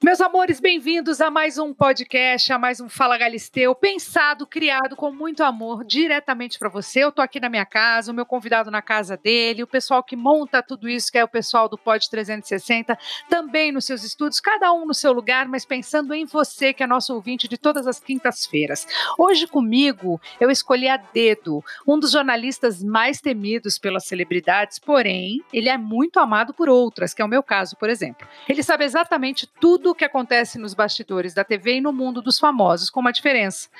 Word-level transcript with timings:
Meus 0.00 0.20
amores, 0.20 0.60
bem-vindos 0.60 1.20
a 1.20 1.28
mais 1.28 1.58
um 1.58 1.74
podcast, 1.74 2.52
a 2.52 2.58
mais 2.58 2.80
um 2.80 2.88
Fala 2.88 3.18
Galisteu, 3.18 3.74
pensado, 3.74 4.46
criado 4.46 4.94
com 4.94 5.10
muito 5.10 5.42
amor, 5.42 5.84
diretamente 5.84 6.56
para 6.56 6.68
você. 6.68 7.00
Eu 7.00 7.10
tô 7.10 7.20
aqui 7.20 7.40
na 7.40 7.48
minha 7.48 7.66
casa, 7.66 8.12
o 8.12 8.14
meu 8.14 8.24
convidado 8.24 8.70
na 8.70 8.80
casa 8.80 9.16
dele, 9.16 9.64
o 9.64 9.66
pessoal 9.66 10.00
que 10.04 10.14
monta 10.14 10.62
tudo 10.62 10.88
isso, 10.88 11.10
que 11.10 11.18
é 11.18 11.24
o 11.24 11.28
pessoal 11.28 11.68
do 11.68 11.76
Pod 11.76 12.08
360, 12.08 12.96
também 13.28 13.72
nos 13.72 13.86
seus 13.86 14.04
estudos, 14.04 14.38
cada 14.38 14.72
um 14.72 14.86
no 14.86 14.94
seu 14.94 15.12
lugar, 15.12 15.48
mas 15.48 15.64
pensando 15.64 16.14
em 16.14 16.24
você, 16.24 16.72
que 16.72 16.84
é 16.84 16.86
nosso 16.86 17.12
ouvinte 17.12 17.48
de 17.48 17.58
todas 17.58 17.84
as 17.84 17.98
quintas-feiras. 17.98 18.86
Hoje 19.18 19.48
comigo, 19.48 20.20
eu 20.38 20.48
escolhi 20.48 20.88
a 20.88 20.96
dedo, 20.96 21.60
um 21.84 21.98
dos 21.98 22.12
jornalistas 22.12 22.84
mais 22.84 23.20
temidos 23.20 23.80
pelas 23.80 24.04
celebridades, 24.04 24.78
porém, 24.78 25.42
ele 25.52 25.68
é 25.68 25.76
muito 25.76 26.20
amado 26.20 26.54
por 26.54 26.68
outras, 26.68 27.12
que 27.12 27.20
é 27.20 27.24
o 27.24 27.28
meu 27.28 27.42
caso, 27.42 27.76
por 27.76 27.90
exemplo. 27.90 28.28
Ele 28.48 28.62
sabe 28.62 28.84
exatamente 28.84 29.44
tudo 29.60 29.87
tudo 29.88 29.92
o 29.92 29.94
que 29.94 30.04
acontece 30.04 30.58
nos 30.58 30.74
bastidores 30.74 31.32
da 31.32 31.42
TV 31.42 31.76
e 31.76 31.80
no 31.80 31.94
mundo 31.94 32.20
dos 32.20 32.38
famosos, 32.38 32.90
com 32.90 33.00
uma 33.00 33.12
diferença. 33.12 33.70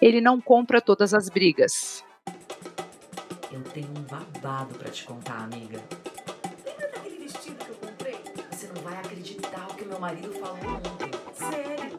Ele 0.00 0.20
não 0.20 0.38
compra 0.38 0.78
todas 0.78 1.14
as 1.14 1.30
brigas. 1.30 2.04
Eu 3.50 3.62
tenho 3.72 3.88
um 3.88 4.02
babado 4.02 4.74
para 4.74 4.90
te 4.90 5.04
contar, 5.04 5.44
amiga. 5.44 5.82
Lembra 6.66 6.88
daquele 6.88 7.18
vestido 7.18 7.64
que 7.64 7.70
eu 7.70 7.76
comprei? 7.76 8.20
Você 8.50 8.66
não 8.74 8.82
vai 8.82 8.96
acreditar 8.98 9.66
o 9.70 9.74
que 9.74 9.84
meu 9.86 9.98
marido 9.98 10.32
falou 10.34 10.76
ontem. 10.76 11.10
Sério? 11.32 11.98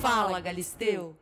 Fala, 0.00 0.38
Galisteu. 0.38 1.16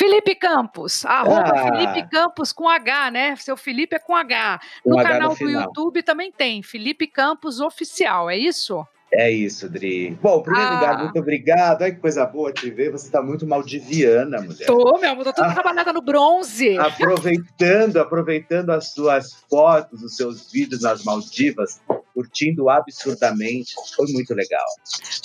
Felipe 0.00 0.34
Campos, 0.34 1.04
arroba 1.04 1.52
Ah. 1.54 1.62
Felipe 1.76 2.08
Campos 2.08 2.54
com 2.54 2.66
H, 2.66 3.10
né? 3.10 3.36
Seu 3.36 3.54
Felipe 3.54 3.96
é 3.96 3.98
com 3.98 4.16
H. 4.16 4.58
No 4.82 4.94
Com 4.94 4.98
H 5.00 5.08
no 5.08 5.14
canal 5.14 5.28
do 5.28 5.36
final. 5.36 5.62
YouTube 5.64 6.02
também 6.02 6.32
tem, 6.32 6.62
Felipe 6.62 7.06
Campos 7.06 7.60
Oficial, 7.60 8.30
é 8.30 8.36
isso? 8.38 8.82
É 9.12 9.30
isso, 9.30 9.68
Dri. 9.68 10.16
Bom, 10.22 10.38
em 10.38 10.42
primeiro 10.44 10.68
Ah. 10.70 10.74
lugar, 10.74 10.98
muito 11.02 11.18
obrigado. 11.18 11.82
Ai, 11.82 11.92
que 11.92 11.98
coisa 12.00 12.24
boa 12.24 12.50
te 12.50 12.70
ver. 12.70 12.90
Você 12.92 13.06
está 13.08 13.20
muito 13.20 13.46
maldiviana, 13.46 14.40
mulher. 14.40 14.64
Tô, 14.66 14.96
meu 14.98 15.10
amor, 15.10 15.24
tô 15.24 15.32
toda 15.34 15.48
Ah. 15.48 15.52
trabalhada 15.54 15.92
no 15.92 16.00
bronze. 16.00 16.78
Aproveitando, 16.78 17.98
aproveitando 17.98 18.70
as 18.70 18.92
suas 18.92 19.34
fotos, 19.50 20.02
os 20.02 20.16
seus 20.16 20.50
vídeos 20.50 20.82
nas 20.82 21.04
Maldivas, 21.04 21.80
curtindo 22.20 22.68
absurdamente. 22.68 23.74
Foi 23.96 24.06
muito 24.12 24.34
legal. 24.34 24.64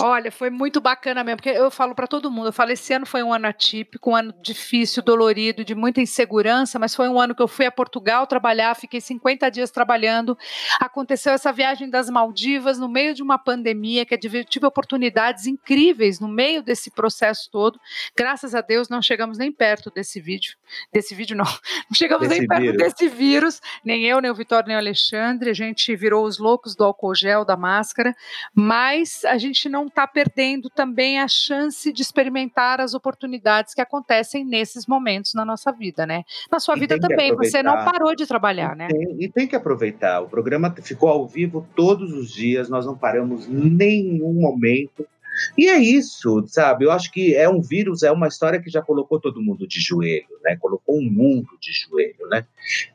Olha, 0.01 0.31
foi 0.31 0.49
muito 0.49 0.79
bacana 0.79 1.23
mesmo, 1.23 1.37
porque 1.37 1.49
eu 1.49 1.69
falo 1.69 1.93
pra 1.93 2.07
todo 2.07 2.31
mundo, 2.31 2.47
eu 2.47 2.53
falo, 2.53 2.71
esse 2.71 2.93
ano 2.93 3.05
foi 3.05 3.21
um 3.21 3.33
ano 3.33 3.47
atípico, 3.47 4.11
um 4.11 4.15
ano 4.15 4.33
difícil, 4.41 5.03
dolorido, 5.03 5.65
de 5.65 5.75
muita 5.75 5.99
insegurança, 5.99 6.79
mas 6.79 6.95
foi 6.95 7.09
um 7.09 7.19
ano 7.19 7.35
que 7.35 7.41
eu 7.41 7.47
fui 7.47 7.65
a 7.65 7.71
Portugal 7.71 8.25
trabalhar, 8.25 8.73
fiquei 8.75 9.01
50 9.01 9.49
dias 9.51 9.71
trabalhando, 9.71 10.37
aconteceu 10.79 11.33
essa 11.33 11.51
viagem 11.51 11.89
das 11.89 12.09
Maldivas 12.09 12.79
no 12.79 12.87
meio 12.87 13.13
de 13.13 13.21
uma 13.21 13.37
pandemia, 13.37 14.05
que 14.05 14.13
eu 14.13 14.19
tive 14.19 14.45
tive 14.45 14.65
oportunidades 14.65 15.45
incríveis 15.45 16.19
no 16.19 16.27
meio 16.27 16.63
desse 16.63 16.89
processo 16.89 17.49
todo, 17.51 17.79
graças 18.15 18.55
a 18.55 18.61
Deus 18.61 18.87
não 18.87 19.01
chegamos 19.01 19.37
nem 19.37 19.51
perto 19.51 19.91
desse 19.91 20.21
vídeo, 20.21 20.55
desse 20.93 21.13
vídeo 21.13 21.35
não, 21.35 21.45
não 21.89 21.95
chegamos 21.95 22.27
Desse 22.27 22.39
nem 22.39 22.47
perto 22.47 22.61
vírus. 22.61 22.77
desse 22.77 23.07
vírus, 23.09 23.61
nem 23.83 24.05
eu, 24.05 24.21
nem 24.21 24.31
o 24.31 24.35
Vitório, 24.35 24.67
nem 24.67 24.77
o 24.77 24.79
Alexandre, 24.79 25.49
a 25.49 25.53
gente 25.53 25.93
virou 25.95 26.25
os 26.25 26.37
loucos 26.37 26.75
do 26.75 26.84
álcool 26.85 27.15
gel, 27.15 27.43
da 27.45 27.57
máscara, 27.57 28.15
mas 28.53 29.23
a 29.25 29.37
gente 29.37 29.67
não 29.69 29.87
está 29.87 30.05
perdendo 30.07 30.69
também 30.69 31.19
a 31.19 31.27
chance 31.27 31.91
de 31.91 32.01
experimentar 32.01 32.79
as 32.79 32.93
oportunidades 32.93 33.73
que 33.73 33.81
acontecem 33.81 34.45
nesses 34.45 34.85
momentos 34.85 35.33
na 35.33 35.45
nossa 35.45 35.71
vida, 35.71 36.05
né? 36.05 36.23
Na 36.51 36.59
sua 36.59 36.75
E 36.75 36.79
vida 36.79 36.99
também, 36.99 37.35
você 37.35 37.61
não 37.61 37.73
parou 37.85 38.15
de 38.15 38.25
trabalhar, 38.25 38.75
né? 38.75 38.87
Tem- 38.87 39.17
e 39.19 39.29
tem 39.29 39.47
que 39.47 39.55
aproveitar. 39.55 40.21
O 40.21 40.29
programa 40.29 40.73
ficou 40.81 41.09
ao 41.09 41.27
vivo 41.27 41.67
todos 41.75 42.11
os 42.13 42.31
dias, 42.31 42.69
nós 42.69 42.85
não 42.85 42.97
paramos 42.97 43.47
nenhum 43.47 44.33
momento. 44.33 45.05
E 45.57 45.67
é 45.67 45.77
isso, 45.77 46.43
sabe? 46.47 46.85
Eu 46.85 46.91
acho 46.91 47.11
que 47.11 47.35
é 47.35 47.47
um 47.49 47.61
vírus, 47.61 48.03
é 48.03 48.11
uma 48.11 48.27
história 48.27 48.61
que 48.61 48.69
já 48.69 48.81
colocou 48.81 49.19
todo 49.19 49.41
mundo 49.41 49.67
de 49.67 49.79
joelho, 49.79 50.27
né? 50.43 50.55
Colocou 50.59 50.97
um 50.97 51.09
mundo 51.09 51.49
de 51.61 51.71
joelho, 51.71 52.27
né? 52.29 52.45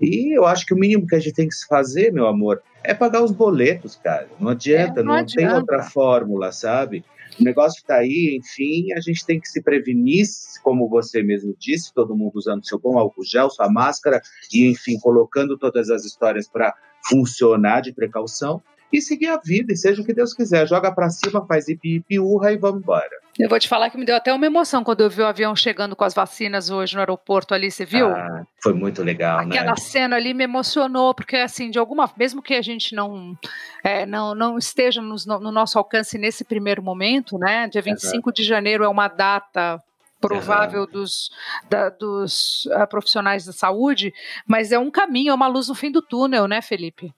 E 0.00 0.36
eu 0.36 0.46
acho 0.46 0.64
que 0.66 0.74
o 0.74 0.78
mínimo 0.78 1.06
que 1.06 1.14
a 1.14 1.18
gente 1.20 1.34
tem 1.34 1.48
que 1.48 1.54
fazer, 1.68 2.12
meu 2.12 2.26
amor, 2.26 2.62
é 2.82 2.94
pagar 2.94 3.22
os 3.22 3.30
boletos, 3.32 3.96
cara. 3.96 4.28
Não 4.40 4.48
adianta, 4.50 5.00
É, 5.00 5.02
não 5.02 5.14
não, 5.16 5.26
tem 5.26 5.44
adianta. 5.44 5.60
outra 5.60 5.82
fórmula, 5.82 6.50
sabe? 6.52 7.04
O 7.38 7.44
negócio 7.44 7.78
está 7.78 7.96
aí, 7.96 8.36
enfim, 8.38 8.92
a 8.92 9.00
gente 9.00 9.24
tem 9.24 9.38
que 9.40 9.48
se 9.48 9.62
prevenir, 9.62 10.26
como 10.62 10.88
você 10.88 11.22
mesmo 11.22 11.54
disse, 11.58 11.92
todo 11.94 12.16
mundo 12.16 12.32
usando 12.34 12.66
seu 12.66 12.78
bom 12.78 12.98
álcool 12.98 13.24
gel, 13.24 13.48
sua 13.48 13.70
máscara, 13.70 14.20
e 14.52 14.66
enfim, 14.66 14.98
colocando 14.98 15.56
todas 15.56 15.90
as 15.90 16.04
histórias 16.04 16.48
para 16.48 16.74
funcionar 17.08 17.80
de 17.80 17.92
precaução 17.92 18.62
e 18.92 19.00
seguir 19.00 19.28
a 19.28 19.36
vida, 19.38 19.72
e 19.72 19.76
seja 19.76 20.02
o 20.02 20.04
que 20.04 20.12
Deus 20.12 20.32
quiser. 20.34 20.66
Joga 20.68 20.90
para 20.92 21.08
cima, 21.10 21.46
faz 21.46 21.68
ipi, 21.68 21.96
ipi, 21.96 22.18
urra 22.18 22.52
e 22.52 22.56
vamos 22.58 22.82
embora. 22.82 23.08
Eu 23.38 23.48
vou 23.48 23.58
te 23.58 23.68
falar 23.68 23.88
que 23.90 23.96
me 23.96 24.04
deu 24.04 24.16
até 24.16 24.32
uma 24.34 24.44
emoção 24.44 24.82
quando 24.84 25.00
eu 25.00 25.08
vi 25.08 25.22
o 25.22 25.26
avião 25.26 25.54
chegando 25.56 25.94
com 25.96 26.04
as 26.04 26.12
vacinas 26.12 26.68
hoje 26.68 26.94
no 26.94 27.00
aeroporto 27.00 27.54
ali, 27.54 27.70
você 27.70 27.84
viu? 27.86 28.08
Ah, 28.08 28.42
foi 28.62 28.74
muito 28.74 29.02
legal, 29.02 29.38
Aquela 29.40 29.70
né? 29.70 29.76
cena 29.76 30.16
ali 30.16 30.34
me 30.34 30.44
emocionou, 30.44 31.14
porque 31.14 31.36
assim, 31.36 31.70
de 31.70 31.78
alguma 31.78 32.10
mesmo 32.18 32.42
que 32.42 32.54
a 32.54 32.60
gente 32.62 32.94
não, 32.94 33.34
é, 33.82 34.04
não, 34.04 34.34
não 34.34 34.58
esteja 34.58 35.00
nos- 35.00 35.24
no, 35.24 35.38
no 35.40 35.50
nosso 35.52 35.78
alcance 35.78 36.18
nesse 36.18 36.44
primeiro 36.44 36.82
momento, 36.82 37.38
né? 37.38 37.66
Dia 37.68 37.80
25 37.80 38.32
de 38.32 38.42
janeiro 38.42 38.84
é 38.84 38.88
uma 38.88 39.08
data 39.08 39.80
provável 40.20 40.86
dos, 40.86 41.30
da- 41.70 41.88
dos 41.88 42.68
ah, 42.72 42.86
profissionais 42.86 43.46
da 43.46 43.52
saúde, 43.52 44.12
mas 44.46 44.70
é 44.70 44.78
um 44.78 44.90
caminho, 44.90 45.30
é 45.30 45.34
uma 45.34 45.46
luz 45.46 45.68
no 45.68 45.74
fim 45.74 45.90
do 45.90 46.02
túnel, 46.02 46.46
né, 46.46 46.60
Felipe? 46.60 47.10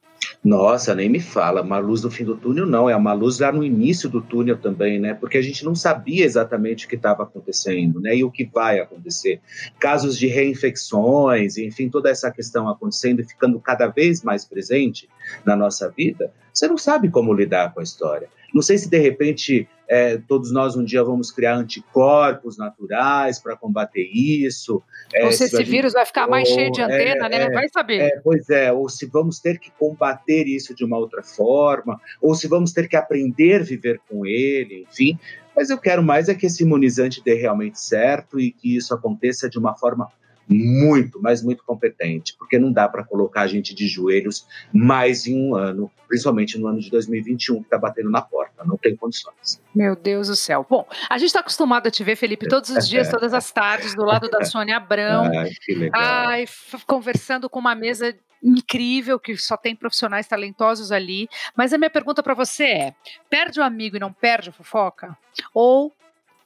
Nossa, 0.45 0.93
nem 0.93 1.09
me 1.09 1.21
fala, 1.21 1.63
uma 1.63 1.79
luz 1.79 2.03
no 2.03 2.11
fim 2.11 2.25
do 2.25 2.37
túnel 2.37 2.67
não, 2.67 2.91
é 2.91 2.97
uma 2.97 3.13
luz 3.13 3.39
lá 3.39 3.53
no 3.53 3.63
início 3.63 4.09
do 4.09 4.21
túnel 4.21 4.59
também, 4.59 4.99
né? 4.99 5.15
Porque 5.15 5.39
a 5.39 5.43
gente 5.43 5.65
não 5.65 5.73
sabia 5.73 6.25
exatamente 6.25 6.85
o 6.85 6.89
que 6.89 6.97
estava 6.97 7.23
acontecendo, 7.23 8.01
né? 8.01 8.17
E 8.17 8.25
o 8.25 8.31
que 8.31 8.45
vai 8.45 8.81
acontecer. 8.81 9.41
Casos 9.79 10.19
de 10.19 10.27
reinfecções, 10.27 11.57
enfim, 11.59 11.89
toda 11.89 12.11
essa 12.11 12.29
questão 12.29 12.69
acontecendo 12.69 13.21
e 13.21 13.25
ficando 13.25 13.61
cada 13.61 13.87
vez 13.87 14.25
mais 14.25 14.45
presente 14.45 15.09
na 15.45 15.55
nossa 15.55 15.89
vida, 15.89 16.33
você 16.53 16.67
não 16.67 16.77
sabe 16.77 17.09
como 17.09 17.33
lidar 17.33 17.73
com 17.73 17.79
a 17.79 17.85
história. 17.85 18.29
Não 18.55 18.63
sei 18.63 18.77
se 18.79 18.89
de 18.91 18.99
repente 18.99 19.69
é, 19.89 20.17
todos 20.17 20.51
nós 20.53 20.75
um 20.77 20.85
dia 20.85 21.03
vamos 21.05 21.31
criar 21.31 21.55
anticorpos 21.57 22.57
naturais 22.57 23.39
para 23.39 23.57
combater 23.57 24.09
isso. 24.15 24.83
é, 25.13 25.25
Ou 25.27 25.33
se 25.33 25.43
a 25.43 25.47
esse 25.47 25.57
gente- 25.59 25.71
vírus 25.71 25.93
vai 25.93 26.07
ficar 26.07 26.27
mais 26.27 26.49
ou- 26.49 26.55
cheio 26.55 26.73
de 26.73 26.81
antena, 26.81 27.27
é, 27.27 27.29
né? 27.29 27.43
é, 27.45 27.51
Vai 27.51 27.69
saber. 27.69 28.01
é, 28.01 28.21
pois 28.21 28.49
é, 28.49 28.73
ou 28.73 28.89
se 28.89 29.05
vamos 29.07 29.39
ter 29.39 29.59
que 29.59 29.71
combater 29.79 30.45
isso 30.47 30.75
de 30.75 30.85
uma 30.85 30.97
outra 30.99 31.23
forma, 31.23 32.01
ou 32.21 32.35
se 32.35 32.49
vamos 32.49 32.73
ter 32.73 32.89
que 32.89 32.97
aprender 32.97 33.61
a 33.61 33.65
viver 33.65 34.01
com 34.09 34.25
ele, 34.25 34.87
enfim. 34.91 35.19
Mas 35.55 35.69
eu 35.69 35.77
quero 35.77 36.03
mais 36.03 36.31
é 36.31 36.35
que 36.35 36.47
esse 36.47 36.63
imunizante 36.63 37.23
dê 37.23 37.35
realmente 37.35 37.79
certo 37.79 38.41
e 38.41 38.51
que 38.51 38.75
isso 38.77 38.95
aconteça 38.95 39.51
de 39.51 39.59
uma 39.59 39.77
forma 39.77 40.09
muito, 40.49 41.21
mas 41.21 41.43
muito 41.43 41.65
competente, 41.65 42.35
porque 42.39 42.59
não 42.59 42.73
dá 42.73 42.89
para 42.89 43.05
colocar 43.05 43.43
a 43.43 43.47
gente 43.47 43.75
de 43.75 43.87
joelhos 43.87 44.47
mais 44.73 45.27
em 45.27 45.37
um 45.37 45.55
ano, 45.55 45.91
principalmente 46.09 46.59
no 46.59 46.67
ano 46.67 46.81
de 46.81 46.91
2021 46.91 47.59
que 47.59 47.63
está 47.63 47.79
batendo 47.79 48.11
na 48.11 48.21
porta, 48.21 48.65
não 48.65 48.77
tem 48.77 48.97
condições. 48.97 49.61
Meu 49.75 49.97
Deus 49.97 50.29
do 50.29 50.37
céu. 50.37 50.67
Bom, 50.69 50.87
a 51.09 51.19
gente 51.19 51.29
está 51.29 51.41
acostumado 51.41 51.87
a 51.87 51.91
te 51.91 52.05
ver, 52.05 52.17
Felipe, 52.17 52.49
todos 52.49 52.71
os 52.71 52.89
dias, 52.89 53.09
todas 53.11 53.33
as 53.33 53.51
tardes, 53.51 53.95
do 53.95 54.05
lado 54.05 54.29
da 54.29 54.45
Sônia 54.45 54.77
Abrão. 54.77 55.31
Ai, 55.35 55.51
que 55.65 55.75
legal. 55.75 56.01
Ai, 56.01 56.45
conversando 56.87 57.49
com 57.49 57.59
uma 57.59 57.75
mesa 57.75 58.15
incrível 58.43 59.21
que 59.21 59.37
só 59.37 59.57
tem 59.57 59.77
profissionais 59.77 60.27
talentosos 60.27 60.91
ali. 60.91 61.29
Mas 61.57 61.73
a 61.73 61.79
minha 61.79 61.91
pergunta 61.91 62.23
para 62.23 62.35
você 62.35 62.65
é: 62.65 62.95
perde 63.31 63.61
o 63.61 63.63
amigo 63.63 63.97
e 63.97 64.01
não 64.01 64.13
perde 64.13 64.51
a 64.51 64.53
fofoca? 64.53 65.17
Ou 65.55 65.93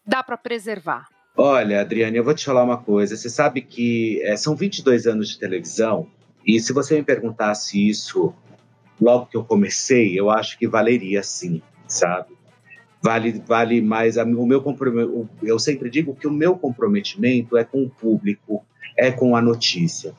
dá 0.06 0.22
para 0.22 0.36
preservar? 0.36 1.08
Olha, 1.36 1.80
Adriane, 1.82 2.16
eu 2.16 2.24
vou 2.24 2.34
te 2.34 2.44
falar 2.44 2.64
uma 2.64 2.78
coisa. 2.78 3.16
Você 3.16 3.28
sabe 3.28 3.60
que 3.60 4.22
é, 4.22 4.36
são 4.36 4.56
22 4.56 5.06
anos 5.06 5.28
de 5.28 5.38
televisão, 5.38 6.06
e 6.46 6.58
se 6.60 6.72
você 6.72 6.96
me 6.96 7.02
perguntasse 7.02 7.86
isso 7.88 8.32
logo 9.00 9.26
que 9.26 9.36
eu 9.36 9.44
comecei, 9.44 10.18
eu 10.18 10.30
acho 10.30 10.58
que 10.58 10.66
valeria 10.66 11.22
sim, 11.22 11.60
sabe? 11.86 12.34
Vale, 13.02 13.42
vale 13.46 13.82
mais. 13.82 14.16
a- 14.16 14.24
O 14.24 14.46
meu 14.46 14.62
comprometimento, 14.62 15.28
eu 15.42 15.58
sempre 15.58 15.90
digo 15.90 16.14
que 16.14 16.26
o 16.26 16.30
meu 16.32 16.56
comprometimento 16.56 17.56
é 17.56 17.64
com 17.64 17.82
o 17.84 17.90
público, 17.90 18.64
é 18.96 19.10
com 19.12 19.36
a 19.36 19.42
notícia. 19.42 20.14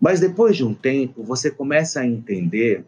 Mas 0.00 0.20
depois 0.20 0.56
de 0.56 0.64
um 0.64 0.72
tempo, 0.72 1.22
você 1.22 1.50
começa 1.50 2.00
a 2.00 2.06
entender, 2.06 2.84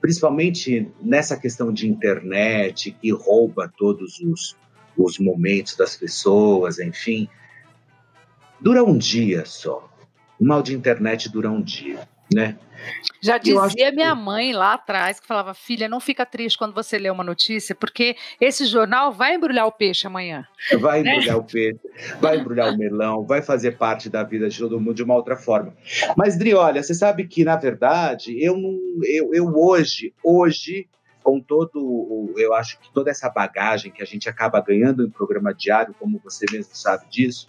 principalmente 0.00 0.88
nessa 1.00 1.36
questão 1.36 1.72
de 1.72 1.88
internet, 1.88 2.90
que 3.00 3.12
rouba 3.12 3.72
todos 3.78 4.18
os, 4.18 4.56
os 5.04 5.18
momentos 5.18 5.76
das 5.76 5.96
pessoas, 5.96 6.78
enfim. 6.78 7.28
Dura 8.60 8.82
um 8.82 8.98
dia 8.98 9.44
só. 9.44 9.88
O 10.38 10.44
mal 10.44 10.62
de 10.62 10.74
internet 10.74 11.28
dura 11.28 11.50
um 11.50 11.62
dia, 11.62 12.08
né? 12.32 12.56
Já 13.20 13.38
dizia 13.38 13.90
minha 13.90 14.14
mãe 14.14 14.52
lá 14.52 14.74
atrás, 14.74 15.18
que 15.18 15.26
falava: 15.26 15.52
filha, 15.52 15.88
não 15.88 15.98
fica 15.98 16.24
triste 16.24 16.56
quando 16.56 16.74
você 16.74 16.98
lê 16.98 17.10
uma 17.10 17.24
notícia, 17.24 17.74
porque 17.74 18.16
esse 18.40 18.64
jornal 18.66 19.12
vai 19.12 19.34
embrulhar 19.34 19.66
o 19.66 19.72
peixe 19.72 20.06
amanhã. 20.06 20.46
Vai 20.78 21.02
Né? 21.02 21.16
embrulhar 21.16 21.38
o 21.38 21.44
peixe, 21.44 21.80
vai 22.20 22.38
embrulhar 22.38 22.72
o 22.72 22.78
melão, 22.78 23.26
vai 23.26 23.42
fazer 23.42 23.72
parte 23.72 24.08
da 24.08 24.22
vida 24.22 24.48
de 24.48 24.58
todo 24.58 24.78
mundo 24.78 24.94
de 24.94 25.02
uma 25.02 25.14
outra 25.14 25.36
forma. 25.36 25.74
Mas, 26.16 26.38
Dri, 26.38 26.54
olha, 26.54 26.82
você 26.82 26.94
sabe 26.94 27.26
que, 27.26 27.44
na 27.44 27.56
verdade, 27.56 28.36
eu 28.40 28.56
não. 28.56 28.78
Eu, 29.02 29.34
eu 29.34 29.46
hoje, 29.56 30.14
hoje, 30.22 30.88
com 31.28 31.40
todo, 31.40 32.32
eu 32.38 32.54
acho 32.54 32.80
que 32.80 32.90
toda 32.90 33.10
essa 33.10 33.28
bagagem 33.28 33.92
que 33.92 34.02
a 34.02 34.06
gente 34.06 34.30
acaba 34.30 34.62
ganhando 34.62 35.04
em 35.04 35.10
programa 35.10 35.52
diário, 35.52 35.94
como 35.98 36.18
você 36.24 36.46
mesmo 36.50 36.74
sabe 36.74 37.04
disso, 37.10 37.46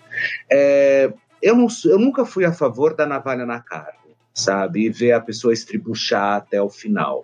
é, 0.52 1.14
eu, 1.42 1.56
não, 1.56 1.68
eu 1.86 1.98
nunca 1.98 2.26
fui 2.26 2.44
a 2.44 2.52
favor 2.52 2.94
da 2.94 3.06
navalha 3.06 3.46
na 3.46 3.62
carne, 3.62 4.18
sabe? 4.34 4.84
E 4.84 4.90
ver 4.90 5.14
a 5.14 5.22
pessoa 5.22 5.54
estribuchar 5.54 6.36
até 6.36 6.62
o 6.62 6.70
final. 6.70 7.24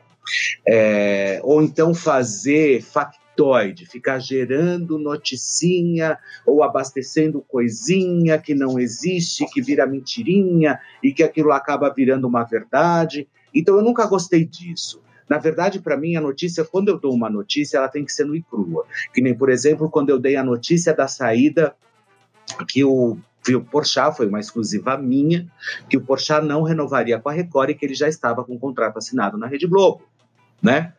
É, 0.66 1.42
ou 1.44 1.62
então 1.62 1.94
fazer 1.94 2.82
factoide, 2.82 3.86
ficar 3.86 4.20
gerando 4.20 4.98
noticinha 4.98 6.18
ou 6.46 6.64
abastecendo 6.64 7.42
coisinha 7.42 8.38
que 8.38 8.56
não 8.56 8.80
existe, 8.80 9.46
que 9.52 9.62
vira 9.62 9.86
mentirinha 9.86 10.80
e 11.04 11.12
que 11.12 11.22
aquilo 11.22 11.52
acaba 11.52 11.94
virando 11.94 12.30
uma 12.30 12.46
verdade. 12.46 13.28
Então 13.54 13.76
eu 13.76 13.84
nunca 13.84 14.08
gostei 14.08 14.46
disso. 14.46 15.04
Na 15.28 15.38
verdade, 15.38 15.80
para 15.80 15.98
mim, 15.98 16.16
a 16.16 16.22
notícia, 16.22 16.64
quando 16.64 16.90
eu 16.90 17.00
dou 17.00 17.14
uma 17.14 17.30
notícia, 17.30 17.78
ela 17.78 17.88
tem 17.88 18.06
que 18.06 18.14
ser 18.14 18.26
no 18.26 18.36
e 18.36 18.42
crua. 18.42 18.86
Que 19.14 19.22
nem, 19.22 19.36
por 19.36 19.50
exemplo, 19.50 19.90
quando 19.90 20.10
eu 20.10 20.20
dei 20.20 20.36
a 20.36 20.44
notícia 20.44 20.94
da 20.94 21.08
saída 21.08 21.76
que 22.68 22.84
o 22.84 23.18
o 23.54 23.62
Porchat 23.62 24.16
foi 24.16 24.28
uma 24.28 24.40
exclusiva 24.40 24.98
minha, 24.98 25.48
que 25.90 25.98
o 25.98 26.02
Porchat 26.02 26.44
não 26.44 26.64
renovaria 26.64 27.20
com 27.20 27.30
a 27.30 27.32
Record 27.32 27.70
e 27.70 27.76
que 27.76 27.86
ele 27.86 27.94
já 27.94 28.08
estava 28.08 28.44
com 28.44 28.56
o 28.56 28.60
contrato 28.60 28.98
assinado 28.98 29.38
na 29.38 29.46
Rede 29.46 29.68
Globo, 29.68 30.04
né? 30.62 30.94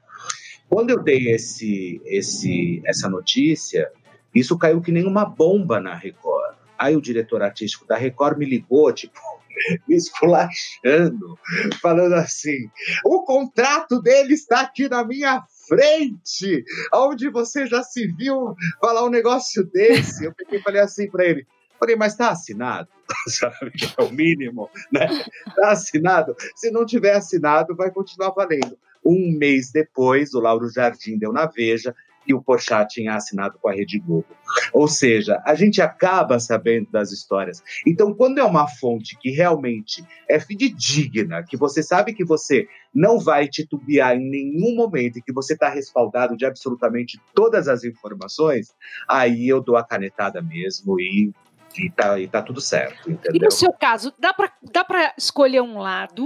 Quando 0.68 0.90
eu 0.90 1.02
dei 1.02 1.30
esse, 1.32 2.00
esse, 2.04 2.82
essa 2.84 3.08
notícia, 3.08 3.90
isso 4.34 4.58
caiu 4.58 4.80
que 4.80 4.92
nem 4.92 5.06
uma 5.06 5.24
bomba 5.24 5.80
na 5.80 5.94
Record. 5.94 6.56
Aí 6.78 6.96
o 6.96 7.00
diretor 7.00 7.42
artístico 7.42 7.86
da 7.86 7.96
Record 7.96 8.38
me 8.38 8.44
ligou, 8.44 8.92
tipo, 8.92 9.18
me 9.88 9.96
esculachando, 9.96 11.38
falando 11.80 12.14
assim: 12.14 12.70
o 13.04 13.24
contrato 13.24 14.00
dele 14.00 14.34
está 14.34 14.60
aqui 14.60 14.88
na 14.88 15.04
minha 15.04 15.44
frente, 15.68 16.64
onde 16.92 17.28
você 17.30 17.66
já 17.66 17.82
se 17.82 18.06
viu 18.06 18.54
falar 18.80 19.04
um 19.04 19.10
negócio 19.10 19.64
desse. 19.64 20.24
Eu 20.24 20.34
peguei 20.34 20.58
e 20.58 20.62
falei 20.62 20.80
assim 20.80 21.10
para 21.10 21.24
ele: 21.24 21.46
Falei, 21.78 21.96
mas 21.96 22.12
está 22.12 22.30
assinado, 22.30 22.88
sabe? 23.28 23.72
É 23.98 24.02
o 24.02 24.10
mínimo, 24.10 24.70
né? 24.92 25.06
Está 25.46 25.70
assinado. 25.70 26.34
Se 26.54 26.70
não 26.70 26.86
tiver 26.86 27.14
assinado, 27.14 27.76
vai 27.76 27.90
continuar 27.90 28.30
valendo. 28.30 28.78
Um 29.04 29.36
mês 29.38 29.70
depois, 29.70 30.34
o 30.34 30.40
Lauro 30.40 30.68
Jardim 30.68 31.16
deu 31.16 31.32
na 31.32 31.46
Veja 31.46 31.94
que 32.26 32.34
o 32.34 32.42
Porchat 32.42 32.92
tinha 32.92 33.14
assinado 33.14 33.56
com 33.60 33.68
a 33.68 33.72
Rede 33.72 34.00
Globo. 34.00 34.26
Ou 34.72 34.88
seja, 34.88 35.40
a 35.46 35.54
gente 35.54 35.80
acaba 35.80 36.40
sabendo 36.40 36.90
das 36.90 37.12
histórias. 37.12 37.62
Então, 37.86 38.12
quando 38.12 38.38
é 38.38 38.44
uma 38.44 38.66
fonte 38.66 39.16
que 39.16 39.30
realmente 39.30 40.04
é 40.28 40.40
fidedigna, 40.40 41.44
que 41.44 41.56
você 41.56 41.82
sabe 41.82 42.12
que 42.12 42.24
você 42.24 42.66
não 42.92 43.20
vai 43.20 43.46
titubear 43.46 44.16
em 44.16 44.28
nenhum 44.28 44.74
momento 44.74 45.18
e 45.18 45.22
que 45.22 45.32
você 45.32 45.52
está 45.52 45.68
respaldado 45.68 46.36
de 46.36 46.44
absolutamente 46.44 47.20
todas 47.32 47.68
as 47.68 47.84
informações, 47.84 48.74
aí 49.08 49.48
eu 49.48 49.60
dou 49.60 49.76
a 49.76 49.84
canetada 49.84 50.42
mesmo 50.42 50.98
e 50.98 51.32
e 51.78 51.90
tá, 51.90 52.18
e 52.18 52.26
tá 52.26 52.40
tudo 52.40 52.58
certo. 52.58 53.10
Entendeu? 53.10 53.34
E 53.34 53.44
no 53.44 53.50
seu 53.50 53.70
caso, 53.70 54.10
dá 54.18 54.32
para 54.32 54.50
dá 54.62 55.14
escolher 55.18 55.60
um 55.60 55.78
lado 55.78 56.24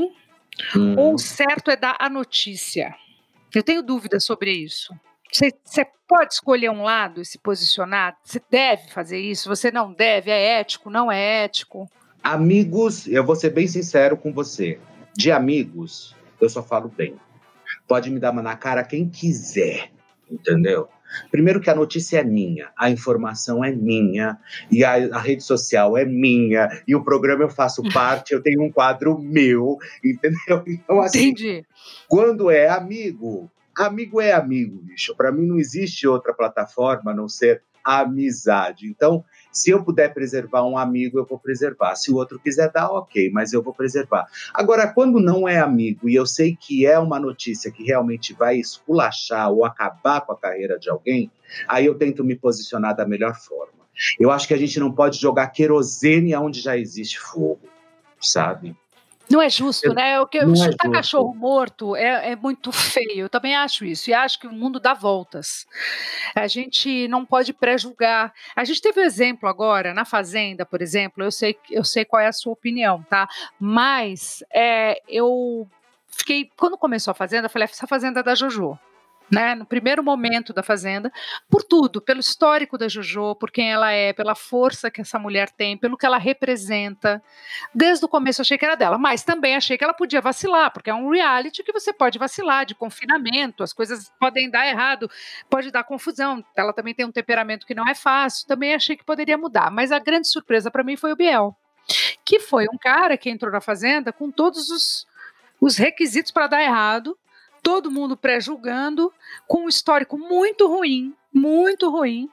hum. 0.77 0.95
ou 0.97 1.15
o 1.15 1.19
certo 1.19 1.73
é 1.73 1.77
dar 1.77 1.97
a 1.99 2.09
notícia? 2.09 2.95
Eu 3.53 3.63
tenho 3.63 3.83
dúvidas 3.83 4.25
sobre 4.25 4.53
isso. 4.53 4.95
Você 5.33 5.87
pode 6.09 6.35
escolher 6.35 6.71
um 6.71 6.83
lado 6.83 7.21
e 7.21 7.25
se 7.25 7.39
posicionar? 7.39 8.17
Você 8.25 8.41
deve 8.51 8.89
fazer 8.91 9.19
isso? 9.19 9.49
Você 9.49 9.71
não 9.71 9.93
deve? 9.93 10.31
É 10.31 10.61
ético? 10.61 10.91
Não 10.91 11.11
é 11.11 11.45
ético? 11.45 11.89
Amigos, 12.23 13.07
eu 13.07 13.25
vou 13.25 13.37
ser 13.37 13.51
bem 13.51 13.67
sincero 13.67 14.17
com 14.17 14.33
você. 14.33 14.79
De 15.17 15.31
amigos, 15.31 16.15
eu 16.41 16.49
só 16.49 16.63
falo 16.63 16.89
bem. 16.89 17.17
Pode 17.87 18.11
me 18.11 18.19
dar 18.19 18.33
uma 18.33 18.43
na 18.43 18.57
cara 18.57 18.85
quem 18.85 19.09
quiser, 19.09 19.91
entendeu? 20.31 20.89
Primeiro 21.31 21.61
que 21.61 21.71
a 21.71 21.75
notícia 21.75 22.19
é 22.19 22.25
minha, 22.25 22.71
a 22.77 22.91
informação 22.91 23.65
é 23.65 23.73
minha, 23.73 24.39
e 24.71 24.85
a, 24.85 24.93
a, 25.17 25.19
rede 25.19 25.43
social 25.43 25.97
é 25.97 26.05
minha, 26.05 26.69
e 26.87 26.95
o 26.95 27.03
programa 27.03 27.43
eu 27.43 27.49
faço 27.49 27.83
parte, 27.93 28.33
eu 28.33 28.43
tenho 28.43 28.63
um 28.63 28.71
quadro 28.71 29.19
meu, 29.19 29.79
entendeu? 30.05 30.63
Então, 30.67 31.01
assim, 31.01 31.29
Entendi. 31.29 31.65
quando 32.09 32.51
é 32.51 32.69
amigo, 32.69 33.51
amigo 33.87 34.21
é 34.21 34.33
amigo, 34.33 34.79
bicho. 34.83 35.15
Para 35.17 35.33
mim 35.33 35.47
não 35.47 35.59
existe 35.59 36.07
outra 36.07 36.33
plataforma 36.33 37.13
a 37.13 37.15
não 37.15 37.29
ser 37.29 37.63
a 37.85 38.01
amizade. 38.01 38.87
Então, 38.87 39.25
se 39.51 39.71
eu 39.71 39.83
puder 39.83 40.13
preservar 40.13 40.65
um 40.65 40.77
amigo, 40.77 41.19
eu 41.19 41.25
vou 41.25 41.39
preservar. 41.39 41.95
Se 41.97 42.11
o 42.11 42.17
outro 42.17 42.39
quiser 42.39 42.71
dar, 42.71 42.89
ok, 42.91 43.31
mas 43.31 43.53
eu 43.53 43.63
vou 43.63 43.75
preservar. 43.75 44.27
Agora, 44.55 44.93
quando 44.93 45.19
não 45.19 45.49
é 45.49 45.59
amigo 45.59 46.09
e 46.09 46.15
eu 46.15 46.27
sei 46.27 46.57
que 46.57 46.87
é 46.87 46.99
uma 46.99 47.19
notícia 47.19 47.71
que 47.71 47.83
realmente 47.83 48.35
vai 48.35 48.59
esculachar 48.59 49.51
ou 49.51 49.65
acabar 49.65 50.21
com 50.21 50.33
a 50.33 50.39
carreira 50.39 50.79
de 50.79 50.91
alguém, 50.91 51.31
aí 51.67 51.87
eu 51.87 51.97
tento 51.97 52.23
me 52.23 52.37
posicionar 52.37 52.95
da 52.95 53.07
melhor 53.07 53.35
forma. 53.35 53.81
Eu 54.19 54.31
acho 54.31 54.49
que 54.49 54.55
a 54.55 54.59
gente 54.59 54.79
não 54.79 54.93
pode 54.93 55.19
jogar 55.19 55.49
querosene 55.49 56.35
onde 56.35 56.61
já 56.61 56.77
existe 56.77 57.19
fogo, 57.19 57.61
sabe? 58.21 58.77
Não 59.31 59.41
é 59.41 59.49
justo, 59.49 59.87
eu, 59.87 59.95
né? 59.95 60.21
O 60.21 60.27
que 60.27 60.39
é 60.39 60.57
chutar 60.57 60.89
é 60.89 60.93
cachorro 60.93 61.33
morto 61.33 61.95
é, 61.95 62.33
é, 62.33 62.37
muito 62.37 62.73
feio. 62.73 63.21
Eu 63.21 63.29
também 63.29 63.55
acho 63.55 63.85
isso. 63.85 64.11
E 64.11 64.15
acho 64.15 64.41
que 64.41 64.47
o 64.47 64.53
mundo 64.53 64.81
dá 64.81 64.93
voltas. 64.93 65.67
A 66.35 66.49
gente 66.49 67.07
não 67.07 67.25
pode 67.25 67.53
pré-julgar. 67.53 68.35
A 68.57 68.65
gente 68.65 68.83
teve 68.83 69.01
um 69.01 69.05
exemplo 69.05 69.49
agora 69.49 69.95
na 69.95 70.05
Fazenda, 70.05 70.67
por 70.67 70.83
exemplo. 70.83 71.23
Eu 71.23 71.31
sei, 71.31 71.57
eu 71.71 71.85
sei 71.85 72.05
qual 72.05 72.21
é 72.21 72.27
a 72.27 72.33
sua 72.33 72.53
opinião, 72.53 73.05
tá? 73.09 73.29
Mas 73.59 74.43
é, 74.53 75.01
eu 75.09 75.69
fiquei. 76.09 76.51
Quando 76.57 76.77
começou 76.77 77.13
a 77.13 77.15
Fazenda, 77.15 77.47
eu 77.47 77.51
falei: 77.51 77.69
essa 77.71 77.87
Fazenda 77.87 78.21
é 78.21 78.23
da 78.25 78.35
JoJo 78.35 78.77
né, 79.31 79.55
no 79.55 79.65
primeiro 79.65 80.03
momento 80.03 80.53
da 80.53 80.63
Fazenda, 80.63 81.13
por 81.49 81.63
tudo, 81.63 82.01
pelo 82.01 82.21
histórico 82.21 82.77
da 82.77 82.89
Jojo, 82.89 83.35
por 83.37 83.51
quem 83.51 83.71
ela 83.71 83.93
é, 83.93 84.13
pela 84.13 84.35
força 84.35 84.91
que 84.91 85.01
essa 85.01 85.19
mulher 85.19 85.51
tem, 85.51 85.77
pelo 85.77 85.97
que 85.97 86.05
ela 86.05 86.19
representa. 86.19 87.23
Desde 87.75 88.05
o 88.05 88.09
começo 88.09 88.41
eu 88.41 88.43
achei 88.43 88.59
que 88.59 88.65
era 88.65 88.75
dela, 88.75 88.99
mas 88.99 89.23
também 89.23 89.55
achei 89.55 89.79
que 89.79 89.85
ela 89.85 89.95
podia 89.95 90.21
vacilar, 90.21 90.73
porque 90.73 90.91
é 90.91 90.95
um 90.95 91.11
reality 91.11 91.63
que 91.63 91.73
você 91.73 91.93
pode 91.93 92.19
vacilar, 92.19 92.67
de 92.67 92.75
confinamento, 92.75 93.63
as 93.63 93.73
coisas 93.73 94.11
podem 94.19 94.51
dar 94.51 94.67
errado, 94.67 95.09
pode 95.49 95.71
dar 95.71 95.85
confusão. 95.85 96.45
Ela 96.57 96.73
também 96.73 96.95
tem 96.95 97.07
um 97.07 97.13
temperamento 97.13 97.67
que 97.67 97.75
não 97.75 97.89
é 97.89 97.95
fácil, 97.95 98.47
também 98.47 98.75
achei 98.75 98.97
que 98.97 99.05
poderia 99.05 99.39
mudar. 99.39 99.71
Mas 99.71 99.93
a 99.93 99.99
grande 99.99 100.29
surpresa 100.29 100.71
para 100.71 100.83
mim 100.83 100.97
foi 100.97 101.13
o 101.13 101.17
Biel, 101.17 101.57
que 102.25 102.41
foi 102.41 102.67
um 102.73 102.79
cara 102.79 103.17
que 103.17 103.31
entrou 103.31 103.53
na 103.53 103.61
Fazenda 103.61 104.13
com 104.13 104.31
todos 104.31 104.71
os, 104.71 105.07
os 105.61 105.77
requisitos 105.77 106.33
para 106.33 106.49
dar 106.49 106.63
errado 106.63 107.17
todo 107.71 107.89
mundo 107.89 108.17
pré-julgando, 108.17 109.13
com 109.47 109.67
um 109.67 109.69
histórico 109.69 110.19
muito 110.19 110.67
ruim, 110.67 111.15
muito 111.33 111.89
ruim, 111.89 112.29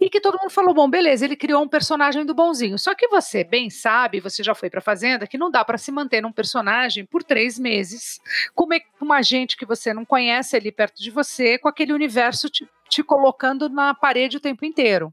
e 0.00 0.08
que 0.08 0.20
todo 0.20 0.38
mundo 0.40 0.50
falou: 0.50 0.72
bom, 0.72 0.88
beleza, 0.88 1.24
ele 1.24 1.34
criou 1.34 1.60
um 1.60 1.66
personagem 1.66 2.24
do 2.24 2.32
bonzinho. 2.32 2.78
Só 2.78 2.94
que 2.94 3.08
você 3.08 3.42
bem 3.42 3.68
sabe, 3.68 4.20
você 4.20 4.44
já 4.44 4.54
foi 4.54 4.70
para 4.70 4.80
Fazenda, 4.80 5.26
que 5.26 5.36
não 5.36 5.50
dá 5.50 5.64
para 5.64 5.76
se 5.76 5.90
manter 5.90 6.20
num 6.20 6.30
personagem 6.30 7.04
por 7.04 7.24
três 7.24 7.58
meses, 7.58 8.20
com 8.54 8.68
uma 9.00 9.22
gente 9.22 9.56
que 9.56 9.66
você 9.66 9.92
não 9.92 10.04
conhece 10.04 10.54
ali 10.54 10.70
perto 10.70 11.02
de 11.02 11.10
você, 11.10 11.58
com 11.58 11.66
aquele 11.66 11.92
universo 11.92 12.48
te, 12.48 12.64
te 12.88 13.02
colocando 13.02 13.68
na 13.68 13.94
parede 13.94 14.36
o 14.36 14.40
tempo 14.40 14.64
inteiro. 14.64 15.12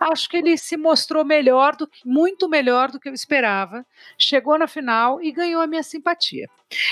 Acho 0.00 0.28
que 0.28 0.36
ele 0.36 0.56
se 0.56 0.76
mostrou 0.76 1.24
melhor 1.24 1.76
do 1.76 1.86
que, 1.86 2.00
muito 2.04 2.48
melhor 2.48 2.90
do 2.90 3.00
que 3.00 3.08
eu 3.08 3.14
esperava, 3.14 3.84
chegou 4.18 4.58
na 4.58 4.66
final 4.66 5.22
e 5.22 5.32
ganhou 5.32 5.62
a 5.62 5.66
minha 5.66 5.82
simpatia. 5.82 6.48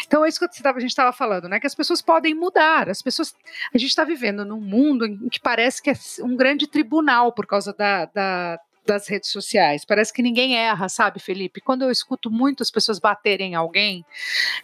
Então 0.06 0.24
é 0.24 0.28
isso 0.28 0.38
que 0.38 0.44
a 0.44 0.80
gente 0.80 0.90
estava 0.90 1.12
falando, 1.12 1.48
né? 1.48 1.58
Que 1.58 1.66
as 1.66 1.74
pessoas 1.74 2.00
podem 2.00 2.34
mudar, 2.34 2.88
as 2.88 3.02
pessoas. 3.02 3.34
A 3.74 3.78
gente 3.78 3.90
está 3.90 4.04
vivendo 4.04 4.44
num 4.44 4.60
mundo 4.60 5.06
em 5.06 5.28
que 5.28 5.40
parece 5.40 5.82
que 5.82 5.90
é 5.90 5.94
um 6.20 6.36
grande 6.36 6.66
tribunal 6.66 7.32
por 7.32 7.46
causa 7.46 7.72
da, 7.72 8.04
da 8.06 8.60
das 8.86 9.08
redes 9.08 9.30
sociais. 9.30 9.84
Parece 9.84 10.12
que 10.12 10.22
ninguém 10.22 10.56
erra, 10.56 10.88
sabe, 10.88 11.20
Felipe? 11.20 11.60
Quando 11.60 11.82
eu 11.82 11.90
escuto 11.90 12.30
muitas 12.30 12.70
pessoas 12.70 12.98
baterem 12.98 13.52
em 13.52 13.54
alguém, 13.54 14.04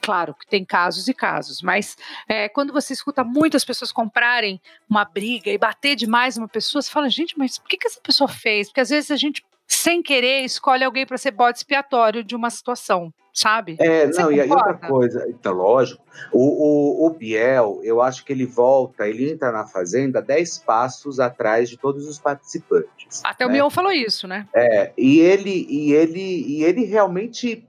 claro 0.01 0.35
que 0.35 0.47
tem 0.47 0.65
casos 0.65 1.09
e 1.09 1.15
casos, 1.15 1.63
mas 1.63 1.97
é, 2.29 2.49
quando 2.49 2.73
você 2.73 2.93
escuta 2.93 3.23
muitas 3.25 3.65
pessoas 3.65 3.93
comprarem 3.93 4.61
uma 4.89 5.05
briga 5.05 5.51
e 5.51 5.59
bater 5.59 5.97
demais 5.97 6.37
uma 6.37 6.49
pessoa, 6.49 6.83
você 6.83 6.91
fala, 6.91 7.09
gente, 7.09 7.39
mas 7.39 7.59
por 7.59 7.69
que, 7.69 7.77
que 7.77 7.87
essa 7.87 8.01
pessoa 8.01 8.29
fez? 8.29 8.69
Porque 8.69 8.81
às 8.81 8.91
vezes 8.91 9.11
a 9.11 9.17
gente 9.17 9.45
sem 9.69 10.03
querer, 10.03 10.41
escolhe 10.41 10.83
alguém 10.83 11.07
para 11.07 11.19
ser 11.19 11.31
bode 11.31 11.59
expiatório 11.59 12.25
de 12.25 12.35
uma 12.35 12.49
situação, 12.49 13.13
sabe? 13.35 13.77
É, 13.79 14.07
Você 14.07 14.23
não, 14.23 14.31
concorda? 14.31 14.35
e 14.35 14.41
aí 14.41 14.51
outra 14.51 14.75
coisa, 14.75 15.27
então, 15.29 15.53
lógico, 15.53 16.03
o, 16.33 17.05
o, 17.05 17.07
o, 17.07 17.11
Biel, 17.11 17.81
eu 17.85 18.01
acho 18.01 18.25
que 18.25 18.33
ele 18.33 18.47
volta, 18.47 19.07
ele 19.07 19.31
entra 19.31 19.53
na 19.53 19.67
Fazenda 19.67 20.23
dez 20.23 20.57
passos 20.57 21.21
atrás 21.21 21.69
de 21.69 21.77
todos 21.77 22.09
os 22.09 22.19
participantes. 22.19 23.23
Até 23.23 23.45
né? 23.45 23.51
o 23.51 23.53
Biel 23.53 23.71
falou 23.71 23.93
isso, 23.93 24.27
né? 24.27 24.49
É, 24.55 24.91
e 24.97 25.21
ele, 25.21 25.67
e 25.69 25.93
ele, 25.93 26.45
e 26.47 26.65
ele 26.65 26.85
realmente 26.87 27.63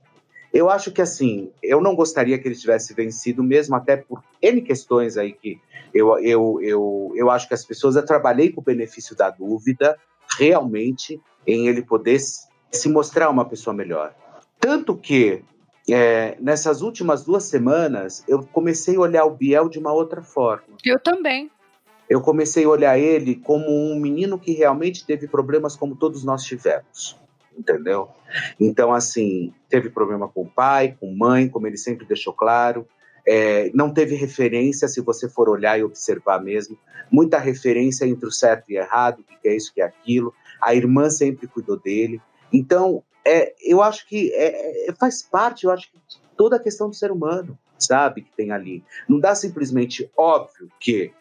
eu 0.51 0.67
acho 0.67 0.91
que 0.91 1.01
assim, 1.01 1.51
eu 1.61 1.79
não 1.79 1.95
gostaria 1.95 2.37
que 2.39 2.47
ele 2.47 2.55
tivesse 2.55 2.93
vencido, 2.93 3.43
mesmo 3.43 3.75
até 3.75 3.97
por 3.97 4.23
N 4.41 4.61
questões 4.61 5.15
aí 5.15 5.31
que 5.31 5.61
eu, 5.93 6.17
eu, 6.19 6.59
eu, 6.61 7.13
eu 7.15 7.29
acho 7.29 7.47
que 7.47 7.53
as 7.53 7.65
pessoas. 7.65 7.95
Eu 7.95 8.05
trabalhei 8.05 8.51
com 8.51 8.61
o 8.61 8.63
benefício 8.63 9.15
da 9.15 9.29
dúvida, 9.29 9.97
realmente, 10.37 11.21
em 11.49 11.67
ele 11.67 11.81
poder 11.81 12.19
se 12.19 12.89
mostrar 12.89 13.29
uma 13.29 13.45
pessoa 13.45 13.73
melhor. 13.73 14.13
Tanto 14.59 14.95
que 14.95 15.43
é, 15.89 16.37
nessas 16.39 16.81
últimas 16.81 17.23
duas 17.23 17.43
semanas, 17.45 18.23
eu 18.27 18.43
comecei 18.43 18.95
a 18.95 18.99
olhar 18.99 19.25
o 19.25 19.31
Biel 19.31 19.69
de 19.69 19.79
uma 19.79 19.91
outra 19.91 20.21
forma. 20.21 20.75
Eu 20.85 20.99
também. 20.99 21.49
Eu 22.09 22.21
comecei 22.21 22.65
a 22.65 22.69
olhar 22.69 22.97
ele 22.97 23.35
como 23.35 23.65
um 23.69 23.99
menino 23.99 24.37
que 24.39 24.51
realmente 24.51 25.05
teve 25.05 25.27
problemas 25.27 25.75
como 25.75 25.95
todos 25.95 26.23
nós 26.23 26.43
tivemos. 26.43 27.17
Entendeu? 27.57 28.09
Então, 28.59 28.93
assim, 28.93 29.53
teve 29.67 29.89
problema 29.89 30.27
com 30.27 30.43
o 30.43 30.49
pai, 30.49 30.95
com 30.99 31.13
mãe, 31.13 31.49
como 31.49 31.67
ele 31.67 31.77
sempre 31.77 32.05
deixou 32.05 32.33
claro. 32.33 32.87
É, 33.27 33.69
não 33.73 33.93
teve 33.93 34.15
referência, 34.15 34.87
se 34.87 35.01
você 35.01 35.29
for 35.29 35.49
olhar 35.49 35.77
e 35.77 35.83
observar 35.83 36.41
mesmo, 36.41 36.77
muita 37.11 37.37
referência 37.37 38.05
entre 38.05 38.27
o 38.27 38.31
certo 38.31 38.71
e 38.71 38.77
errado, 38.77 39.19
o 39.19 39.41
que 39.41 39.47
é 39.47 39.55
isso, 39.55 39.71
o 39.71 39.73
que 39.73 39.81
é 39.81 39.85
aquilo. 39.85 40.33
A 40.61 40.75
irmã 40.75 41.09
sempre 41.09 41.47
cuidou 41.47 41.77
dele. 41.77 42.21
Então, 42.51 43.03
é, 43.25 43.53
eu 43.61 43.81
acho 43.81 44.07
que 44.07 44.31
é, 44.33 44.89
é, 44.89 44.93
faz 44.93 45.21
parte, 45.21 45.65
eu 45.65 45.71
acho 45.71 45.91
que 45.91 45.99
toda 46.37 46.55
a 46.55 46.59
questão 46.59 46.89
do 46.89 46.95
ser 46.95 47.11
humano, 47.11 47.57
sabe, 47.77 48.21
que 48.23 48.31
tem 48.35 48.51
ali. 48.51 48.83
Não 49.07 49.19
dá 49.19 49.35
simplesmente 49.35 50.09
óbvio 50.17 50.69
que 50.79 51.11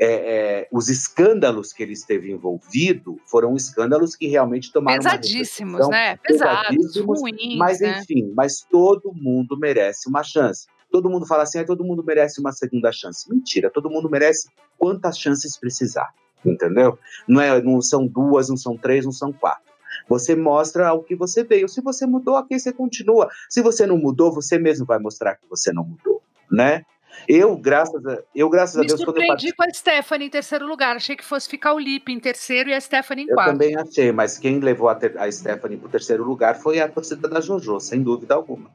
é, 0.00 0.06
é, 0.06 0.68
os 0.72 0.88
escândalos 0.88 1.74
que 1.74 1.82
ele 1.82 1.92
esteve 1.92 2.32
envolvido 2.32 3.20
foram 3.26 3.54
escândalos 3.54 4.16
que 4.16 4.26
realmente 4.26 4.72
tomaram 4.72 4.96
pesadíssimos, 4.98 5.86
né? 5.90 6.16
Pesados, 6.16 6.68
pesadíssimos, 6.68 7.20
ruins, 7.20 7.58
mas 7.58 7.80
né? 7.80 8.00
enfim, 8.00 8.32
mas 8.34 8.62
todo 8.62 9.12
mundo 9.14 9.58
merece 9.58 10.08
uma 10.08 10.22
chance. 10.22 10.66
Todo 10.90 11.10
mundo 11.10 11.26
fala 11.26 11.42
assim, 11.42 11.58
ah, 11.58 11.64
todo 11.64 11.84
mundo 11.84 12.02
merece 12.02 12.40
uma 12.40 12.50
segunda 12.50 12.90
chance. 12.90 13.30
Mentira, 13.30 13.70
todo 13.70 13.90
mundo 13.90 14.08
merece 14.08 14.48
quantas 14.78 15.18
chances 15.18 15.58
precisar, 15.58 16.08
entendeu? 16.44 16.98
Não 17.26 17.40
é, 17.40 17.60
não 17.62 17.80
são 17.80 18.06
duas, 18.06 18.48
não 18.48 18.56
são 18.56 18.76
três, 18.76 19.04
não 19.04 19.12
são 19.12 19.32
quatro. 19.32 19.70
Você 20.08 20.34
mostra 20.34 20.92
o 20.92 21.02
que 21.02 21.14
você 21.14 21.44
veio. 21.44 21.68
Se 21.68 21.80
você 21.80 22.06
mudou, 22.06 22.36
aqui 22.36 22.58
você 22.58 22.72
continua. 22.72 23.28
Se 23.48 23.62
você 23.62 23.86
não 23.86 23.96
mudou, 23.96 24.32
você 24.32 24.58
mesmo 24.58 24.86
vai 24.86 24.98
mostrar 24.98 25.36
que 25.36 25.48
você 25.48 25.72
não 25.72 25.84
mudou, 25.84 26.22
né? 26.50 26.84
Eu, 27.28 27.56
graças 27.56 28.04
a, 28.06 28.18
eu, 28.34 28.48
graças 28.48 28.76
Me 28.76 28.84
a 28.84 28.86
Deus, 28.86 29.04
quando 29.04 29.18
eu 29.18 29.22
surpreendi 29.22 29.52
com 29.52 29.62
a 29.62 29.70
Stephanie 29.72 30.26
em 30.28 30.30
terceiro 30.30 30.66
lugar. 30.66 30.96
Achei 30.96 31.16
que 31.16 31.24
fosse 31.24 31.48
ficar 31.48 31.74
o 31.74 31.78
Lipe 31.78 32.12
em 32.12 32.20
terceiro 32.20 32.70
e 32.70 32.74
a 32.74 32.80
Stephanie 32.80 33.24
em 33.24 33.28
eu 33.28 33.34
quarto. 33.34 33.48
Eu 33.48 33.52
também 33.52 33.76
achei, 33.76 34.12
mas 34.12 34.38
quem 34.38 34.58
levou 34.60 34.88
a, 34.88 34.94
ter, 34.94 35.18
a 35.18 35.30
Stephanie 35.30 35.76
para 35.76 35.88
o 35.88 35.90
terceiro 35.90 36.24
lugar 36.24 36.56
foi 36.56 36.80
a 36.80 36.88
torcida 36.88 37.28
da 37.28 37.40
JoJo, 37.40 37.80
sem 37.80 38.02
dúvida 38.02 38.34
alguma. 38.34 38.70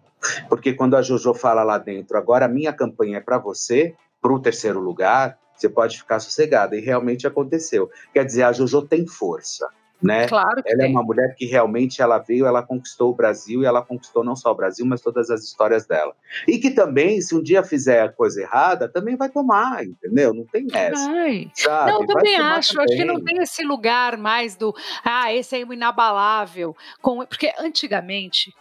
Porque 0.48 0.74
quando 0.74 0.96
a 0.96 1.02
JoJo 1.02 1.34
fala 1.34 1.64
lá 1.64 1.78
dentro, 1.78 2.18
agora 2.18 2.46
a 2.46 2.50
minha 2.50 2.74
campanha 2.74 3.18
é 3.18 3.22
para 3.22 3.38
você, 3.38 3.96
para 4.22 4.34
o 4.34 4.40
terceiro 4.40 4.80
lugar, 4.80 5.38
você 5.56 5.70
pode 5.70 5.98
ficar 5.98 6.20
sossegada. 6.20 6.76
E 6.76 6.82
realmente 6.82 7.28
aconteceu. 7.28 7.90
Quer 8.14 8.26
dizer, 8.26 8.44
a 8.44 8.52
JoJo 8.52 8.84
tem 8.84 9.06
força 9.06 9.68
né? 10.02 10.28
Claro 10.28 10.62
que 10.62 10.70
ela 10.70 10.80
tem. 10.80 10.88
é 10.88 10.92
uma 10.92 11.04
mulher 11.04 11.36
que 11.36 11.46
realmente 11.46 12.02
ela 12.02 12.20
veio, 12.20 12.46
ela 12.46 12.62
conquistou 12.62 13.12
o 13.12 13.16
Brasil 13.16 13.62
e 13.62 13.66
ela 13.66 13.82
conquistou 13.82 14.24
não 14.24 14.36
só 14.36 14.52
o 14.52 14.56
Brasil, 14.56 14.86
mas 14.86 15.02
todas 15.02 15.30
as 15.30 15.44
histórias 15.44 15.86
dela. 15.86 16.14
E 16.48 16.58
que 16.60 16.72
também, 16.72 17.22
se 17.22 17.36
um 17.36 17.42
dia 17.42 17.64
fizer 17.64 18.02
a 18.02 18.10
coisa 18.10 18.42
errada, 18.42 18.88
também 18.88 19.16
vai 19.16 19.30
tomar, 19.30 19.84
entendeu? 19.84 20.34
Não 20.34 20.46
tem 20.46 20.68
essa. 20.74 21.06
Sabe? 21.54 21.92
Não, 21.92 22.02
eu 22.02 22.08
também 22.08 22.36
acho. 22.36 22.74
também. 22.74 22.86
Acho 22.86 22.98
que 22.98 23.06
não 23.06 23.24
tem 23.24 23.42
esse 23.42 23.64
lugar 23.64 24.18
mais 24.18 24.56
do 24.56 24.74
ah, 25.04 25.34
esse 25.34 25.60
é 25.60 25.66
o 25.66 25.74
inabalável. 25.74 26.76
Com, 27.02 27.26
porque 27.26 27.52
antigamente, 27.60 28.54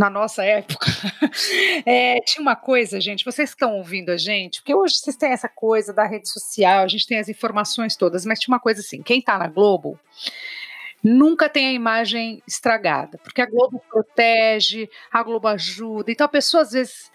na 0.00 0.08
nossa 0.08 0.42
época, 0.42 0.86
é, 1.84 2.20
tinha 2.20 2.40
uma 2.40 2.56
coisa, 2.56 2.98
gente, 2.98 3.22
vocês 3.22 3.50
estão 3.50 3.76
ouvindo 3.76 4.08
a 4.08 4.16
gente, 4.16 4.62
porque 4.62 4.74
hoje 4.74 4.94
vocês 4.94 5.14
têm 5.14 5.30
essa 5.30 5.46
coisa 5.46 5.92
da 5.92 6.06
rede 6.06 6.26
social, 6.26 6.84
a 6.84 6.88
gente 6.88 7.06
tem 7.06 7.18
as 7.18 7.28
informações 7.28 7.96
todas, 7.96 8.24
mas 8.24 8.40
tinha 8.40 8.54
uma 8.54 8.58
coisa 8.58 8.80
assim, 8.80 9.02
quem 9.02 9.20
tá 9.20 9.36
na 9.36 9.46
Globo 9.46 10.00
nunca 11.04 11.50
tem 11.50 11.66
a 11.66 11.72
imagem 11.72 12.42
estragada, 12.48 13.18
porque 13.18 13.42
a 13.42 13.46
Globo 13.46 13.78
protege, 13.90 14.88
a 15.12 15.22
Globo 15.22 15.48
ajuda, 15.48 16.10
então 16.10 16.24
a 16.24 16.30
pessoa 16.30 16.62
às 16.62 16.70
vezes 16.70 17.12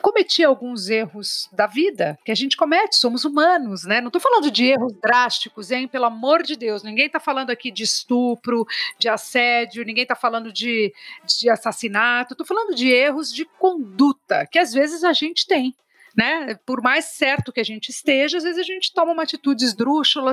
cometia 0.00 0.46
alguns 0.46 0.88
erros 0.88 1.48
da 1.52 1.66
vida 1.66 2.18
que 2.24 2.30
a 2.30 2.34
gente 2.34 2.56
comete, 2.56 2.96
somos 2.96 3.24
humanos, 3.24 3.84
né? 3.84 4.00
Não 4.00 4.08
estou 4.08 4.20
falando 4.20 4.50
de 4.50 4.66
erros 4.66 4.92
drásticos, 5.02 5.70
hein? 5.70 5.88
Pelo 5.88 6.04
amor 6.04 6.42
de 6.42 6.56
Deus, 6.56 6.82
ninguém 6.82 7.06
está 7.06 7.20
falando 7.20 7.50
aqui 7.50 7.70
de 7.70 7.82
estupro, 7.82 8.66
de 8.98 9.08
assédio, 9.08 9.84
ninguém 9.84 10.02
está 10.02 10.14
falando 10.14 10.52
de, 10.52 10.92
de 11.26 11.50
assassinato, 11.50 12.34
estou 12.34 12.46
falando 12.46 12.74
de 12.74 12.88
erros 12.90 13.32
de 13.32 13.44
conduta 13.58 14.46
que 14.50 14.58
às 14.58 14.72
vezes 14.72 15.04
a 15.04 15.12
gente 15.12 15.46
tem 15.46 15.74
né? 16.18 16.58
Por 16.66 16.82
mais 16.82 17.04
certo 17.04 17.52
que 17.52 17.60
a 17.60 17.64
gente 17.64 17.90
esteja, 17.90 18.38
às 18.38 18.42
vezes 18.42 18.58
a 18.58 18.64
gente 18.64 18.92
toma 18.92 19.12
uma 19.12 19.22
atitude 19.22 19.64
esdrúxula, 19.64 20.32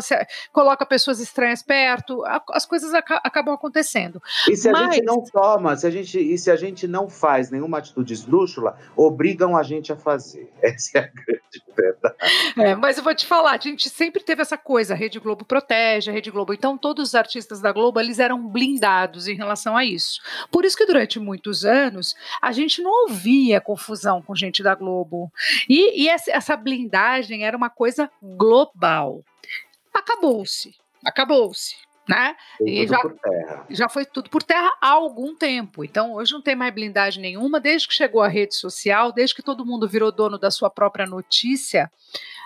coloca 0.52 0.84
pessoas 0.84 1.20
estranhas 1.20 1.62
perto, 1.62 2.24
as 2.50 2.66
coisas 2.66 2.92
aca 2.92 3.22
acabam 3.24 3.54
acontecendo. 3.54 4.20
E 4.50 4.56
se 4.56 4.72
Mas... 4.72 4.82
a 4.82 4.92
gente 4.94 5.06
não 5.06 5.24
toma, 5.24 5.76
se 5.78 5.86
a 5.86 5.92
gente, 5.92 6.20
e 6.20 6.36
se 6.40 6.50
a 6.50 6.56
gente 6.56 6.88
não 6.88 7.08
faz 7.08 7.52
nenhuma 7.52 7.78
atitude 7.78 8.14
esdrúxula, 8.14 8.80
obrigam 8.98 9.56
a 9.56 9.62
gente 9.62 9.94
a 9.94 9.96
fazer. 9.96 10.52
Essa 10.60 10.98
é 10.98 11.02
a 11.02 11.08
grande 11.08 11.64
verdade. 11.76 12.16
É, 12.58 12.76
mas 12.76 12.98
eu 12.98 13.04
vou 13.04 13.14
te 13.14 13.26
falar, 13.26 13.52
a 13.52 13.60
gente 13.60 13.90
sempre 13.90 14.24
teve 14.24 14.42
essa 14.42 14.58
coisa, 14.58 14.94
a 14.94 14.98
Rede 14.98 15.20
Globo 15.20 15.46
protege, 15.46 16.10
a 16.10 16.14
Rede 16.14 16.32
Globo. 16.32 16.54
Então, 16.54 16.78
todos 16.78 17.10
os 17.10 17.16
artistas 17.16 17.62
da 17.62 17.72
Globo, 17.72 18.00
eles 18.00 18.18
eram 18.18 18.48
blindados 18.48 19.28
em 19.28 19.36
relação 19.36 19.78
a 19.78 19.86
isso. 19.86 20.22
Por 20.50 20.66
isso 20.66 20.78
que 20.78 20.86
durante 20.86 21.20
muitos 21.20 21.64
anos, 21.64 22.16
a 22.42 22.52
gente 22.52 22.82
não 22.82 23.04
ouvia 23.04 23.62
confusão 23.62 24.22
com 24.22 24.34
gente 24.34 24.64
da 24.64 24.74
Globo. 24.74 25.32
E 25.70 25.75
e, 25.76 26.04
e 26.04 26.10
essa 26.10 26.56
blindagem 26.56 27.44
era 27.44 27.58
uma 27.58 27.70
coisa 27.70 28.10
global. 28.22 29.24
Acabou-se, 29.94 30.76
acabou-se. 31.04 31.76
Né? 32.08 32.36
E 32.62 32.86
já, 32.86 32.98
já, 32.98 33.66
já 33.70 33.90
foi 33.90 34.06
tudo 34.06 34.30
por 34.30 34.44
terra 34.44 34.72
há 34.80 34.90
algum 34.90 35.36
tempo. 35.36 35.84
Então, 35.84 36.14
hoje 36.14 36.34
não 36.34 36.42
tem 36.42 36.56
mais 36.56 36.74
blindagem 36.74 37.22
nenhuma, 37.22 37.60
desde 37.60 37.88
que 37.88 37.96
chegou 37.96 38.22
a 38.22 38.28
rede 38.28 38.56
social, 38.56 39.12
desde 39.12 39.36
que 39.36 39.42
todo 39.42 39.66
mundo 39.66 39.88
virou 39.88 40.12
dono 40.12 40.38
da 40.38 40.52
sua 40.52 40.70
própria 40.70 41.08
notícia, 41.08 41.90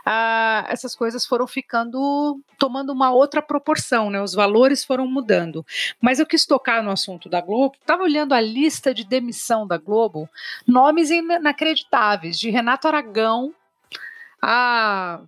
ah, 0.05 0.65
essas 0.69 0.95
coisas 0.95 1.25
foram 1.25 1.45
ficando, 1.45 2.39
tomando 2.57 2.91
uma 2.91 3.11
outra 3.11 3.41
proporção, 3.41 4.09
né? 4.09 4.21
Os 4.21 4.33
valores 4.33 4.83
foram 4.83 5.05
mudando. 5.05 5.65
Mas 6.01 6.19
eu 6.19 6.25
quis 6.25 6.45
tocar 6.45 6.81
no 6.81 6.91
assunto 6.91 7.29
da 7.29 7.41
Globo, 7.41 7.75
estava 7.79 8.03
olhando 8.03 8.33
a 8.33 8.41
lista 8.41 8.93
de 8.93 9.03
demissão 9.03 9.67
da 9.67 9.77
Globo, 9.77 10.29
nomes 10.67 11.09
inacreditáveis, 11.09 12.39
de 12.39 12.49
Renato 12.49 12.87
Aragão 12.87 13.53
a 14.41 15.19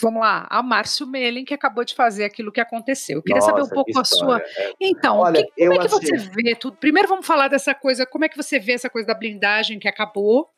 vamos 0.00 0.20
lá, 0.20 0.46
a 0.50 0.62
Márcio 0.62 1.06
Mellen, 1.06 1.44
que 1.44 1.54
acabou 1.54 1.84
de 1.84 1.94
fazer 1.94 2.24
aquilo 2.24 2.52
que 2.52 2.60
aconteceu. 2.60 3.18
Eu 3.18 3.22
queria 3.22 3.40
Nossa, 3.40 3.50
saber 3.50 3.62
um 3.62 3.68
pouco 3.68 3.98
a 3.98 4.04
sua. 4.04 4.42
Então, 4.80 5.18
Olha, 5.18 5.42
que, 5.42 5.66
como 5.66 5.72
é 5.72 5.78
que 5.78 5.88
você 5.88 6.16
vê 6.16 6.54
tudo? 6.54 6.76
Primeiro 6.76 7.08
vamos 7.08 7.26
falar 7.26 7.48
dessa 7.48 7.74
coisa, 7.74 8.04
como 8.04 8.24
é 8.24 8.28
que 8.28 8.36
você 8.36 8.58
vê 8.58 8.72
essa 8.72 8.90
coisa 8.90 9.08
da 9.08 9.14
blindagem 9.14 9.78
que 9.78 9.88
acabou? 9.88 10.50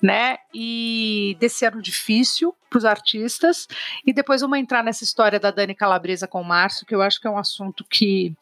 Né? 0.00 0.36
E 0.54 1.36
desse 1.40 1.64
ano 1.64 1.82
difícil 1.82 2.54
para 2.70 2.78
os 2.78 2.84
artistas. 2.84 3.66
E 4.06 4.12
depois 4.12 4.40
vamos 4.40 4.58
entrar 4.58 4.84
nessa 4.84 5.02
história 5.02 5.40
da 5.40 5.50
Dani 5.50 5.74
Calabresa 5.74 6.28
com 6.28 6.40
o 6.40 6.44
Márcio, 6.44 6.86
que 6.86 6.94
eu 6.94 7.02
acho 7.02 7.20
que 7.20 7.26
é 7.26 7.30
um 7.30 7.38
assunto 7.38 7.84
que 7.90 8.32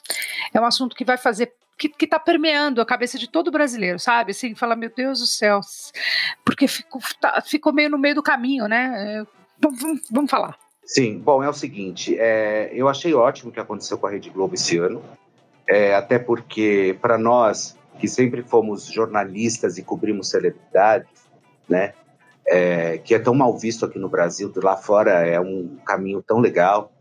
é 0.52 0.60
um 0.60 0.64
assunto 0.66 0.94
que 0.94 1.04
vai 1.04 1.16
fazer 1.16 1.54
que, 1.78 2.04
está 2.04 2.18
permeando 2.18 2.80
a 2.80 2.86
cabeça 2.86 3.18
de 3.18 3.28
todo 3.28 3.50
brasileiro, 3.50 3.98
sabe? 3.98 4.32
Assim, 4.32 4.54
fala, 4.54 4.76
meu 4.76 4.90
Deus 4.94 5.20
do 5.20 5.26
céu, 5.26 5.60
porque 6.44 6.68
ficou, 6.68 7.00
tá, 7.20 7.40
ficou 7.40 7.72
meio 7.72 7.90
no 7.90 7.98
meio 7.98 8.14
do 8.14 8.22
caminho, 8.22 8.68
né? 8.68 9.24
Vamos, 9.62 10.00
vamos 10.10 10.30
falar. 10.30 10.58
Sim, 10.84 11.18
bom, 11.18 11.42
é 11.42 11.48
o 11.48 11.52
seguinte, 11.52 12.18
é, 12.18 12.70
eu 12.74 12.88
achei 12.88 13.14
ótimo 13.14 13.50
o 13.50 13.52
que 13.52 13.60
aconteceu 13.60 13.96
com 13.96 14.06
a 14.06 14.10
Rede 14.10 14.30
Globo 14.30 14.54
esse 14.54 14.76
ano, 14.78 15.00
é, 15.66 15.94
até 15.94 16.18
porque 16.18 16.98
para 17.00 17.16
nós 17.16 17.78
que 17.98 18.08
sempre 18.08 18.42
fomos 18.42 18.86
jornalistas 18.86 19.78
e 19.78 19.82
cobrimos 19.82 20.28
celebridades, 20.28 21.08
né, 21.68 21.94
é, 22.44 22.98
que 22.98 23.14
é 23.14 23.18
tão 23.20 23.32
mal 23.32 23.56
visto 23.56 23.86
aqui 23.86 23.98
no 23.98 24.08
Brasil, 24.08 24.52
lá 24.56 24.76
fora 24.76 25.24
é 25.24 25.38
um 25.38 25.76
caminho 25.86 26.20
tão 26.20 26.40
legal, 26.40 26.92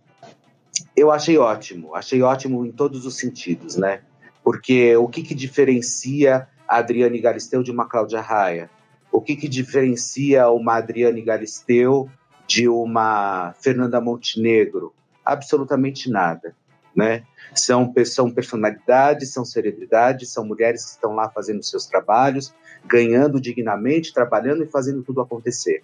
eu 0.96 1.12
achei 1.12 1.38
ótimo, 1.38 1.96
achei 1.96 2.22
ótimo 2.22 2.64
em 2.64 2.72
todos 2.72 3.06
os 3.06 3.18
sentidos, 3.18 3.76
né, 3.76 4.02
porque 4.44 4.96
o 4.96 5.08
que, 5.08 5.24
que 5.24 5.34
diferencia 5.34 6.48
a 6.68 6.78
Adriane 6.78 7.20
Galisteu 7.20 7.64
de 7.64 7.72
uma 7.72 7.90
Cláudia 7.90 8.22
Raia? 8.22 8.70
O 9.12 9.20
que, 9.20 9.36
que 9.36 9.50
diferencia 9.50 10.50
uma 10.50 10.78
Adriane 10.78 11.22
Galisteu 11.22 12.10
de 12.52 12.68
uma 12.68 13.54
Fernanda 13.62 14.02
Montenegro? 14.02 14.94
Absolutamente 15.24 16.10
nada, 16.10 16.54
né? 16.94 17.24
São, 17.56 17.94
são 18.06 18.30
personalidades, 18.30 19.32
são 19.32 19.46
celebridades, 19.46 20.34
são 20.34 20.46
mulheres 20.46 20.84
que 20.84 20.92
estão 20.92 21.16
lá 21.16 21.30
fazendo 21.30 21.64
seus 21.64 21.86
trabalhos, 21.86 22.54
ganhando 22.86 23.40
dignamente, 23.40 24.14
trabalhando 24.14 24.64
e 24.64 24.68
fazendo 24.68 25.02
tudo 25.02 25.22
acontecer. 25.22 25.82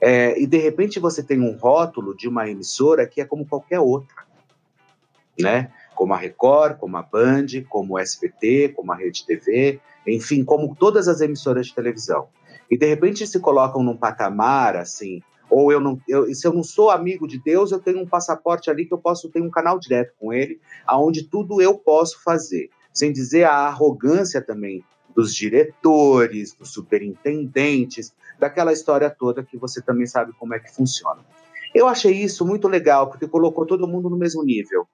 É, 0.00 0.40
e 0.40 0.46
de 0.46 0.58
repente 0.58 1.00
você 1.00 1.24
tem 1.24 1.40
um 1.40 1.56
rótulo 1.56 2.16
de 2.16 2.28
uma 2.28 2.48
emissora 2.48 3.04
que 3.04 3.20
é 3.20 3.24
como 3.24 3.44
qualquer 3.44 3.80
outra, 3.80 4.24
né? 5.40 5.72
Como 5.92 6.14
a 6.14 6.16
Record, 6.16 6.76
como 6.76 6.96
a 6.98 7.02
Band, 7.02 7.46
como 7.68 7.94
o 7.94 7.98
SBT, 7.98 8.74
como 8.76 8.92
a 8.92 8.96
Rede 8.96 9.26
TV, 9.26 9.80
enfim, 10.06 10.44
como 10.44 10.76
todas 10.76 11.08
as 11.08 11.20
emissoras 11.20 11.66
de 11.66 11.74
televisão. 11.74 12.28
E 12.70 12.78
de 12.78 12.86
repente 12.86 13.26
se 13.26 13.40
colocam 13.40 13.82
num 13.82 13.96
patamar 13.96 14.76
assim 14.76 15.20
ou 15.48 15.70
eu 15.70 15.80
não, 15.80 16.00
eu, 16.08 16.32
se 16.34 16.46
eu 16.46 16.52
não 16.52 16.62
sou 16.62 16.90
amigo 16.90 17.26
de 17.26 17.38
Deus, 17.38 17.72
eu 17.72 17.78
tenho 17.78 18.00
um 18.00 18.06
passaporte 18.06 18.70
ali 18.70 18.86
que 18.86 18.92
eu 18.92 18.98
posso 18.98 19.28
ter 19.28 19.40
um 19.40 19.50
canal 19.50 19.78
direto 19.78 20.12
com 20.18 20.32
ele, 20.32 20.60
aonde 20.86 21.24
tudo 21.24 21.60
eu 21.60 21.78
posso 21.78 22.22
fazer, 22.22 22.70
sem 22.92 23.12
dizer 23.12 23.44
a 23.44 23.52
arrogância 23.52 24.42
também 24.42 24.84
dos 25.14 25.34
diretores, 25.34 26.52
dos 26.52 26.72
superintendentes, 26.72 28.12
daquela 28.38 28.72
história 28.72 29.08
toda 29.08 29.42
que 29.42 29.56
você 29.56 29.80
também 29.80 30.06
sabe 30.06 30.32
como 30.38 30.54
é 30.54 30.58
que 30.58 30.70
funciona. 30.70 31.24
Eu 31.74 31.88
achei 31.88 32.12
isso 32.12 32.44
muito 32.44 32.68
legal, 32.68 33.08
porque 33.08 33.26
colocou 33.26 33.64
todo 33.64 33.88
mundo 33.88 34.10
no 34.10 34.16
mesmo 34.16 34.42
nível, 34.44 34.86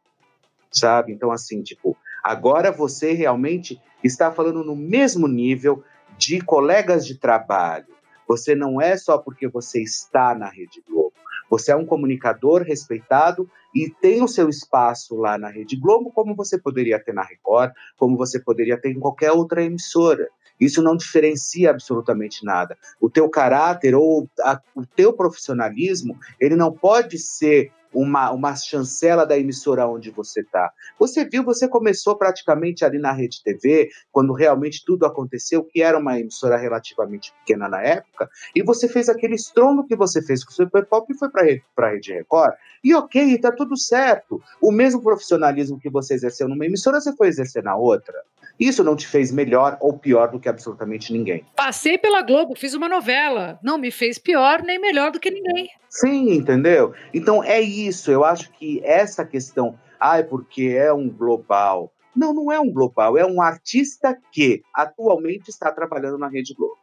sabe? 0.70 1.12
Então, 1.12 1.30
assim, 1.30 1.62
tipo, 1.62 1.96
agora 2.22 2.70
você 2.70 3.12
realmente 3.12 3.80
está 4.02 4.30
falando 4.30 4.62
no 4.64 4.76
mesmo 4.76 5.26
nível 5.26 5.82
de 6.16 6.40
colegas 6.40 7.06
de 7.06 7.16
trabalho. 7.16 7.86
Você 8.32 8.54
não 8.54 8.80
é 8.80 8.96
só 8.96 9.18
porque 9.18 9.46
você 9.46 9.82
está 9.82 10.34
na 10.34 10.48
Rede 10.48 10.82
Globo. 10.88 11.12
Você 11.50 11.70
é 11.70 11.76
um 11.76 11.84
comunicador 11.84 12.62
respeitado 12.62 13.46
e 13.74 13.90
tem 13.90 14.22
o 14.22 14.28
seu 14.28 14.48
espaço 14.48 15.14
lá 15.14 15.36
na 15.36 15.48
Rede 15.48 15.76
Globo, 15.76 16.10
como 16.10 16.34
você 16.34 16.58
poderia 16.58 16.98
ter 16.98 17.12
na 17.12 17.22
Record, 17.22 17.72
como 17.98 18.16
você 18.16 18.40
poderia 18.40 18.80
ter 18.80 18.90
em 18.90 18.98
qualquer 18.98 19.32
outra 19.32 19.62
emissora. 19.62 20.30
Isso 20.58 20.82
não 20.82 20.96
diferencia 20.96 21.68
absolutamente 21.68 22.42
nada. 22.42 22.78
O 22.98 23.10
teu 23.10 23.28
caráter 23.28 23.94
ou 23.94 24.26
a, 24.40 24.58
o 24.74 24.86
teu 24.86 25.12
profissionalismo, 25.12 26.18
ele 26.40 26.56
não 26.56 26.72
pode 26.72 27.18
ser 27.18 27.70
uma, 27.92 28.30
uma 28.30 28.54
chancela 28.56 29.26
da 29.26 29.38
emissora 29.38 29.86
onde 29.86 30.10
você 30.10 30.40
está. 30.40 30.72
Você 30.98 31.24
viu, 31.24 31.44
você 31.44 31.68
começou 31.68 32.16
praticamente 32.16 32.84
ali 32.84 32.98
na 32.98 33.12
Rede 33.12 33.42
TV, 33.42 33.90
quando 34.10 34.32
realmente 34.32 34.84
tudo 34.84 35.06
aconteceu, 35.06 35.64
que 35.64 35.82
era 35.82 35.98
uma 35.98 36.18
emissora 36.18 36.56
relativamente 36.56 37.32
pequena 37.40 37.68
na 37.68 37.82
época, 37.82 38.28
e 38.54 38.62
você 38.62 38.88
fez 38.88 39.08
aquele 39.08 39.34
estrondo 39.34 39.86
que 39.86 39.96
você 39.96 40.22
fez 40.22 40.44
com 40.44 40.50
o 40.50 40.54
Super 40.54 40.86
Pop 40.86 41.06
e 41.12 41.16
foi 41.16 41.28
para 41.30 41.88
a 41.88 41.90
Rede 41.90 42.12
Record. 42.12 42.54
E 42.82 42.94
ok, 42.94 43.34
está 43.34 43.52
tudo 43.52 43.76
certo. 43.76 44.42
O 44.60 44.72
mesmo 44.72 45.02
profissionalismo 45.02 45.78
que 45.78 45.90
você 45.90 46.14
exerceu 46.14 46.48
numa 46.48 46.66
emissora, 46.66 47.00
você 47.00 47.14
foi 47.14 47.28
exercer 47.28 47.62
na 47.62 47.76
outra. 47.76 48.14
Isso 48.58 48.84
não 48.84 48.94
te 48.94 49.06
fez 49.06 49.32
melhor 49.32 49.76
ou 49.80 49.98
pior 49.98 50.30
do 50.30 50.38
que 50.38 50.48
absolutamente 50.48 51.12
ninguém. 51.12 51.44
Passei 51.56 51.96
pela 51.98 52.22
Globo, 52.22 52.54
fiz 52.54 52.74
uma 52.74 52.88
novela. 52.88 53.58
Não 53.62 53.78
me 53.78 53.90
fez 53.90 54.18
pior 54.18 54.62
nem 54.62 54.78
melhor 54.78 55.10
do 55.10 55.18
que 55.18 55.30
ninguém. 55.30 55.68
Sim, 55.88 56.32
entendeu? 56.32 56.94
Então 57.12 57.42
é 57.44 57.60
isso. 57.60 57.81
Eu 58.10 58.24
acho 58.24 58.50
que 58.52 58.80
essa 58.84 59.24
questão, 59.24 59.78
ah, 59.98 60.18
é 60.18 60.22
porque 60.22 60.74
é 60.76 60.92
um 60.92 61.08
global. 61.08 61.92
Não, 62.14 62.34
não 62.34 62.52
é 62.52 62.60
um 62.60 62.70
global, 62.70 63.16
é 63.16 63.24
um 63.24 63.40
artista 63.40 64.16
que 64.30 64.62
atualmente 64.74 65.48
está 65.48 65.70
trabalhando 65.72 66.18
na 66.18 66.28
Rede 66.28 66.54
Globo. 66.54 66.76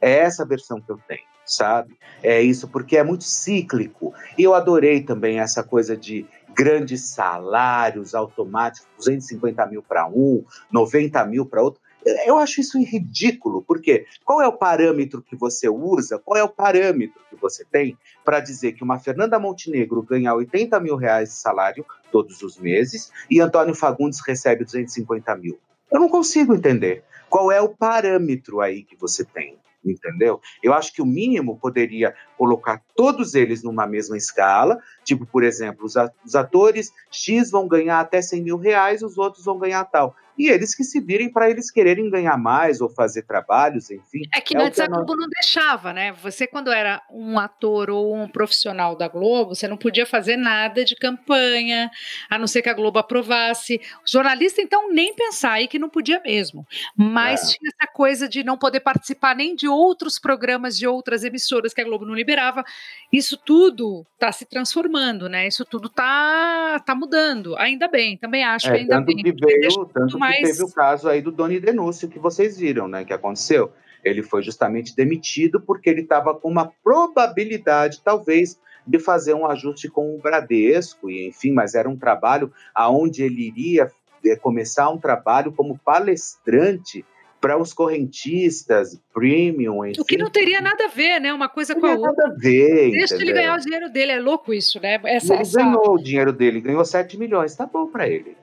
É 0.00 0.18
essa 0.18 0.44
versão 0.44 0.80
que 0.80 0.90
eu 0.90 0.98
tenho, 1.08 1.24
sabe? 1.44 1.96
É 2.22 2.40
isso, 2.40 2.68
porque 2.68 2.96
é 2.96 3.02
muito 3.02 3.24
cíclico. 3.24 4.12
E 4.36 4.42
eu 4.42 4.54
adorei 4.54 5.02
também 5.02 5.40
essa 5.40 5.62
coisa 5.62 5.96
de 5.96 6.26
grandes 6.54 7.08
salários 7.08 8.14
automáticos, 8.14 8.88
250 8.98 9.66
mil 9.66 9.82
para 9.82 10.06
um, 10.06 10.44
90 10.70 11.24
mil 11.26 11.44
para 11.44 11.62
outro. 11.62 11.80
Eu 12.26 12.36
acho 12.38 12.60
isso 12.60 12.78
ridículo, 12.78 13.62
porque 13.62 14.06
qual 14.24 14.42
é 14.42 14.46
o 14.46 14.52
parâmetro 14.52 15.22
que 15.22 15.34
você 15.34 15.68
usa, 15.68 16.18
qual 16.18 16.36
é 16.36 16.44
o 16.44 16.48
parâmetro 16.48 17.20
que 17.30 17.36
você 17.36 17.64
tem 17.64 17.96
para 18.24 18.40
dizer 18.40 18.72
que 18.72 18.84
uma 18.84 18.98
Fernanda 18.98 19.38
Montenegro 19.38 20.02
ganha 20.02 20.34
80 20.34 20.78
mil 20.80 20.96
reais 20.96 21.30
de 21.30 21.36
salário 21.36 21.84
todos 22.12 22.42
os 22.42 22.58
meses 22.58 23.10
e 23.30 23.40
Antônio 23.40 23.74
Fagundes 23.74 24.20
recebe 24.26 24.64
250 24.64 25.34
mil? 25.36 25.58
Eu 25.90 26.00
não 26.00 26.08
consigo 26.08 26.54
entender. 26.54 27.04
Qual 27.30 27.50
é 27.50 27.60
o 27.60 27.68
parâmetro 27.68 28.60
aí 28.60 28.82
que 28.82 28.96
você 28.96 29.24
tem? 29.24 29.58
entendeu? 29.84 30.40
Eu 30.62 30.72
acho 30.72 30.94
que 30.94 31.02
o 31.02 31.06
mínimo 31.06 31.58
poderia 31.58 32.14
colocar 32.38 32.82
todos 32.96 33.34
eles 33.34 33.62
numa 33.62 33.86
mesma 33.86 34.16
escala, 34.16 34.78
tipo, 35.04 35.26
por 35.26 35.44
exemplo, 35.44 35.84
os 35.84 36.34
atores 36.34 36.90
X 37.10 37.50
vão 37.50 37.68
ganhar 37.68 38.00
até 38.00 38.22
100 38.22 38.42
mil 38.42 38.56
reais, 38.56 39.02
os 39.02 39.18
outros 39.18 39.44
vão 39.44 39.58
ganhar 39.58 39.84
tal 39.84 40.16
e 40.36 40.48
eles 40.48 40.74
que 40.74 40.82
se 40.82 41.00
virem 41.00 41.30
para 41.30 41.48
eles 41.48 41.70
quererem 41.70 42.10
ganhar 42.10 42.36
mais 42.36 42.80
ou 42.80 42.88
fazer 42.88 43.22
trabalhos, 43.22 43.90
enfim. 43.90 44.22
É 44.34 44.40
que 44.40 44.56
é 44.56 44.60
antes 44.60 44.80
a 44.80 44.86
Globo 44.86 45.16
não 45.16 45.28
deixava, 45.28 45.92
né? 45.92 46.12
Você, 46.22 46.46
quando 46.46 46.72
era 46.72 47.00
um 47.10 47.38
ator 47.38 47.88
ou 47.90 48.14
um 48.14 48.28
profissional 48.28 48.96
da 48.96 49.06
Globo, 49.06 49.54
você 49.54 49.68
não 49.68 49.76
podia 49.76 50.04
fazer 50.04 50.36
nada 50.36 50.84
de 50.84 50.96
campanha, 50.96 51.90
a 52.28 52.38
não 52.38 52.46
ser 52.46 52.62
que 52.62 52.68
a 52.68 52.74
Globo 52.74 52.98
aprovasse. 52.98 53.80
O 54.06 54.10
jornalista, 54.10 54.60
então, 54.60 54.92
nem 54.92 55.14
pensar 55.14 55.52
aí 55.52 55.68
que 55.68 55.78
não 55.78 55.88
podia 55.88 56.20
mesmo. 56.20 56.66
Mas 56.96 57.42
é. 57.42 57.56
tinha 57.56 57.70
essa 57.80 57.92
coisa 57.92 58.28
de 58.28 58.42
não 58.42 58.58
poder 58.58 58.80
participar 58.80 59.36
nem 59.36 59.54
de 59.54 59.68
outros 59.68 60.18
programas 60.18 60.76
de 60.76 60.86
outras 60.86 61.22
emissoras 61.22 61.72
que 61.72 61.80
a 61.80 61.84
Globo 61.84 62.04
não 62.04 62.14
liberava. 62.14 62.64
Isso 63.12 63.36
tudo 63.36 64.04
está 64.14 64.32
se 64.32 64.44
transformando, 64.44 65.28
né? 65.28 65.46
Isso 65.46 65.64
tudo 65.64 65.86
está 65.86 66.80
tá 66.84 66.94
mudando. 66.94 67.56
Ainda 67.56 67.86
bem, 67.86 68.16
também 68.16 68.42
acho 68.42 68.68
é, 68.68 68.70
que 68.72 68.76
ainda 68.78 69.00
bem. 69.00 69.16
Que 69.16 69.32
veio, 69.32 69.86
tanto 69.86 70.23
mas... 70.30 70.50
teve 70.50 70.64
o 70.64 70.72
caso 70.72 71.08
aí 71.08 71.20
do 71.20 71.32
Doni 71.32 71.60
Denúncio 71.60 72.08
que 72.08 72.18
vocês 72.18 72.58
viram, 72.58 72.88
né? 72.88 73.04
Que 73.04 73.12
aconteceu. 73.12 73.72
Ele 74.04 74.22
foi 74.22 74.42
justamente 74.42 74.94
demitido 74.94 75.60
porque 75.60 75.88
ele 75.88 76.02
estava 76.02 76.34
com 76.34 76.48
uma 76.48 76.70
probabilidade, 76.82 78.02
talvez, 78.04 78.58
de 78.86 78.98
fazer 78.98 79.34
um 79.34 79.46
ajuste 79.46 79.88
com 79.88 80.14
o 80.14 80.18
Bradesco, 80.18 81.10
e 81.10 81.28
enfim, 81.28 81.52
mas 81.52 81.74
era 81.74 81.88
um 81.88 81.96
trabalho 81.96 82.52
aonde 82.74 83.22
ele 83.22 83.46
iria 83.46 83.90
é, 84.26 84.36
começar 84.36 84.90
um 84.90 84.98
trabalho 84.98 85.52
como 85.52 85.78
palestrante 85.78 87.04
para 87.40 87.58
os 87.58 87.74
correntistas, 87.74 88.98
premium, 89.12 89.84
enfim. 89.84 90.00
O 90.00 90.04
que 90.04 90.16
não 90.16 90.30
teria 90.30 90.62
nada 90.62 90.86
a 90.86 90.88
ver, 90.88 91.20
né? 91.20 91.30
Uma 91.30 91.48
coisa 91.48 91.74
com 91.74 91.84
a 91.84 91.90
outra. 91.90 92.10
nada 92.10 92.34
a 92.34 92.38
ver, 92.38 92.90
Deixa 92.90 93.16
ele 93.16 93.34
ganhar 93.34 93.54
o 93.54 93.60
dinheiro 93.60 93.90
dele, 93.90 94.12
é 94.12 94.18
louco 94.18 94.54
isso, 94.54 94.80
né? 94.80 94.98
Essa, 95.04 95.34
ele 95.34 95.42
essa... 95.42 95.62
ganhou 95.62 95.94
o 95.94 96.02
dinheiro 96.02 96.32
dele, 96.32 96.60
ganhou 96.60 96.82
7 96.84 97.18
milhões, 97.18 97.54
tá 97.54 97.66
bom 97.66 97.86
para 97.86 98.08
ele. 98.08 98.34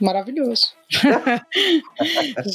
Maravilhoso. 0.00 0.74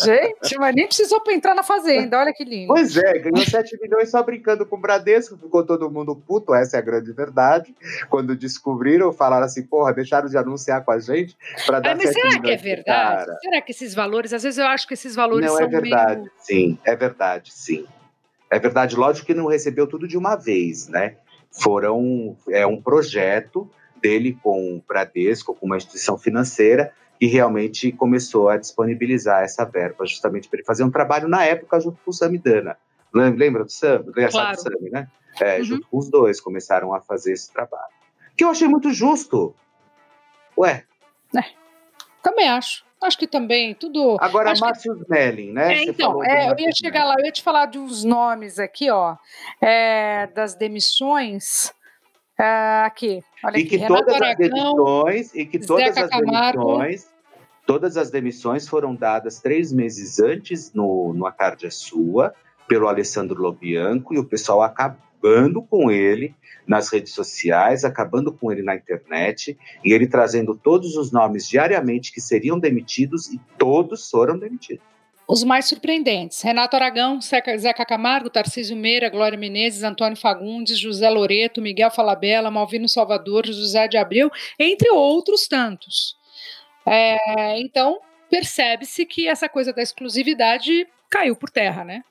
Gente, 0.03 0.57
mas 0.57 0.75
nem 0.75 0.87
precisou 0.87 1.21
para 1.21 1.33
entrar 1.33 1.53
na 1.53 1.63
fazenda, 1.63 2.19
olha 2.19 2.33
que 2.33 2.43
lindo. 2.43 2.67
Pois 2.67 2.97
é, 2.97 3.19
ganhou 3.19 3.45
7 3.45 3.77
milhões 3.81 4.09
só 4.09 4.23
brincando 4.23 4.65
com 4.65 4.75
o 4.75 4.79
Bradesco, 4.79 5.37
ficou 5.37 5.63
todo 5.63 5.91
mundo 5.91 6.15
puto, 6.15 6.53
essa 6.55 6.77
é 6.77 6.79
a 6.79 6.83
grande 6.83 7.11
verdade. 7.11 7.75
Quando 8.09 8.35
descobriram, 8.35 9.13
falaram 9.13 9.45
assim, 9.45 9.63
porra, 9.63 9.93
deixaram 9.93 10.27
de 10.27 10.37
anunciar 10.37 10.83
com 10.83 10.91
a 10.91 10.99
gente 10.99 11.37
para 11.67 11.79
dar 11.79 11.95
mas 11.95 12.11
será 12.11 12.41
que 12.41 12.51
é 12.51 12.57
verdade? 12.57 13.25
Cara. 13.25 13.37
Será 13.39 13.61
que 13.61 13.71
esses 13.71 13.93
valores, 13.93 14.33
às 14.33 14.43
vezes 14.43 14.57
eu 14.57 14.65
acho 14.65 14.87
que 14.87 14.95
esses 14.95 15.15
valores 15.15 15.45
não, 15.45 15.55
é 15.55 15.61
são 15.61 15.69
Não, 15.69 15.77
é 15.77 15.81
verdade, 15.81 16.19
meio... 16.21 16.31
sim, 16.39 16.79
é 16.83 16.95
verdade, 16.95 17.53
sim. 17.53 17.85
É 18.49 18.59
verdade, 18.59 18.95
lógico 18.95 19.27
que 19.27 19.33
não 19.33 19.47
recebeu 19.47 19.85
tudo 19.87 20.07
de 20.07 20.17
uma 20.17 20.35
vez, 20.35 20.87
né? 20.87 21.17
Foram, 21.51 22.35
é 22.49 22.65
um 22.65 22.81
projeto 22.81 23.69
dele 24.01 24.37
com 24.43 24.75
o 24.75 24.83
Bradesco, 24.87 25.55
com 25.55 25.65
uma 25.65 25.77
instituição 25.77 26.17
financeira, 26.17 26.93
e 27.19 27.27
realmente 27.27 27.91
começou 27.91 28.49
a 28.49 28.57
disponibilizar 28.57 29.43
essa 29.43 29.63
verba, 29.65 30.05
justamente 30.05 30.47
para 30.49 30.57
ele 30.57 30.65
fazer 30.65 30.83
um 30.83 30.91
trabalho 30.91 31.27
na 31.27 31.43
época 31.43 31.79
junto 31.79 31.97
com 32.03 32.11
o 32.11 32.13
Samidana. 32.13 32.77
Lembra 33.13 33.63
do 33.63 33.71
Sam? 33.71 34.03
Claro. 34.29 34.57
do 34.57 34.61
Sam, 34.61 34.69
né? 34.91 35.07
É, 35.39 35.57
uhum. 35.57 35.63
Junto 35.63 35.87
com 35.87 35.97
os 35.97 36.09
dois 36.09 36.41
começaram 36.41 36.93
a 36.93 37.01
fazer 37.01 37.33
esse 37.33 37.51
trabalho. 37.51 37.93
Que 38.35 38.43
eu 38.43 38.49
achei 38.49 38.67
muito 38.67 38.91
justo. 38.91 39.55
Ué. 40.57 40.83
É, 41.35 41.43
também 42.21 42.49
acho. 42.49 42.85
Acho 43.01 43.17
que 43.17 43.27
também 43.27 43.75
tudo. 43.75 44.17
Agora, 44.19 44.53
Márcio 44.59 44.95
que... 44.95 45.01
Smelling, 45.03 45.51
né? 45.51 45.75
É, 45.75 45.83
então, 45.83 46.23
é, 46.23 46.49
eu 46.49 46.55
ia 46.57 46.71
chegar 46.71 47.05
lá, 47.05 47.15
eu 47.19 47.25
ia 47.25 47.31
te 47.31 47.43
falar 47.43 47.67
de 47.67 47.77
uns 47.77 48.03
nomes 48.03 48.57
aqui, 48.57 48.89
ó, 48.89 49.15
é, 49.61 50.27
das 50.27 50.55
demissões. 50.55 51.73
Uh, 52.37 52.83
aqui, 52.85 53.23
olha 53.43 53.57
e 53.57 53.61
aqui, 53.61 53.77
que 53.77 53.87
todas 53.87 54.15
Aragão, 54.15 54.29
as 54.29 54.37
demissões 54.37 55.35
e 55.35 55.45
que 55.45 55.59
todas 55.59 55.97
as 55.97 56.09
demissões, 56.09 57.07
todas 57.65 57.97
as 57.97 58.11
demissões 58.11 58.67
foram 58.67 58.93
dadas 58.93 59.39
três 59.39 59.71
meses 59.71 60.19
antes 60.19 60.73
no, 60.73 61.13
no 61.13 61.25
A 61.25 61.31
Tarde 61.31 61.65
é 61.65 61.69
Sua, 61.69 62.33
pelo 62.67 62.89
Alessandro 62.89 63.41
Lobianco, 63.41 64.13
e 64.13 64.19
o 64.19 64.25
pessoal 64.25 64.61
acabando 64.63 65.61
com 65.61 65.89
ele 65.89 66.35
nas 66.67 66.91
redes 66.91 67.13
sociais, 67.13 67.85
acabando 67.85 68.33
com 68.33 68.51
ele 68.51 68.61
na 68.61 68.75
internet, 68.75 69.57
e 69.83 69.93
ele 69.93 70.05
trazendo 70.05 70.55
todos 70.55 70.97
os 70.97 71.13
nomes 71.13 71.47
diariamente 71.47 72.11
que 72.11 72.19
seriam 72.19 72.59
demitidos, 72.59 73.31
e 73.31 73.39
todos 73.57 74.09
foram 74.09 74.37
demitidos. 74.37 74.83
Os 75.27 75.43
mais 75.43 75.65
surpreendentes: 75.65 76.41
Renato 76.41 76.75
Aragão, 76.75 77.19
Zeca 77.21 77.85
Camargo, 77.85 78.29
Tarcísio 78.29 78.75
Meira, 78.75 79.09
Glória 79.09 79.37
Menezes, 79.37 79.83
Antônio 79.83 80.17
Fagundes, 80.17 80.77
José 80.77 81.09
Loreto, 81.09 81.61
Miguel 81.61 81.89
Falabella, 81.89 82.51
Malvino 82.51 82.87
Salvador, 82.87 83.45
José 83.45 83.87
de 83.87 83.97
Abreu, 83.97 84.29
entre 84.59 84.89
outros 84.89 85.47
tantos. 85.47 86.15
É, 86.85 87.59
então, 87.59 87.99
percebe-se 88.29 89.05
que 89.05 89.27
essa 89.27 89.49
coisa 89.49 89.73
da 89.73 89.81
exclusividade 89.81 90.87
caiu 91.09 91.35
por 91.35 91.49
terra, 91.49 91.83
né? 91.83 92.03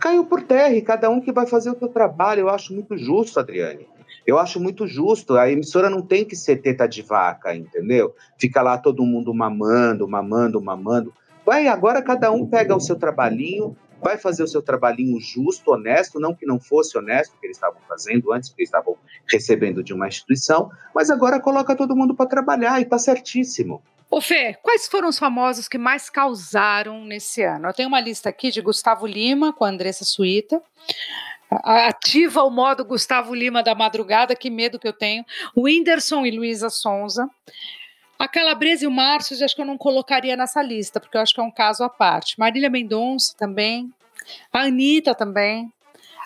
Caiu 0.00 0.24
por 0.26 0.42
terra 0.42 0.74
e 0.74 0.82
cada 0.82 1.08
um 1.08 1.20
que 1.20 1.32
vai 1.32 1.46
fazer 1.46 1.70
o 1.70 1.78
seu 1.78 1.88
trabalho. 1.88 2.40
Eu 2.40 2.50
acho 2.50 2.74
muito 2.74 2.96
justo, 2.96 3.40
Adriane. 3.40 3.86
Eu 4.26 4.38
acho 4.38 4.60
muito 4.60 4.86
justo. 4.86 5.36
A 5.36 5.50
emissora 5.50 5.88
não 5.88 6.02
tem 6.02 6.24
que 6.24 6.36
ser 6.36 6.56
teta 6.56 6.86
de 6.86 7.00
vaca, 7.00 7.54
entendeu? 7.56 8.14
Fica 8.38 8.60
lá 8.60 8.76
todo 8.76 9.06
mundo 9.06 9.32
mamando, 9.32 10.06
mamando, 10.06 10.60
mamando. 10.60 11.14
Vai, 11.48 11.66
agora 11.66 12.02
cada 12.02 12.30
um 12.30 12.46
pega 12.46 12.76
o 12.76 12.80
seu 12.80 12.94
trabalhinho, 12.94 13.74
vai 14.02 14.18
fazer 14.18 14.42
o 14.42 14.46
seu 14.46 14.60
trabalhinho 14.60 15.18
justo, 15.18 15.70
honesto, 15.72 16.20
não 16.20 16.34
que 16.34 16.44
não 16.44 16.60
fosse 16.60 16.98
honesto 16.98 17.32
o 17.32 17.40
que 17.40 17.46
eles 17.46 17.56
estavam 17.56 17.80
fazendo 17.88 18.30
antes, 18.30 18.50
porque 18.50 18.64
eles 18.64 18.68
estavam 18.68 18.98
recebendo 19.26 19.82
de 19.82 19.94
uma 19.94 20.06
instituição, 20.06 20.70
mas 20.94 21.08
agora 21.08 21.40
coloca 21.40 21.74
todo 21.74 21.96
mundo 21.96 22.14
para 22.14 22.26
trabalhar 22.26 22.78
e 22.78 22.82
está 22.82 22.98
certíssimo. 22.98 23.82
Ô 24.10 24.20
Fê, 24.20 24.58
quais 24.62 24.86
foram 24.86 25.08
os 25.08 25.18
famosos 25.18 25.68
que 25.68 25.78
mais 25.78 26.10
causaram 26.10 27.02
nesse 27.06 27.42
ano? 27.42 27.68
Eu 27.68 27.72
tenho 27.72 27.88
uma 27.88 27.98
lista 27.98 28.28
aqui 28.28 28.50
de 28.50 28.60
Gustavo 28.60 29.06
Lima 29.06 29.50
com 29.50 29.64
a 29.64 29.70
Andressa 29.70 30.04
Suíta. 30.04 30.62
Ativa 31.50 32.42
o 32.42 32.50
modo 32.50 32.84
Gustavo 32.84 33.34
Lima 33.34 33.62
da 33.62 33.74
madrugada, 33.74 34.36
que 34.36 34.50
medo 34.50 34.78
que 34.78 34.86
eu 34.86 34.92
tenho. 34.92 35.24
Whindersson 35.56 36.26
e 36.26 36.30
Luísa 36.30 36.68
Sonza. 36.68 37.26
A 38.18 38.26
Calabresa 38.26 38.84
e 38.84 38.88
o 38.88 38.90
Márcio, 38.90 39.42
acho 39.44 39.54
que 39.54 39.62
eu 39.62 39.66
não 39.66 39.78
colocaria 39.78 40.36
nessa 40.36 40.60
lista, 40.62 40.98
porque 40.98 41.16
eu 41.16 41.20
acho 41.20 41.32
que 41.32 41.40
é 41.40 41.44
um 41.44 41.50
caso 41.50 41.84
à 41.84 41.88
parte. 41.88 42.38
Marília 42.38 42.68
Mendonça 42.68 43.34
também. 43.36 43.92
A 44.52 44.62
Anitta 44.62 45.14
também. 45.14 45.72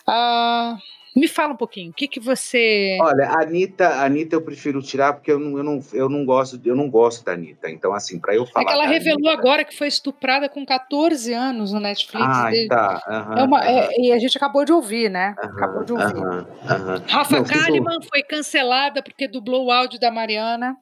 Uh, 0.09 0.77
me 1.15 1.29
fala 1.29 1.53
um 1.53 1.57
pouquinho, 1.57 1.91
o 1.91 1.93
que, 1.93 2.09
que 2.09 2.19
você. 2.19 2.97
Olha, 2.99 3.27
a 3.27 3.43
Anitta, 3.43 3.87
a 3.87 4.07
Anitta 4.07 4.35
eu 4.35 4.41
prefiro 4.41 4.81
tirar 4.81 5.13
porque 5.13 5.31
eu 5.31 5.39
não, 5.39 5.59
eu 5.59 5.63
não, 5.63 5.85
eu 5.93 6.09
não, 6.09 6.25
gosto, 6.25 6.59
eu 6.65 6.75
não 6.75 6.89
gosto 6.89 7.23
da 7.23 7.33
Anitta. 7.33 7.71
Então, 7.71 7.93
assim, 7.93 8.19
para 8.19 8.35
eu 8.35 8.47
falar. 8.47 8.65
É 8.65 8.67
que 8.67 8.73
ela 8.73 8.87
revelou 8.87 9.29
Anitta... 9.29 9.39
agora 9.39 9.65
que 9.65 9.77
foi 9.77 9.89
estuprada 9.89 10.49
com 10.49 10.65
14 10.65 11.35
anos 11.35 11.73
no 11.73 11.81
Netflix. 11.81 12.25
Ah, 12.27 12.51
tá. 12.69 13.03
Uhum, 13.07 13.39
é 13.39 13.43
uma, 13.43 13.61
uhum. 13.61 13.79
é, 13.79 14.01
e 14.01 14.13
a 14.13 14.19
gente 14.19 14.39
acabou 14.39 14.65
de 14.65 14.73
ouvir, 14.73 15.11
né? 15.11 15.35
Uhum, 15.39 15.51
acabou 15.51 15.85
de 15.85 15.93
ouvir. 15.93 16.15
Rafa 17.07 17.45
Kalimann 17.45 18.01
foi 18.09 18.23
cancelada 18.23 19.03
porque 19.03 19.29
dublou 19.29 19.67
o 19.67 19.71
áudio 19.71 20.01
da 20.01 20.11
Mariana. 20.11 20.79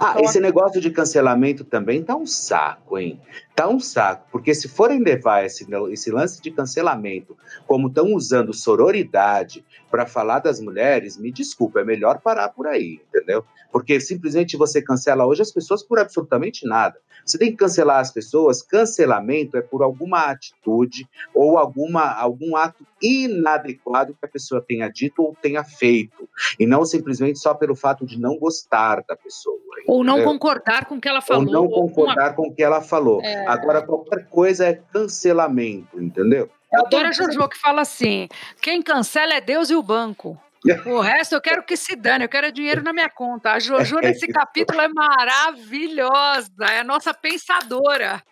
Ah, 0.00 0.20
esse 0.20 0.40
negócio 0.40 0.80
de 0.80 0.90
cancelamento 0.90 1.64
também 1.64 2.02
tá 2.02 2.16
um 2.16 2.26
saco, 2.26 2.98
hein? 2.98 3.20
Tá 3.54 3.68
um 3.68 3.78
saco, 3.78 4.26
porque 4.32 4.54
se 4.54 4.68
forem 4.68 5.00
levar 5.00 5.44
esse, 5.44 5.66
esse 5.90 6.10
lance 6.10 6.42
de 6.42 6.50
cancelamento 6.50 7.36
como 7.66 7.86
estão 7.86 8.12
usando 8.12 8.52
sororidade 8.52 9.64
para 9.90 10.04
falar 10.04 10.40
das 10.40 10.60
mulheres, 10.60 11.16
me 11.16 11.30
desculpa, 11.30 11.80
é 11.80 11.84
melhor 11.84 12.20
parar 12.20 12.48
por 12.48 12.66
aí, 12.66 13.00
entendeu? 13.08 13.44
Porque 13.70 14.00
simplesmente 14.00 14.56
você 14.56 14.82
cancela 14.82 15.26
hoje 15.26 15.42
as 15.42 15.52
pessoas 15.52 15.82
por 15.82 15.98
absolutamente 15.98 16.66
nada. 16.66 16.98
Você 17.24 17.38
tem 17.38 17.50
que 17.50 17.56
cancelar 17.56 18.00
as 18.00 18.10
pessoas. 18.10 18.62
Cancelamento 18.62 19.56
é 19.56 19.62
por 19.62 19.82
alguma 19.82 20.30
atitude 20.30 21.06
ou 21.34 21.58
alguma, 21.58 22.12
algum 22.12 22.56
ato 22.56 22.86
inadequado 23.02 24.14
que 24.14 24.24
a 24.24 24.28
pessoa 24.28 24.64
tenha 24.66 24.88
dito 24.88 25.22
ou 25.22 25.36
tenha 25.40 25.64
feito. 25.64 26.28
E 26.58 26.66
não 26.66 26.84
simplesmente 26.84 27.38
só 27.38 27.54
pelo 27.54 27.74
fato 27.74 28.06
de 28.06 28.18
não 28.18 28.38
gostar 28.38 29.02
da 29.06 29.16
pessoa. 29.16 29.58
Ou 29.86 30.04
não 30.04 30.22
concordar 30.22 30.86
com 30.86 30.96
o 30.96 31.00
que 31.00 31.08
ela 31.08 31.20
falou. 31.20 31.46
Ou 31.46 31.52
não 31.52 31.68
concordar 31.68 32.34
com, 32.34 32.42
a... 32.42 32.46
com 32.46 32.52
o 32.52 32.54
que 32.54 32.62
ela 32.62 32.80
falou. 32.80 33.20
É... 33.22 33.46
Agora, 33.46 33.82
qualquer 33.82 34.26
coisa 34.28 34.66
é 34.66 34.74
cancelamento, 34.74 36.00
entendeu? 36.00 36.48
Eu 36.72 36.86
adoro 36.86 37.08
a 37.08 37.12
Jojo 37.12 37.48
que 37.48 37.58
fala 37.58 37.82
assim: 37.82 38.28
quem 38.60 38.80
cancela 38.80 39.34
é 39.34 39.40
Deus 39.40 39.70
e 39.70 39.74
o 39.74 39.82
banco. 39.82 40.38
O 40.86 41.00
resto 41.00 41.34
eu 41.34 41.40
quero 41.40 41.62
que 41.62 41.76
se 41.76 41.96
dane, 41.96 42.24
eu 42.24 42.28
quero 42.28 42.52
dinheiro 42.52 42.82
na 42.82 42.92
minha 42.92 43.10
conta. 43.10 43.52
A 43.52 43.58
Jojo 43.58 43.96
nesse 43.96 44.26
capítulo 44.32 44.80
é 44.80 44.88
maravilhosa, 44.88 46.52
é 46.70 46.80
a 46.80 46.84
nossa 46.84 47.12
pensadora. 47.12 48.22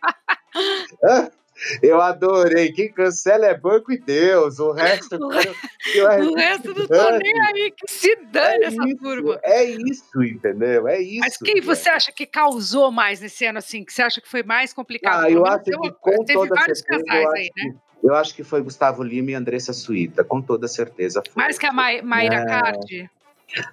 Eu 1.83 2.01
adorei. 2.01 2.73
Quem 2.73 2.90
cancela 2.90 3.47
é 3.47 3.57
banco 3.57 3.93
e 3.93 3.99
Deus. 3.99 4.59
O 4.59 4.73
resto. 4.73 5.16
o, 5.16 5.29
re... 5.29 5.51
o 6.23 6.35
resto 6.35 6.75
não 6.75 6.87
tô 6.87 7.11
nem 7.19 7.43
aí. 7.43 7.71
Que 7.77 7.93
se 7.93 8.16
dane 8.33 8.64
é 8.64 8.66
essa 8.69 8.85
isso, 8.87 8.97
turma. 8.97 9.40
É 9.43 9.64
isso, 9.64 10.23
entendeu? 10.23 10.88
É 10.88 11.01
isso. 11.01 11.21
Mas 11.21 11.37
quem 11.37 11.61
você 11.61 11.90
acha 11.90 12.12
que 12.12 12.25
causou 12.25 12.90
mais 12.90 13.21
nesse 13.21 13.45
ano, 13.45 13.59
assim? 13.59 13.85
Que 13.85 13.93
você 13.93 14.03
acha 14.03 14.21
que 14.21 14.29
foi 14.29 14.43
mais 14.43 14.73
complicado? 14.73 15.25
Ah, 15.25 15.31
eu 15.31 15.45
acho 15.47 15.64
que 15.64 15.93
com 16.01 16.25
teve 16.25 16.33
toda 16.33 16.55
vários 16.55 16.79
certeza, 16.79 17.05
casais 17.05 17.35
aí, 17.35 17.51
né? 17.57 17.75
Eu 18.03 18.15
acho 18.15 18.35
que 18.35 18.43
foi 18.43 18.63
Gustavo 18.63 19.03
Lima 19.03 19.33
e 19.33 19.35
Andressa 19.35 19.73
Suíta, 19.73 20.25
com 20.25 20.41
toda 20.41 20.67
certeza. 20.67 21.23
Foi. 21.27 21.43
Mais 21.43 21.59
que 21.59 21.67
a 21.67 21.73
Ma 21.73 22.03
Mayra 22.03 22.37
é... 22.37 22.45
Cardi? 22.47 23.11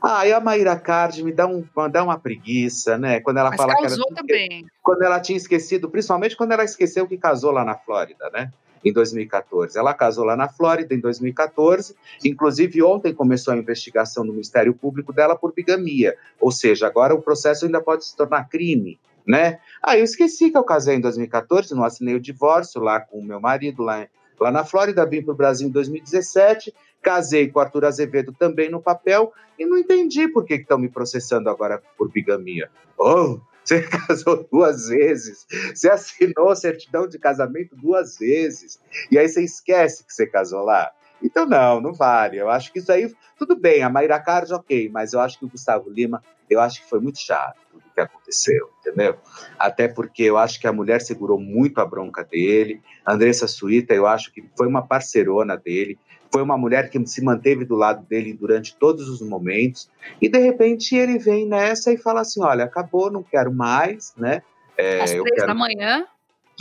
Ah, 0.02 0.26
e 0.26 0.34
a 0.34 0.40
Maíra 0.40 0.76
Card 0.76 1.24
me 1.24 1.32
dá, 1.32 1.46
um, 1.46 1.63
dá 1.92 2.04
uma 2.04 2.18
preguiça, 2.18 2.98
né? 2.98 3.20
Quando 3.20 3.38
ela 3.38 3.50
Mas 3.50 3.58
fala 3.58 3.74
causou 3.74 4.06
que 4.06 4.13
ela, 4.13 4.16
também. 4.16 4.66
Quando 4.82 5.04
ela 5.04 5.20
tinha 5.20 5.38
esquecido, 5.38 5.90
principalmente 5.90 6.36
quando 6.36 6.52
ela 6.52 6.63
esqueceu 6.63 7.08
que 7.08 7.18
casou 7.18 7.52
lá 7.52 7.63
na 7.63 7.76
Flórida, 7.76 8.30
né? 8.32 8.52
Em 8.84 8.92
2014. 8.92 9.78
Ela 9.78 9.94
casou 9.94 10.24
lá 10.24 10.36
na 10.36 10.48
Flórida 10.48 10.94
em 10.94 11.00
2014. 11.00 11.96
Inclusive, 12.24 12.82
ontem 12.82 13.13
começou 13.13 13.54
a 13.54 13.58
investigação 13.58 14.24
no 14.24 14.32
Ministério 14.32 14.74
Público 14.74 15.13
dela 15.13 15.36
por 15.36 15.54
bigamia. 15.54 16.16
Ou 16.40 16.52
seja, 16.52 16.88
agora 16.88 17.13
o 17.13 17.22
processo 17.22 17.66
ainda 17.66 17.82
pode 17.82 18.06
se 18.06 18.16
tornar 18.16 18.50
crime, 18.50 19.00
né? 19.26 19.60
Ah, 19.84 19.98
eu 19.98 20.04
esqueci 20.04 20.50
que 20.50 20.58
eu 20.58 20.63
casei 20.63 20.96
em 20.96 21.02
2014, 21.02 21.76
não 21.76 21.84
assinei 21.84 22.16
o 22.16 22.20
divórcio 22.20 22.82
lá 22.82 23.00
com 23.00 23.20
o 23.20 23.24
meu 23.24 23.40
marido 23.40 23.84
lá 23.84 24.08
lá 24.43 24.52
na 24.52 24.63
Flórida, 24.63 25.06
vim 25.06 25.21
para 25.21 25.34
o 25.34 25.38
Brasil 25.38 25.67
em 25.67 25.71
2017, 25.71 26.73
casei 27.02 27.47
com 27.50 27.60
Arthur 27.60 27.86
Azevedo 27.86 28.34
também 28.34 28.69
no 28.69 28.82
papel 28.82 29.34
e 29.58 29.65
não 29.65 29.78
entendi 29.78 30.28
por 30.28 30.45
que 30.45 30.56
estão 30.56 30.78
me 30.78 30.89
processando 30.89 31.50
agora 31.50 31.82
por 31.97 32.10
bigamia. 32.10 32.69
Oh, 32.97 33.39
você 33.63 33.82
casou 34.08 34.47
duas 34.52 34.88
vezes, 34.88 35.45
você 35.73 35.89
assinou 35.89 36.56
certidão 36.56 37.08
de 37.08 37.19
casamento 37.19 37.76
duas 37.76 38.17
vezes, 38.17 38.80
e 39.12 39.17
aí 39.17 39.28
você 39.28 39.43
esquece 39.43 40.04
que 40.06 40.13
você 40.13 40.26
casou 40.26 40.63
lá. 40.63 40.91
Então, 41.21 41.47
não, 41.47 41.82
não 41.82 41.93
vale. 41.93 42.38
Eu 42.38 42.47
acho 42.47 42.71
que 42.71 42.78
isso 42.78 42.91
aí, 42.91 43.12
tudo 43.39 43.56
bem, 43.56 43.82
a 43.82 43.89
Mayra 43.89 44.19
Cardi, 44.19 44.54
ok, 44.54 44.89
mas 44.89 45.13
eu 45.13 45.19
acho 45.19 45.39
que 45.39 45.45
o 45.45 45.50
Gustavo 45.50 45.89
Lima, 45.89 46.23
eu 46.47 46.60
acho 46.60 46.82
que 46.84 46.89
foi 46.89 47.00
muito 47.00 47.19
chato 47.19 47.67
que 47.97 48.01
aconteceu, 48.01 48.69
entendeu? 48.79 49.15
Até 49.57 49.88
porque 49.88 50.23
eu 50.23 50.38
acho 50.38 50.60
que 50.60 50.67
a 50.67 50.73
mulher 50.73 51.01
segurou 51.01 51.39
muito 51.39 51.81
a 51.81 51.86
bronca 51.86 52.23
dele. 52.23 52.79
A 53.03 53.13
Andressa 53.13 53.47
Suíta, 53.47 53.93
eu 53.93 54.05
acho 54.05 54.31
que 54.31 54.43
foi 54.55 54.67
uma 54.67 54.86
parcerona 54.86 55.57
dele, 55.57 55.97
foi 56.31 56.43
uma 56.43 56.57
mulher 56.57 56.89
que 56.89 57.03
se 57.07 57.23
manteve 57.23 57.65
do 57.65 57.75
lado 57.75 58.05
dele 58.05 58.33
durante 58.33 58.75
todos 58.75 59.10
os 59.10 59.21
momentos. 59.21 59.89
E 60.21 60.29
de 60.29 60.38
repente 60.38 60.95
ele 60.95 61.17
vem 61.17 61.47
nessa 61.47 61.91
e 61.91 61.97
fala 61.97 62.21
assim: 62.21 62.43
olha, 62.43 62.65
acabou, 62.65 63.12
não 63.12 63.23
quero 63.23 63.51
mais, 63.51 64.13
né? 64.15 64.43
É, 64.77 65.01
Às 65.01 65.12
três 65.12 65.31
quero... 65.33 65.47
da 65.47 65.55
manhã? 65.55 66.05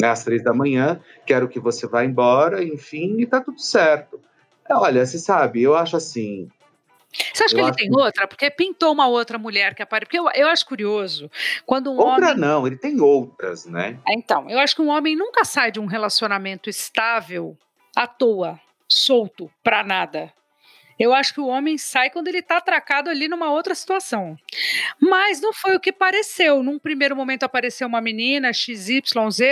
Às 0.02 0.24
três 0.24 0.42
da 0.42 0.54
manhã, 0.54 1.00
quero 1.26 1.48
que 1.48 1.60
você 1.60 1.86
vá 1.86 2.04
embora, 2.04 2.62
enfim, 2.62 3.16
e 3.18 3.26
tá 3.26 3.40
tudo 3.40 3.60
certo. 3.60 4.20
Olha, 4.70 5.04
você 5.04 5.18
sabe, 5.18 5.62
eu 5.62 5.74
acho 5.74 5.96
assim. 5.96 6.48
Você 7.32 7.44
acha 7.44 7.54
que 7.54 7.60
ele 7.60 7.72
tem 7.72 7.90
que... 7.90 7.98
outra? 7.98 8.26
Porque 8.26 8.50
pintou 8.50 8.92
uma 8.92 9.06
outra 9.06 9.38
mulher 9.38 9.74
que 9.74 9.82
aparece. 9.82 10.06
Porque 10.06 10.18
eu, 10.18 10.28
eu 10.34 10.48
acho 10.48 10.66
curioso. 10.66 11.30
Quando 11.64 11.92
um 11.92 11.96
outra 11.96 12.30
homem... 12.30 12.38
não, 12.38 12.66
ele 12.66 12.76
tem 12.76 13.00
outras, 13.00 13.66
né? 13.66 13.98
Então, 14.08 14.48
eu 14.50 14.58
acho 14.58 14.74
que 14.74 14.82
um 14.82 14.88
homem 14.88 15.16
nunca 15.16 15.44
sai 15.44 15.70
de 15.70 15.80
um 15.80 15.86
relacionamento 15.86 16.68
estável 16.68 17.56
à 17.94 18.06
toa, 18.06 18.60
solto, 18.88 19.50
pra 19.62 19.82
nada. 19.82 20.32
Eu 20.98 21.12
acho 21.12 21.34
que 21.34 21.40
o 21.40 21.46
homem 21.46 21.76
sai 21.76 22.10
quando 22.10 22.28
ele 22.28 22.38
está 22.38 22.56
atracado 22.56 23.10
ali 23.10 23.28
numa 23.28 23.50
outra 23.50 23.74
situação. 23.74 24.36
Mas 25.00 25.40
não 25.40 25.52
foi 25.52 25.76
o 25.76 25.80
que 25.80 25.92
pareceu. 25.92 26.62
Num 26.62 26.78
primeiro 26.78 27.14
momento 27.14 27.44
apareceu 27.44 27.86
uma 27.86 28.00
menina, 28.00 28.52
XYZ, 28.52 29.02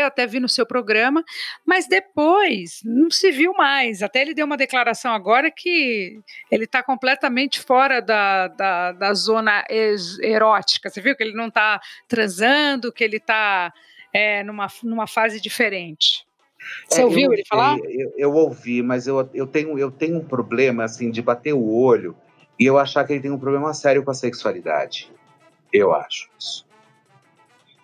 até 0.05 0.27
vi 0.27 0.41
no 0.41 0.49
seu 0.49 0.65
programa, 0.65 1.25
mas 1.65 1.87
depois 1.87 2.81
não 2.85 3.11
se 3.11 3.31
viu 3.31 3.53
mais. 3.55 4.03
Até 4.03 4.23
ele 4.23 4.35
deu 4.35 4.47
uma 4.47 4.57
declaração 4.57 5.13
agora 5.13 5.51
que 5.51 6.19
ele 6.51 6.65
está 6.65 6.83
completamente 6.83 7.61
fora 7.61 8.01
da, 8.01 8.49
da, 8.49 8.93
da 8.93 9.15
zona 9.15 9.65
erótica. 10.23 10.89
Você 10.89 11.01
viu 11.01 11.15
que 11.15 11.23
ele 11.23 11.35
não 11.35 11.49
está 11.49 11.81
transando, 12.09 12.93
que 12.93 13.05
ele 13.05 13.19
está 13.19 13.73
é, 14.13 14.43
numa, 14.45 14.69
numa 14.83 15.07
fase 15.07 15.41
diferente. 15.41 16.24
Você 16.89 17.01
é, 17.01 17.05
ouviu 17.05 17.33
ele 17.33 17.45
falar? 17.49 17.79
Eu, 17.79 18.13
eu, 18.17 18.33
ouvi, 18.33 18.83
mas 18.83 19.07
eu, 19.07 19.29
eu, 19.33 19.47
tenho, 19.47 19.79
eu 19.79 19.91
tenho 19.91 20.19
um 20.19 20.25
problema 20.25 20.85
assim 20.85 21.11
de 21.11 21.23
bater 21.23 21.53
o 21.53 21.71
olho 21.71 22.17
e 22.59 22.65
eu 22.65 22.79
achar 22.79 23.05
que 23.05 23.13
ele 23.13 23.21
tem 23.21 23.31
um 23.31 23.39
problema 23.39 23.73
sério 23.75 24.03
com 24.03 24.11
a 24.11 24.15
sexualidade. 24.15 25.11
Eu 25.73 25.95
acho 25.95 26.29
isso. 26.39 26.67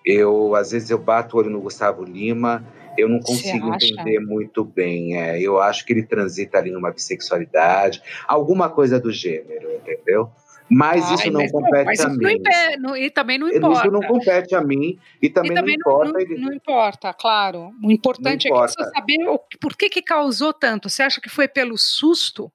Eu, 0.04 0.54
às 0.54 0.70
vezes, 0.70 0.90
eu 0.90 0.98
bato 0.98 1.36
o 1.36 1.40
olho 1.40 1.50
no 1.50 1.60
Gustavo 1.60 2.04
Lima, 2.04 2.64
eu 2.96 3.08
não 3.08 3.20
consigo 3.20 3.74
entender 3.74 4.18
muito 4.20 4.64
bem. 4.64 5.20
É, 5.20 5.40
eu 5.40 5.60
acho 5.60 5.84
que 5.84 5.92
ele 5.92 6.04
transita 6.04 6.58
ali 6.58 6.70
numa 6.70 6.90
bissexualidade, 6.90 8.02
alguma 8.26 8.68
coisa 8.68 8.98
do 8.98 9.12
gênero, 9.12 9.72
entendeu? 9.72 10.30
Mas 10.70 11.04
Ai, 11.04 11.14
isso 11.14 11.30
não 11.32 11.40
mas 11.40 11.50
compete 11.50 11.84
mas 11.84 12.00
a 12.00 12.08
mim. 12.08 12.42
Não, 12.78 12.96
e 12.96 13.10
também 13.10 13.38
não 13.38 13.48
importa. 13.48 13.80
Isso 13.80 13.90
não 13.90 14.00
compete 14.00 14.54
a 14.54 14.60
mim 14.60 14.98
e 15.20 15.28
também, 15.28 15.50
e 15.50 15.54
também 15.54 15.76
não, 15.84 15.92
importa. 15.92 16.12
Não, 16.12 16.36
não, 16.38 16.52
importa, 16.52 17.12
claro. 17.12 17.72
O 17.82 17.90
importante 17.90 18.46
é 18.46 18.50
que 18.52 18.56
você 18.56 18.84
saber 18.90 19.18
por 19.60 19.76
que, 19.76 19.90
que 19.90 20.00
causou 20.00 20.52
tanto. 20.52 20.88
Você 20.88 21.02
acha 21.02 21.20
que 21.20 21.28
foi 21.28 21.48
pelo 21.48 21.76
susto 21.76 22.52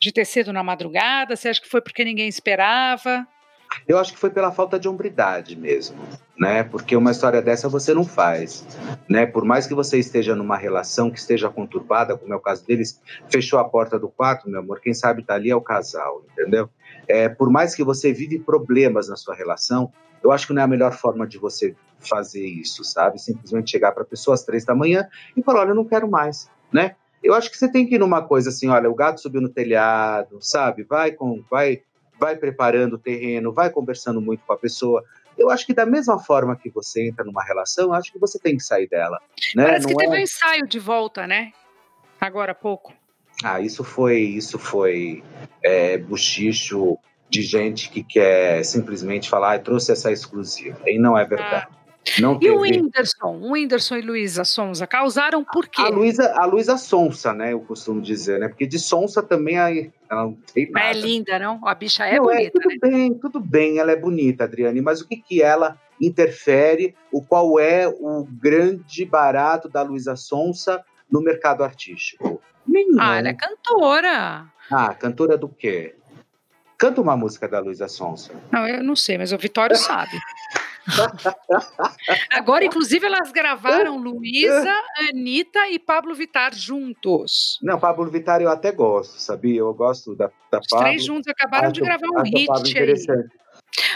de 0.00 0.10
ter 0.10 0.24
sido 0.24 0.52
na 0.52 0.64
madrugada? 0.64 1.36
Você 1.36 1.48
acha 1.48 1.60
que 1.60 1.68
foi 1.68 1.80
porque 1.80 2.04
ninguém 2.04 2.28
esperava? 2.28 3.24
Eu 3.86 3.98
acho 3.98 4.12
que 4.12 4.18
foi 4.18 4.30
pela 4.30 4.50
falta 4.50 4.78
de 4.78 4.88
hombridade 4.88 5.54
mesmo, 5.54 5.96
né? 6.38 6.62
Porque 6.62 6.96
uma 6.96 7.10
história 7.10 7.42
dessa 7.42 7.68
você 7.68 7.92
não 7.92 8.04
faz, 8.04 8.66
né? 9.08 9.26
Por 9.26 9.44
mais 9.44 9.66
que 9.66 9.74
você 9.74 9.98
esteja 9.98 10.34
numa 10.34 10.56
relação 10.56 11.10
que 11.10 11.18
esteja 11.18 11.50
conturbada, 11.50 12.16
como 12.16 12.32
é 12.32 12.36
o 12.36 12.40
caso 12.40 12.66
deles, 12.66 13.00
fechou 13.28 13.58
a 13.58 13.64
porta 13.68 13.98
do 13.98 14.08
quarto, 14.08 14.48
meu 14.48 14.60
amor, 14.60 14.80
quem 14.80 14.94
sabe 14.94 15.22
tá 15.22 15.34
ali 15.34 15.50
é 15.50 15.56
o 15.56 15.60
casal, 15.60 16.24
entendeu? 16.32 16.68
É, 17.08 17.28
por 17.28 17.50
mais 17.50 17.74
que 17.74 17.82
você 17.82 18.12
vive 18.12 18.38
problemas 18.38 19.08
na 19.08 19.16
sua 19.16 19.34
relação, 19.34 19.92
eu 20.22 20.30
acho 20.30 20.46
que 20.46 20.52
não 20.52 20.62
é 20.62 20.64
a 20.64 20.68
melhor 20.68 20.92
forma 20.92 21.26
de 21.26 21.38
você 21.38 21.74
fazer 21.98 22.44
isso, 22.44 22.84
sabe? 22.84 23.18
Simplesmente 23.18 23.70
chegar 23.70 23.92
para 23.92 24.02
a 24.02 24.06
pessoa 24.06 24.34
às 24.34 24.44
três 24.44 24.64
da 24.64 24.74
manhã 24.74 25.08
e 25.36 25.42
falar, 25.42 25.60
olha, 25.60 25.70
eu 25.70 25.74
não 25.74 25.84
quero 25.84 26.08
mais, 26.08 26.50
né? 26.72 26.96
Eu 27.22 27.34
acho 27.34 27.50
que 27.50 27.56
você 27.56 27.70
tem 27.70 27.86
que 27.86 27.96
ir 27.96 27.98
numa 27.98 28.22
coisa 28.22 28.50
assim, 28.50 28.68
olha, 28.68 28.88
o 28.88 28.94
gato 28.94 29.20
subiu 29.20 29.40
no 29.40 29.48
telhado, 29.48 30.38
sabe? 30.40 30.84
Vai 30.84 31.12
com, 31.12 31.42
vai 31.50 31.82
vai 32.18 32.36
preparando 32.36 32.94
o 32.94 32.98
terreno, 32.98 33.52
vai 33.52 33.70
conversando 33.70 34.20
muito 34.20 34.44
com 34.44 34.52
a 34.52 34.58
pessoa. 34.58 35.04
Eu 35.36 35.50
acho 35.50 35.64
que 35.64 35.72
da 35.72 35.86
mesma 35.86 36.18
forma 36.18 36.56
que 36.56 36.68
você 36.68 37.06
entra 37.06 37.24
numa 37.24 37.44
relação, 37.44 37.86
eu 37.86 37.94
acho 37.94 38.12
que 38.12 38.18
você 38.18 38.38
tem 38.40 38.56
que 38.56 38.62
sair 38.62 38.88
dela. 38.88 39.20
Né? 39.54 39.64
Parece 39.64 39.86
que 39.86 39.92
Não 39.92 39.98
teve 39.98 40.16
é- 40.16 40.18
um 40.18 40.20
ensaio 40.20 40.66
de 40.66 40.78
volta, 40.80 41.26
né? 41.26 41.52
Agora 42.20 42.52
há 42.52 42.54
pouco. 42.56 42.92
Ah, 43.44 43.60
isso 43.60 43.84
foi, 43.84 44.20
isso 44.20 44.58
foi 44.58 45.22
é, 45.62 45.96
buchicho 45.98 46.98
de 47.30 47.42
gente 47.42 47.90
que 47.90 48.02
quer 48.02 48.64
simplesmente 48.64 49.28
falar, 49.28 49.54
ah, 49.54 49.58
trouxe 49.58 49.92
essa 49.92 50.10
exclusiva. 50.10 50.78
E 50.86 50.98
não 50.98 51.16
é 51.16 51.24
verdade. 51.24 51.68
Não 52.18 52.32
E 52.32 52.36
o 52.50 52.62
teve- 52.62 52.80
Whindersson? 52.80 53.36
O 53.42 53.52
Whindersson 53.52 53.96
e 53.96 54.00
Luísa 54.00 54.42
Sonza 54.44 54.86
causaram 54.86 55.44
por 55.44 55.68
quê? 55.68 55.82
A 55.82 55.88
Luísa, 55.88 56.32
a 56.36 56.46
Luísa 56.46 56.78
Sonsa, 56.78 57.34
né? 57.34 57.52
Eu 57.52 57.60
costumo 57.60 58.00
dizer, 58.00 58.40
né? 58.40 58.48
Porque 58.48 58.66
de 58.66 58.78
Sonsa 58.78 59.22
também 59.22 59.58
aí, 59.58 59.90
ela 60.10 60.22
não 60.22 60.38
tem 60.54 60.70
nada. 60.70 60.86
É 60.86 60.92
linda, 60.94 61.38
não? 61.38 61.60
A 61.68 61.74
bicha 61.74 62.06
é 62.06 62.16
Não, 62.16 62.24
bonita, 62.24 62.52
tudo 62.52 62.68
né? 62.70 62.76
bem, 62.80 63.14
tudo 63.14 63.40
bem, 63.40 63.78
ela 63.78 63.92
é 63.92 63.96
bonita, 63.96 64.44
Adriane, 64.44 64.80
mas 64.80 65.02
o 65.02 65.06
que 65.06 65.16
que 65.16 65.42
ela 65.42 65.78
interfere, 66.00 66.94
o 67.12 67.20
qual 67.20 67.60
é 67.60 67.86
o 67.86 68.26
grande 68.40 69.04
barato 69.04 69.68
da 69.68 69.82
Luísa 69.82 70.16
Sonsa 70.16 70.82
no 71.10 71.20
mercado 71.22 71.62
artístico? 71.64 72.40
Nenhum. 72.66 72.98
Ah, 73.00 73.16
ela 73.18 73.28
é 73.28 73.34
cantora. 73.34 74.46
Ah, 74.70 74.94
cantora 74.94 75.36
do 75.38 75.48
quê? 75.48 75.94
Canta 76.76 77.00
uma 77.00 77.16
música 77.16 77.48
da 77.48 77.58
Luísa 77.58 77.88
Sonsa. 77.88 78.32
Não, 78.52 78.66
eu 78.68 78.84
não 78.84 78.94
sei, 78.94 79.18
mas 79.18 79.32
o 79.32 79.38
Vitório 79.38 79.74
sabe. 79.76 80.12
Agora, 82.30 82.64
inclusive, 82.64 83.04
elas 83.06 83.30
gravaram 83.32 83.96
Luísa, 83.98 84.72
Anitta 85.10 85.68
e 85.68 85.78
Pablo 85.78 86.14
Vittar 86.14 86.54
juntos. 86.54 87.58
Não, 87.62 87.78
Pablo 87.78 88.08
Vittar 88.10 88.40
eu 88.40 88.48
até 88.48 88.72
gosto, 88.72 89.18
sabia? 89.20 89.58
Eu 89.60 89.72
gosto 89.74 90.14
da, 90.14 90.30
da 90.50 90.60
Os 90.60 90.66
Pablo. 90.68 90.84
três 90.86 91.04
juntos 91.04 91.28
acabaram 91.28 91.72
de 91.72 91.80
Acho- 91.82 91.84
gravar 91.98 92.20
um 92.20 92.22
hit 92.22 92.48
aí. 92.50 92.70
interessante. 92.70 93.28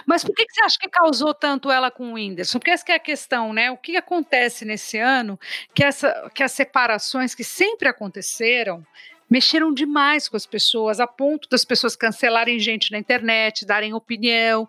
Mas 0.07 0.25
por 0.25 0.35
que, 0.35 0.45
que 0.45 0.55
você 0.55 0.63
acha 0.63 0.79
que 0.79 0.89
causou 0.89 1.35
tanto 1.35 1.71
ela 1.71 1.91
com 1.91 2.11
o 2.11 2.15
Whindersson? 2.15 2.59
Porque 2.59 2.71
essa 2.71 2.85
que 2.85 2.93
é 2.93 2.97
a 2.97 3.01
questão, 3.01 3.53
né? 3.53 3.71
O 3.71 3.77
que 3.77 3.97
acontece 3.97 4.65
nesse 4.65 4.99
ano 4.99 5.39
que, 5.75 5.85
essa, 5.85 6.31
que 6.35 6.43
as 6.43 6.53
separações 6.53 7.35
que 7.35 7.45
sempre 7.45 7.89
aconteceram 7.89 8.85
mexeram 9.33 9.73
demais 9.73 10.29
com 10.29 10.37
as 10.37 10.45
pessoas, 10.45 11.01
a 11.01 11.07
ponto 11.07 11.49
das 11.49 11.65
pessoas 11.65 11.97
cancelarem 11.97 12.59
gente 12.59 12.93
na 12.93 12.99
internet, 12.99 13.65
darem 13.65 13.95
opinião. 13.95 14.69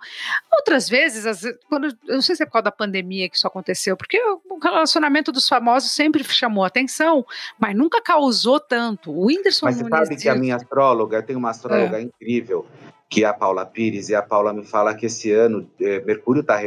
Outras 0.49 0.87
vezes, 0.87 1.25
vezes, 1.25 1.41
quando, 1.67 1.87
eu 2.07 2.15
não 2.15 2.21
sei 2.21 2.33
se 2.33 2.43
é 2.43 2.45
por 2.45 2.53
causa 2.53 2.63
da 2.63 2.71
pandemia 2.71 3.27
que 3.27 3.35
isso 3.35 3.45
aconteceu, 3.45 3.97
porque 3.97 4.17
o 4.17 4.57
relacionamento 4.63 5.33
dos 5.33 5.49
famosos 5.49 5.91
sempre 5.91 6.23
chamou 6.23 6.63
atenção, 6.63 7.25
mas 7.59 7.75
nunca 7.75 8.01
causou 8.01 8.57
tanto. 8.57 9.11
O 9.11 9.25
Whindersson 9.25 9.65
Mas 9.65 9.75
você 9.75 9.83
Nunes 9.83 10.07
sabe 10.07 10.21
que 10.21 10.29
a 10.29 10.35
minha 10.35 10.55
astróloga, 10.55 11.17
eu 11.17 11.23
tenho 11.23 11.39
uma 11.39 11.49
astróloga 11.49 11.99
incrível, 11.99 12.65
que 13.13 13.23
é 13.23 13.27
a 13.27 13.33
Paula 13.33 13.63
Pires, 13.63 14.09
e 14.09 14.15
a 14.15 14.23
Paula 14.23 14.51
me 14.51 14.63
fala 14.65 14.95
que 14.95 15.05
esse 15.05 15.31
ano 15.31 15.69
eh, 15.79 16.01
Mercúrio 16.03 16.41
está 16.41 16.57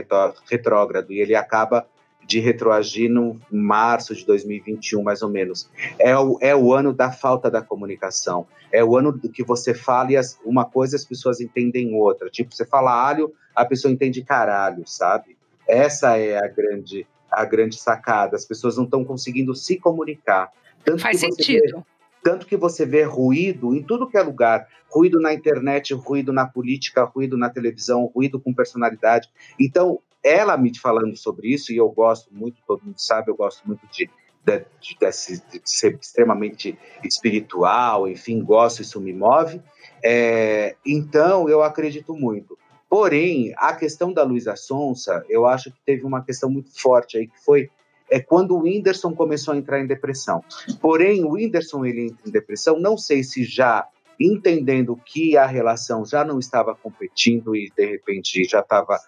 retrógrado 0.48 1.12
e 1.12 1.18
ele 1.20 1.34
acaba 1.34 1.84
de 2.24 2.38
retroagir 2.38 3.10
no 3.10 3.36
março 3.50 4.14
de 4.14 4.24
2021, 4.24 5.02
mais 5.02 5.22
ou 5.22 5.28
menos. 5.28 5.68
É 5.98 6.16
o, 6.16 6.38
é 6.40 6.54
o 6.54 6.72
ano 6.72 6.92
da 6.92 7.10
falta 7.10 7.50
da 7.50 7.60
comunicação. 7.62 8.46
É 8.70 8.84
o 8.84 8.96
ano 8.96 9.10
do 9.10 9.28
que 9.28 9.42
você 9.42 9.74
fala 9.74 10.12
e 10.12 10.16
as- 10.16 10.38
uma 10.44 10.64
coisa 10.64 10.94
as 10.94 11.04
pessoas 11.04 11.40
entendem 11.40 11.92
outra. 11.94 12.30
Tipo, 12.30 12.54
você 12.54 12.64
fala 12.64 12.92
alho, 12.92 13.32
a 13.54 13.64
pessoa 13.64 13.90
entende 13.92 14.22
caralho, 14.22 14.84
sabe? 14.86 15.36
Essa 15.68 16.16
é 16.16 16.36
a 16.38 16.46
grande, 16.46 17.04
a 17.28 17.44
grande 17.44 17.76
sacada. 17.76 18.36
As 18.36 18.44
pessoas 18.44 18.76
não 18.76 18.84
estão 18.84 19.04
conseguindo 19.04 19.52
se 19.52 19.76
comunicar. 19.80 20.50
Tanto 20.84 21.02
Faz 21.02 21.18
você 21.18 21.26
vê- 21.26 21.32
sentido. 21.32 21.84
Tanto 22.26 22.44
que 22.44 22.56
você 22.56 22.84
vê 22.84 23.04
ruído 23.04 23.72
em 23.72 23.84
tudo 23.84 24.08
que 24.08 24.18
é 24.18 24.20
lugar, 24.20 24.66
ruído 24.90 25.20
na 25.20 25.32
internet, 25.32 25.94
ruído 25.94 26.32
na 26.32 26.44
política, 26.44 27.04
ruído 27.04 27.38
na 27.38 27.48
televisão, 27.48 28.10
ruído 28.12 28.40
com 28.40 28.52
personalidade. 28.52 29.28
Então, 29.60 30.00
ela 30.24 30.56
me 30.56 30.76
falando 30.76 31.16
sobre 31.16 31.46
isso, 31.54 31.72
e 31.72 31.76
eu 31.76 31.88
gosto 31.88 32.34
muito, 32.34 32.56
todo 32.66 32.82
mundo 32.82 32.98
sabe, 32.98 33.30
eu 33.30 33.36
gosto 33.36 33.64
muito 33.64 33.86
de, 33.92 34.10
de, 34.44 34.58
de- 34.80 34.96
de 34.98 35.60
ser 35.64 35.96
extremamente 36.02 36.76
espiritual, 37.04 38.08
enfim, 38.08 38.42
gosto, 38.42 38.82
isso 38.82 39.00
me 39.00 39.12
move. 39.12 39.62
É, 40.02 40.74
então, 40.84 41.48
eu 41.48 41.62
acredito 41.62 42.12
muito. 42.12 42.58
Porém, 42.90 43.54
a 43.56 43.72
questão 43.72 44.12
da 44.12 44.24
Luísa 44.24 44.56
Sonsa, 44.56 45.24
eu 45.28 45.46
acho 45.46 45.70
que 45.70 45.78
teve 45.86 46.04
uma 46.04 46.24
questão 46.24 46.50
muito 46.50 46.70
forte 46.76 47.18
aí, 47.18 47.28
que 47.28 47.44
foi 47.44 47.70
é 48.10 48.20
quando 48.20 48.52
o 48.56 48.62
Whindersson 48.62 49.14
começou 49.14 49.54
a 49.54 49.56
entrar 49.56 49.80
em 49.80 49.86
depressão. 49.86 50.42
Porém, 50.80 51.24
o 51.24 51.32
Whindersson 51.32 51.84
ele 51.84 52.06
entra 52.06 52.28
em 52.28 52.30
depressão, 52.30 52.78
não 52.78 52.96
sei 52.96 53.22
se 53.24 53.44
já 53.44 53.86
entendendo 54.18 54.98
que 55.04 55.36
a 55.36 55.46
relação 55.46 56.04
já 56.04 56.24
não 56.24 56.38
estava 56.38 56.74
competindo 56.74 57.54
e 57.54 57.70
de 57.76 57.84
repente 57.86 58.44
já 58.44 58.60
estava 58.60 58.98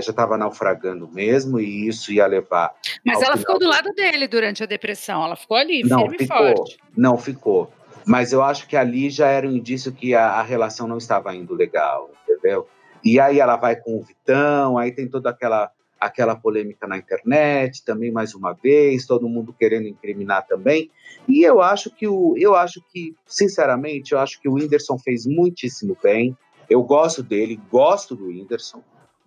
já 0.00 0.10
estava 0.10 0.38
naufragando 0.38 1.08
mesmo 1.08 1.58
e 1.58 1.88
isso 1.88 2.12
ia 2.12 2.24
levar 2.24 2.72
Mas 3.04 3.20
ela 3.20 3.36
ficou 3.36 3.58
do 3.58 3.64
do- 3.64 3.70
lado 3.70 3.92
dele 3.94 4.28
durante 4.28 4.62
a 4.62 4.66
depressão. 4.66 5.24
Ela 5.24 5.34
ficou 5.34 5.56
ali, 5.56 5.82
não 5.82 6.02
firme 6.02 6.16
e 6.20 6.22
ficou, 6.22 6.56
forte. 6.56 6.78
não 6.96 7.18
ficou. 7.18 7.72
Mas 8.06 8.32
eu 8.32 8.44
acho 8.44 8.68
que 8.68 8.76
ali 8.76 9.10
já 9.10 9.26
era 9.26 9.48
um 9.48 9.50
indício 9.50 9.90
que 9.90 10.14
a, 10.14 10.24
a 10.34 10.42
relação 10.42 10.86
não 10.86 10.98
estava 10.98 11.34
indo 11.34 11.52
legal, 11.54 12.10
entendeu? 12.28 12.68
E 13.04 13.18
aí 13.18 13.40
ela 13.40 13.56
vai 13.56 13.74
com 13.74 13.96
o 13.96 14.02
Vitão, 14.04 14.78
aí 14.78 14.92
tem 14.92 15.08
toda 15.08 15.30
aquela 15.30 15.68
aquela 16.00 16.34
polêmica 16.34 16.86
na 16.86 16.96
internet, 16.96 17.84
também 17.84 18.10
mais 18.10 18.34
uma 18.34 18.54
vez, 18.54 19.06
todo 19.06 19.28
mundo 19.28 19.52
querendo 19.52 19.86
incriminar 19.86 20.46
também. 20.46 20.90
E 21.28 21.42
eu 21.42 21.60
acho 21.60 21.90
que 21.90 22.08
o 22.08 22.34
eu 22.38 22.54
acho 22.54 22.82
que, 22.90 23.14
sinceramente, 23.26 24.12
eu 24.12 24.18
acho 24.18 24.40
que 24.40 24.48
o 24.48 24.54
Whindersson 24.54 24.98
fez 24.98 25.26
muitíssimo 25.26 25.96
bem. 26.02 26.36
Eu 26.68 26.82
gosto 26.82 27.22
dele, 27.22 27.60
gosto 27.70 28.16
do 28.16 28.28
Whindersson, 28.28 28.82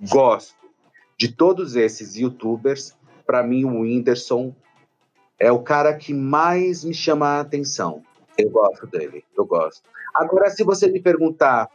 gosto 0.10 0.56
de 1.18 1.32
todos 1.32 1.76
esses 1.76 2.16
youtubers. 2.16 2.98
Para 3.26 3.44
mim, 3.44 3.66
o 3.66 3.82
Whindersson 3.82 4.56
é 5.40 5.52
o 5.52 5.62
cara 5.62 5.94
que 5.94 6.14
mais 6.14 6.84
me 6.84 6.94
chama 6.94 7.28
a 7.28 7.40
atenção. 7.42 8.02
Eu 8.38 8.50
gosto 8.50 8.88
dele, 8.88 9.24
eu 9.38 9.46
gosto. 9.46 9.84
Agora, 10.16 10.50
se 10.50 10.64
você 10.64 10.88
me 10.88 11.00
perguntar 11.00 11.70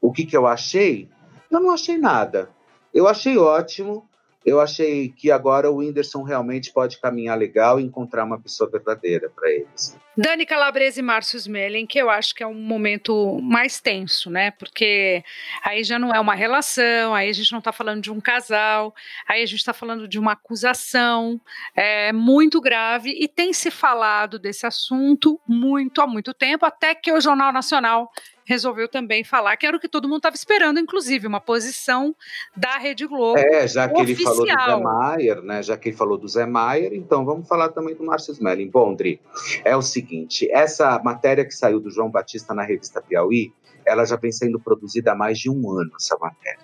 o 0.00 0.10
que, 0.10 0.26
que 0.26 0.36
eu 0.36 0.46
achei, 0.46 1.08
eu 1.50 1.60
não 1.60 1.70
achei 1.70 1.98
nada. 1.98 2.50
Eu 2.92 3.06
achei 3.06 3.36
ótimo. 3.36 4.08
Eu 4.44 4.60
achei 4.60 5.08
que 5.08 5.30
agora 5.30 5.70
o 5.70 5.76
Whindersson 5.76 6.22
realmente 6.22 6.72
pode 6.72 7.00
caminhar 7.00 7.38
legal 7.38 7.80
e 7.80 7.84
encontrar 7.84 8.24
uma 8.24 8.38
pessoa 8.38 8.70
verdadeira 8.70 9.30
para 9.34 9.50
eles. 9.50 9.96
Dani 10.16 10.46
Calabresa 10.46 11.00
e 11.00 11.02
Márcio 11.02 11.36
Smelling, 11.38 11.86
que 11.86 11.98
eu 11.98 12.08
acho 12.08 12.34
que 12.34 12.42
é 12.42 12.46
um 12.46 12.54
momento 12.54 13.40
mais 13.42 13.80
tenso, 13.80 14.30
né? 14.30 14.52
Porque 14.52 15.24
aí 15.64 15.82
já 15.82 15.98
não 15.98 16.14
é 16.14 16.20
uma 16.20 16.34
relação, 16.34 17.14
aí 17.14 17.28
a 17.28 17.32
gente 17.32 17.50
não 17.50 17.58
está 17.58 17.72
falando 17.72 18.00
de 18.00 18.12
um 18.12 18.20
casal, 18.20 18.94
aí 19.26 19.42
a 19.42 19.46
gente 19.46 19.58
está 19.58 19.72
falando 19.72 20.06
de 20.06 20.18
uma 20.18 20.32
acusação 20.32 21.40
é, 21.74 22.12
muito 22.12 22.60
grave 22.60 23.10
e 23.10 23.26
tem 23.26 23.52
se 23.52 23.72
falado 23.72 24.38
desse 24.38 24.66
assunto 24.66 25.40
muito 25.48 26.00
há 26.00 26.06
muito 26.06 26.32
tempo, 26.32 26.64
até 26.64 26.94
que 26.94 27.12
o 27.12 27.20
Jornal 27.20 27.52
Nacional 27.52 28.10
resolveu 28.44 28.88
também 28.88 29.24
falar 29.24 29.56
que 29.56 29.66
era 29.66 29.76
o 29.76 29.80
que 29.80 29.88
todo 29.88 30.06
mundo 30.08 30.18
estava 30.18 30.36
esperando, 30.36 30.78
inclusive, 30.78 31.26
uma 31.26 31.40
posição 31.40 32.14
da 32.56 32.76
Rede 32.78 33.06
Globo. 33.06 33.38
É, 33.38 33.66
já 33.66 33.88
que 33.88 34.00
ele 34.00 34.14
falou 34.14 34.40
do 34.40 34.46
Zé 34.46 34.54
Oficial. 34.54 34.82
Maier, 34.82 35.42
né? 35.42 35.62
Já 35.62 35.76
que 35.76 35.88
ele 35.88 35.96
falou 35.96 36.18
do 36.18 36.28
Zé 36.28 36.46
Maier, 36.46 36.92
então 36.92 37.24
vamos 37.24 37.48
falar 37.48 37.70
também 37.70 37.94
do 37.94 38.04
Márcio 38.04 38.32
Smelling. 38.32 38.70
Bom, 38.70 38.94
Dri, 38.94 39.20
é 39.64 39.76
o 39.76 39.82
seguinte: 39.82 40.48
essa 40.52 40.98
matéria 41.02 41.44
que 41.44 41.52
saiu 41.54 41.80
do 41.80 41.90
João 41.90 42.10
Batista 42.10 42.54
na 42.54 42.62
revista 42.62 43.00
Piauí, 43.02 43.52
ela 43.86 44.04
já 44.04 44.16
vem 44.16 44.32
sendo 44.32 44.60
produzida 44.60 45.12
há 45.12 45.14
mais 45.14 45.38
de 45.38 45.50
um 45.50 45.70
ano, 45.70 45.90
essa 45.98 46.16
matéria. 46.18 46.60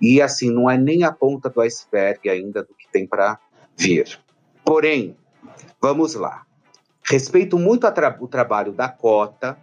E 0.00 0.20
assim, 0.20 0.50
não 0.50 0.68
é 0.68 0.76
nem 0.76 1.04
a 1.04 1.12
ponta 1.12 1.48
do 1.48 1.60
iceberg 1.60 2.28
ainda 2.28 2.62
do 2.62 2.74
que 2.74 2.88
tem 2.90 3.06
para 3.06 3.38
vir. 3.76 4.18
Porém, 4.64 5.16
vamos 5.80 6.14
lá. 6.14 6.42
Respeito 7.08 7.58
muito 7.58 7.90
tra- 7.92 8.16
o 8.20 8.28
trabalho 8.28 8.72
da 8.72 8.88
Cota. 8.88 9.56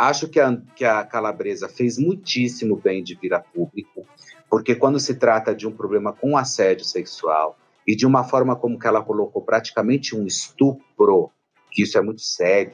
Acho 0.00 0.28
que 0.28 0.40
a, 0.40 0.56
que 0.74 0.82
a 0.82 1.04
Calabresa 1.04 1.68
fez 1.68 1.98
muitíssimo 1.98 2.74
bem 2.74 3.02
de 3.04 3.14
vir 3.14 3.34
a 3.34 3.40
público, 3.40 4.06
porque 4.48 4.74
quando 4.74 4.98
se 4.98 5.14
trata 5.14 5.54
de 5.54 5.68
um 5.68 5.72
problema 5.72 6.10
com 6.10 6.38
assédio 6.38 6.86
sexual 6.86 7.58
e 7.86 7.94
de 7.94 8.06
uma 8.06 8.24
forma 8.24 8.56
como 8.56 8.78
que 8.78 8.86
ela 8.86 9.02
colocou 9.02 9.42
praticamente 9.42 10.16
um 10.16 10.26
estupro, 10.26 11.30
que 11.70 11.82
isso 11.82 11.98
é 11.98 12.00
muito 12.00 12.22
sério, 12.22 12.72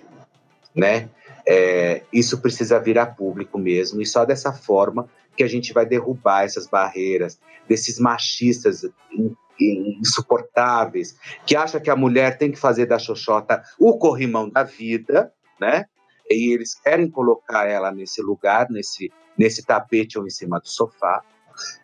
né? 0.73 1.11
É, 1.45 2.03
isso 2.13 2.41
precisa 2.41 2.79
vir 2.79 2.97
a 2.97 3.07
público 3.07 3.59
mesmo, 3.59 4.01
e 4.01 4.07
só 4.07 4.25
dessa 4.25 4.53
forma 4.53 5.09
que 5.37 5.43
a 5.43 5.49
gente 5.49 5.73
vai 5.73 5.85
derrubar 5.85 6.45
essas 6.45 6.69
barreiras 6.69 7.41
desses 7.69 7.99
machistas 7.99 8.85
in- 9.11 9.35
in- 9.61 9.99
insuportáveis 9.99 11.19
que 11.45 11.57
acham 11.57 11.81
que 11.81 11.91
a 11.91 11.97
mulher 11.97 12.39
tem 12.39 12.53
que 12.53 12.59
fazer 12.59 12.87
da 12.87 13.01
xoxota 13.01 13.65
o 13.81 13.99
corrimão 13.99 14.49
da 14.49 14.63
vida, 14.63 15.33
né? 15.61 15.87
E 16.31 16.53
eles 16.53 16.75
querem 16.75 17.11
colocar 17.11 17.67
ela 17.67 17.91
nesse 17.91 18.21
lugar, 18.23 18.69
nesse, 18.71 19.13
nesse 19.37 19.65
tapete 19.65 20.19
ou 20.19 20.27
em 20.27 20.31
cima 20.31 20.59
do 20.59 20.69
sofá. 20.69 21.23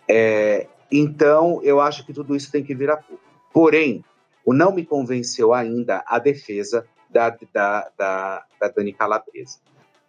É, 0.09 0.67
então, 0.91 1.61
eu 1.63 1.81
acho 1.81 2.05
que 2.05 2.13
tudo 2.13 2.37
isso 2.37 2.51
tem 2.51 2.63
que 2.63 2.75
vir 2.75 2.91
a 2.91 2.97
público. 2.97 3.23
Porém, 3.53 4.05
o 4.45 4.53
não 4.53 4.73
me 4.73 4.85
convenceu 4.85 5.55
ainda 5.55 6.03
a 6.07 6.19
defesa 6.19 6.87
da, 7.09 7.31
da, 7.53 7.91
da, 7.97 8.45
da 8.61 8.69
Dani 8.69 8.93
Calabresa. 8.93 9.59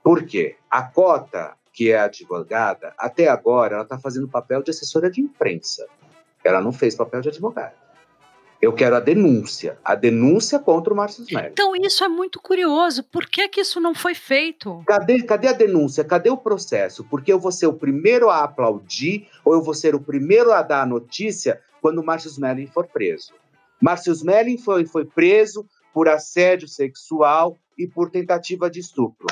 Por 0.03 0.25
quê? 0.25 0.55
A 0.69 0.83
Cota, 0.83 1.55
que 1.71 1.91
é 1.91 1.99
advogada, 1.99 2.93
até 2.97 3.27
agora 3.27 3.75
ela 3.75 3.83
está 3.83 3.97
fazendo 3.97 4.27
papel 4.27 4.61
de 4.61 4.71
assessora 4.71 5.09
de 5.09 5.21
imprensa. 5.21 5.87
Ela 6.43 6.61
não 6.61 6.71
fez 6.71 6.95
papel 6.95 7.21
de 7.21 7.29
advogada. 7.29 7.82
Eu 8.63 8.71
quero 8.71 8.95
a 8.95 9.01
denúncia, 9.01 9.77
a 9.83 9.93
denúncia 9.93 10.57
contra 10.57 10.93
o 10.93 10.95
Márcio 10.95 11.25
Smelly. 11.25 11.49
Então 11.51 11.75
isso 11.75 12.01
é 12.01 12.07
muito 12.07 12.39
curioso. 12.39 13.03
Por 13.03 13.25
que 13.25 13.49
que 13.49 13.59
isso 13.59 13.77
não 13.81 13.93
foi 13.93 14.15
feito? 14.15 14.81
Cadê, 14.87 15.21
cadê 15.21 15.49
a 15.49 15.51
denúncia? 15.51 16.01
Cadê 16.01 16.29
o 16.29 16.37
processo? 16.37 17.03
Porque 17.03 17.33
eu 17.33 17.37
vou 17.37 17.51
ser 17.51 17.67
o 17.67 17.73
primeiro 17.73 18.29
a 18.29 18.41
aplaudir 18.41 19.27
ou 19.43 19.53
eu 19.53 19.61
vou 19.61 19.73
ser 19.73 19.95
o 19.95 19.99
primeiro 19.99 20.53
a 20.53 20.61
dar 20.61 20.83
a 20.83 20.85
notícia 20.85 21.59
quando 21.81 21.99
o 21.99 22.05
Márcio 22.05 22.29
Smelling 22.29 22.67
for 22.67 22.87
preso. 22.87 23.33
Márcio 23.81 24.13
Smelling 24.13 24.57
foi, 24.57 24.85
foi 24.85 25.03
preso 25.03 25.65
por 25.93 26.07
assédio 26.07 26.69
sexual 26.69 27.57
e 27.77 27.85
por 27.85 28.09
tentativa 28.09 28.69
de 28.69 28.79
estupro. 28.79 29.27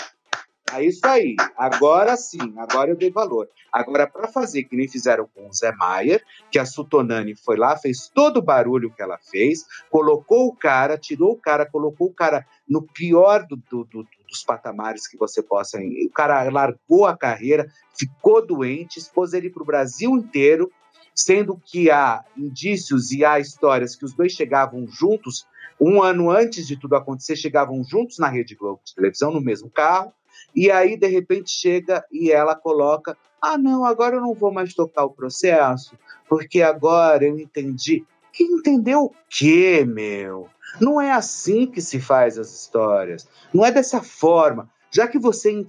É 0.74 0.86
isso 0.86 1.06
aí. 1.06 1.36
Agora 1.58 2.16
sim, 2.16 2.54
agora 2.58 2.92
eu 2.92 2.96
dei 2.96 3.12
valor. 3.12 3.50
Agora, 3.72 4.08
para 4.08 4.28
fazer 4.28 4.64
que 4.64 4.76
nem 4.76 4.88
fizeram 4.88 5.28
com 5.34 5.48
o 5.48 5.54
Zé 5.54 5.72
Maier, 5.74 6.24
que 6.50 6.58
a 6.58 6.66
Sutonani 6.66 7.36
foi 7.36 7.58
lá, 7.58 7.78
fez 7.78 8.10
todo 8.14 8.38
o 8.38 8.42
barulho 8.42 8.92
que 8.92 9.02
ela 9.02 9.18
fez, 9.18 9.66
colocou 9.90 10.48
o 10.48 10.56
cara, 10.56 10.98
tirou 10.98 11.32
o 11.32 11.38
cara, 11.38 11.66
colocou 11.66 12.08
o 12.08 12.14
cara 12.14 12.46
no 12.68 12.82
pior 12.82 13.46
do, 13.46 13.56
do, 13.56 13.84
do, 13.86 14.08
dos 14.30 14.44
patamares 14.44 15.08
que 15.08 15.18
você 15.18 15.42
possa. 15.44 15.78
O 15.80 16.12
cara 16.12 16.44
largou 16.50 17.06
a 17.06 17.18
carreira, 17.18 17.68
ficou 17.94 18.46
doente, 18.46 18.98
expôs 18.98 19.34
ele 19.34 19.50
para 19.50 19.64
o 19.64 19.66
Brasil 19.66 20.12
inteiro, 20.12 20.72
sendo 21.14 21.58
que 21.58 21.92
há 21.92 22.24
indícios 22.38 23.12
e 23.12 23.26
há 23.26 23.40
histórias 23.40 23.96
que 23.96 24.06
os 24.06 24.14
dois 24.14 24.32
chegavam 24.32 24.88
juntos. 24.88 25.46
Um 25.80 26.02
ano 26.02 26.30
antes 26.30 26.68
de 26.68 26.78
tudo 26.78 26.96
acontecer, 26.96 27.36
chegavam 27.36 27.84
juntos 27.84 28.20
na 28.20 28.28
Rede 28.28 28.56
Globo 28.56 28.82
de 28.86 28.96
televisão, 28.96 29.32
no 29.32 29.42
mesmo 29.42 29.70
carro 29.70 30.14
e 30.56 30.70
aí, 30.70 30.98
de 30.98 31.08
repente, 31.08 31.50
chega 31.50 32.06
e 32.12 32.32
ela 32.32 32.56
coloca: 32.56 33.18
ah, 33.42 33.58
não, 33.58 33.86
agora 33.86 34.18
eu 34.18 34.22
não 34.22 34.34
vou 34.34 34.52
mais 34.52 34.74
tocar 34.74 35.06
o 35.06 35.12
processo, 35.12 35.98
porque 36.28 36.62
agora 36.62 37.26
eu 37.26 37.38
entendi. 37.40 38.06
Que 38.34 38.44
entendeu 38.44 39.06
o 39.06 39.16
quê, 39.30 39.86
meu? 39.86 40.48
Não 40.80 41.02
é 41.02 41.12
assim 41.12 41.68
que 41.68 41.82
se 41.82 42.00
faz 42.00 42.38
as 42.38 42.54
histórias. 42.54 43.28
Não 43.54 43.66
é 43.66 43.72
dessa 43.72 44.02
forma. 44.02 44.70
Já 44.90 45.08
que 45.08 45.18
você 45.18 45.66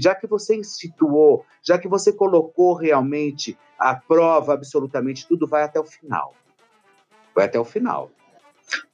já 0.00 0.14
que 0.14 0.26
você 0.26 0.56
instituiu, 0.56 1.44
já 1.62 1.78
que 1.78 1.88
você 1.88 2.12
colocou 2.12 2.74
realmente 2.74 3.58
a 3.78 3.94
prova 3.94 4.54
absolutamente 4.54 5.26
tudo, 5.26 5.46
vai 5.46 5.64
até 5.64 5.80
o 5.80 5.84
final. 5.84 6.34
Vai 7.34 7.46
até 7.46 7.58
o 7.58 7.64
final. 7.64 8.10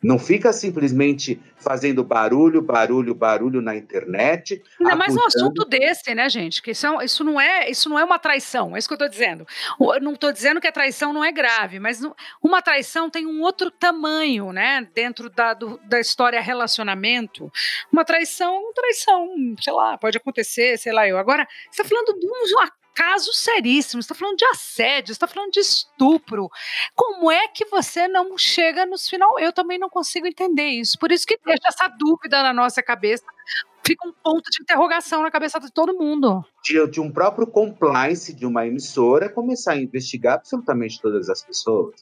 Não 0.03 0.19
fica 0.19 0.53
simplesmente 0.53 1.41
fazendo 1.57 2.05
barulho, 2.05 2.63
barulho, 2.63 3.15
barulho 3.15 3.61
na 3.61 3.77
internet. 3.77 4.63
Ainda 4.81 4.97
mais 4.97 5.15
um 5.15 5.25
assunto 5.25 5.65
desse, 5.65 6.15
né, 6.15 6.29
gente? 6.29 6.63
Que 6.63 6.71
isso, 6.71 6.87
é, 6.87 7.05
isso, 7.05 7.25
não 7.25 7.41
é, 7.41 7.69
isso 7.69 7.89
não 7.89 7.99
é 7.99 8.05
uma 8.05 8.19
traição, 8.19 8.75
é 8.75 8.79
isso 8.79 8.89
que 8.89 8.95
eu 8.95 8.97
estou 8.97 9.09
dizendo. 9.09 9.47
Eu 9.81 10.01
não 10.01 10.15
estou 10.15 10.33
dizendo 10.33 10.61
que 10.61 10.67
a 10.67 10.73
traição 10.73 11.13
não 11.13 11.25
é 11.25 11.33
grave, 11.33 11.79
mas 11.81 12.01
uma 12.43 12.63
traição 12.63 13.11
tem 13.11 13.27
um 13.27 13.41
outro 13.43 13.71
tamanho, 13.71 14.53
né? 14.53 14.87
Dentro 14.95 15.29
da, 15.29 15.55
do, 15.55 15.79
da 15.85 16.01
história 16.01 16.41
relacionamento. 16.41 17.51
Uma 17.93 18.05
traição, 18.05 18.57
uma 18.57 18.73
traição, 18.73 19.29
sei 19.61 19.73
lá, 19.73 19.99
pode 19.99 20.17
acontecer, 20.17 20.79
sei 20.79 20.93
lá 20.93 21.09
eu. 21.09 21.19
Agora, 21.19 21.47
você 21.71 21.83
está 21.83 21.85
falando 21.85 22.19
de 22.19 22.27
uma 22.27 22.47
caso 22.99 23.33
seríssimo, 23.33 24.01
está 24.01 24.13
falando 24.13 24.37
de 24.37 24.45
assédio, 24.47 25.13
está 25.13 25.29
falando 25.29 25.53
de 25.53 25.61
estupro. 25.61 26.51
Como 26.97 27.31
é 27.31 27.47
que 27.47 27.65
você 27.67 28.09
não 28.09 28.37
chega 28.37 28.85
nos 28.85 29.09
final? 29.09 29.39
Eu 29.39 29.53
também 29.53 29.79
não 29.79 29.89
consigo 29.89 30.27
entender 30.27 30.67
isso. 30.67 30.99
Por 30.99 31.13
isso 31.13 31.25
que 31.25 31.39
deixa 31.45 31.69
essa 31.69 31.87
dúvida 31.87 32.43
na 32.43 32.53
nossa 32.53 32.83
cabeça. 32.83 33.23
Fica 33.87 34.07
um 34.07 34.13
ponto 34.13 34.51
de 34.51 34.61
interrogação 34.61 35.23
na 35.23 35.31
cabeça 35.31 35.61
de 35.61 35.73
todo 35.73 35.97
mundo. 35.97 36.45
De, 36.65 36.85
de 36.89 37.01
um 37.01 37.09
próprio 37.09 37.47
compliance 37.47 38.35
de 38.35 38.45
uma 38.45 38.67
emissora 38.67 39.29
começar 39.29 39.75
a 39.75 39.81
investigar 39.81 40.35
absolutamente 40.35 41.01
todas 41.01 41.31
as 41.31 41.41
pessoas. 41.41 41.95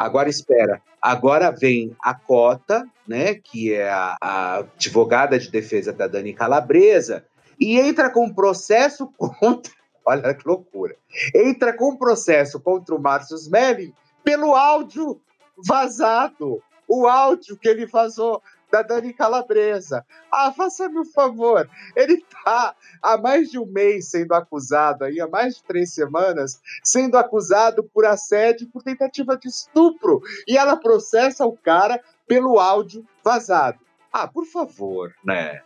Agora 0.00 0.28
espera, 0.28 0.82
agora 1.00 1.52
vem 1.52 1.96
a 2.02 2.12
Cota, 2.12 2.84
né, 3.06 3.36
que 3.36 3.72
é 3.72 3.88
a, 3.88 4.16
a 4.20 4.56
advogada 4.58 5.38
de 5.38 5.48
defesa 5.48 5.92
da 5.92 6.08
Dani 6.08 6.34
Calabresa, 6.34 7.24
e 7.58 7.78
entra 7.78 8.10
com 8.10 8.26
um 8.26 8.34
processo 8.34 9.06
contra 9.16 9.79
Olha 10.04 10.34
que 10.34 10.46
loucura. 10.46 10.96
Entra 11.34 11.76
com 11.76 11.96
processo 11.96 12.60
contra 12.60 12.94
o 12.94 13.00
Márcio 13.00 13.36
Smelling 13.36 13.92
pelo 14.24 14.54
áudio 14.54 15.20
vazado. 15.66 16.62
O 16.88 17.06
áudio 17.06 17.56
que 17.56 17.68
ele 17.68 17.86
vazou 17.86 18.42
da 18.70 18.82
Dani 18.82 19.12
Calabresa. 19.12 20.06
Ah, 20.32 20.52
faça-me 20.52 20.98
um 20.98 21.04
favor. 21.04 21.68
Ele 21.94 22.14
está 22.14 22.74
há 23.02 23.18
mais 23.18 23.50
de 23.50 23.58
um 23.58 23.66
mês 23.66 24.10
sendo 24.10 24.32
acusado, 24.32 25.04
aí, 25.04 25.20
há 25.20 25.28
mais 25.28 25.56
de 25.56 25.64
três 25.64 25.92
semanas, 25.92 26.60
sendo 26.82 27.18
acusado 27.18 27.82
por 27.82 28.04
assédio 28.04 28.68
por 28.68 28.82
tentativa 28.82 29.36
de 29.36 29.48
estupro. 29.48 30.20
E 30.46 30.56
ela 30.56 30.76
processa 30.76 31.44
o 31.44 31.56
cara 31.56 32.00
pelo 32.26 32.58
áudio 32.58 33.04
vazado. 33.24 33.78
Ah, 34.12 34.28
por 34.28 34.44
favor, 34.46 35.12
né? 35.24 35.62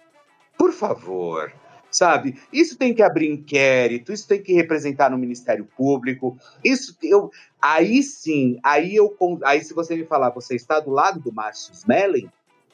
Por 0.57 0.73
favor 0.73 1.53
sabe? 1.95 2.41
Isso 2.53 2.77
tem 2.77 2.93
que 2.93 3.03
abrir 3.03 3.31
inquérito, 3.31 4.13
isso 4.13 4.27
tem 4.27 4.43
que 4.43 4.53
representar 4.53 5.11
no 5.11 5.17
Ministério 5.17 5.65
Público. 5.77 6.37
Isso 6.63 6.97
eu 7.03 7.31
aí 7.63 8.03
sim, 8.03 8.59
aí 8.63 8.97
eu 8.97 9.17
aí 9.45 9.63
se 9.63 9.73
você 9.73 9.97
me 9.97 10.05
falar, 10.05 10.31
você 10.31 10.57
está 10.57 10.81
do 10.81 10.91
lado 10.91 11.21
do 11.21 11.33
Márcio 11.33 11.73
Smelling? 11.73 12.29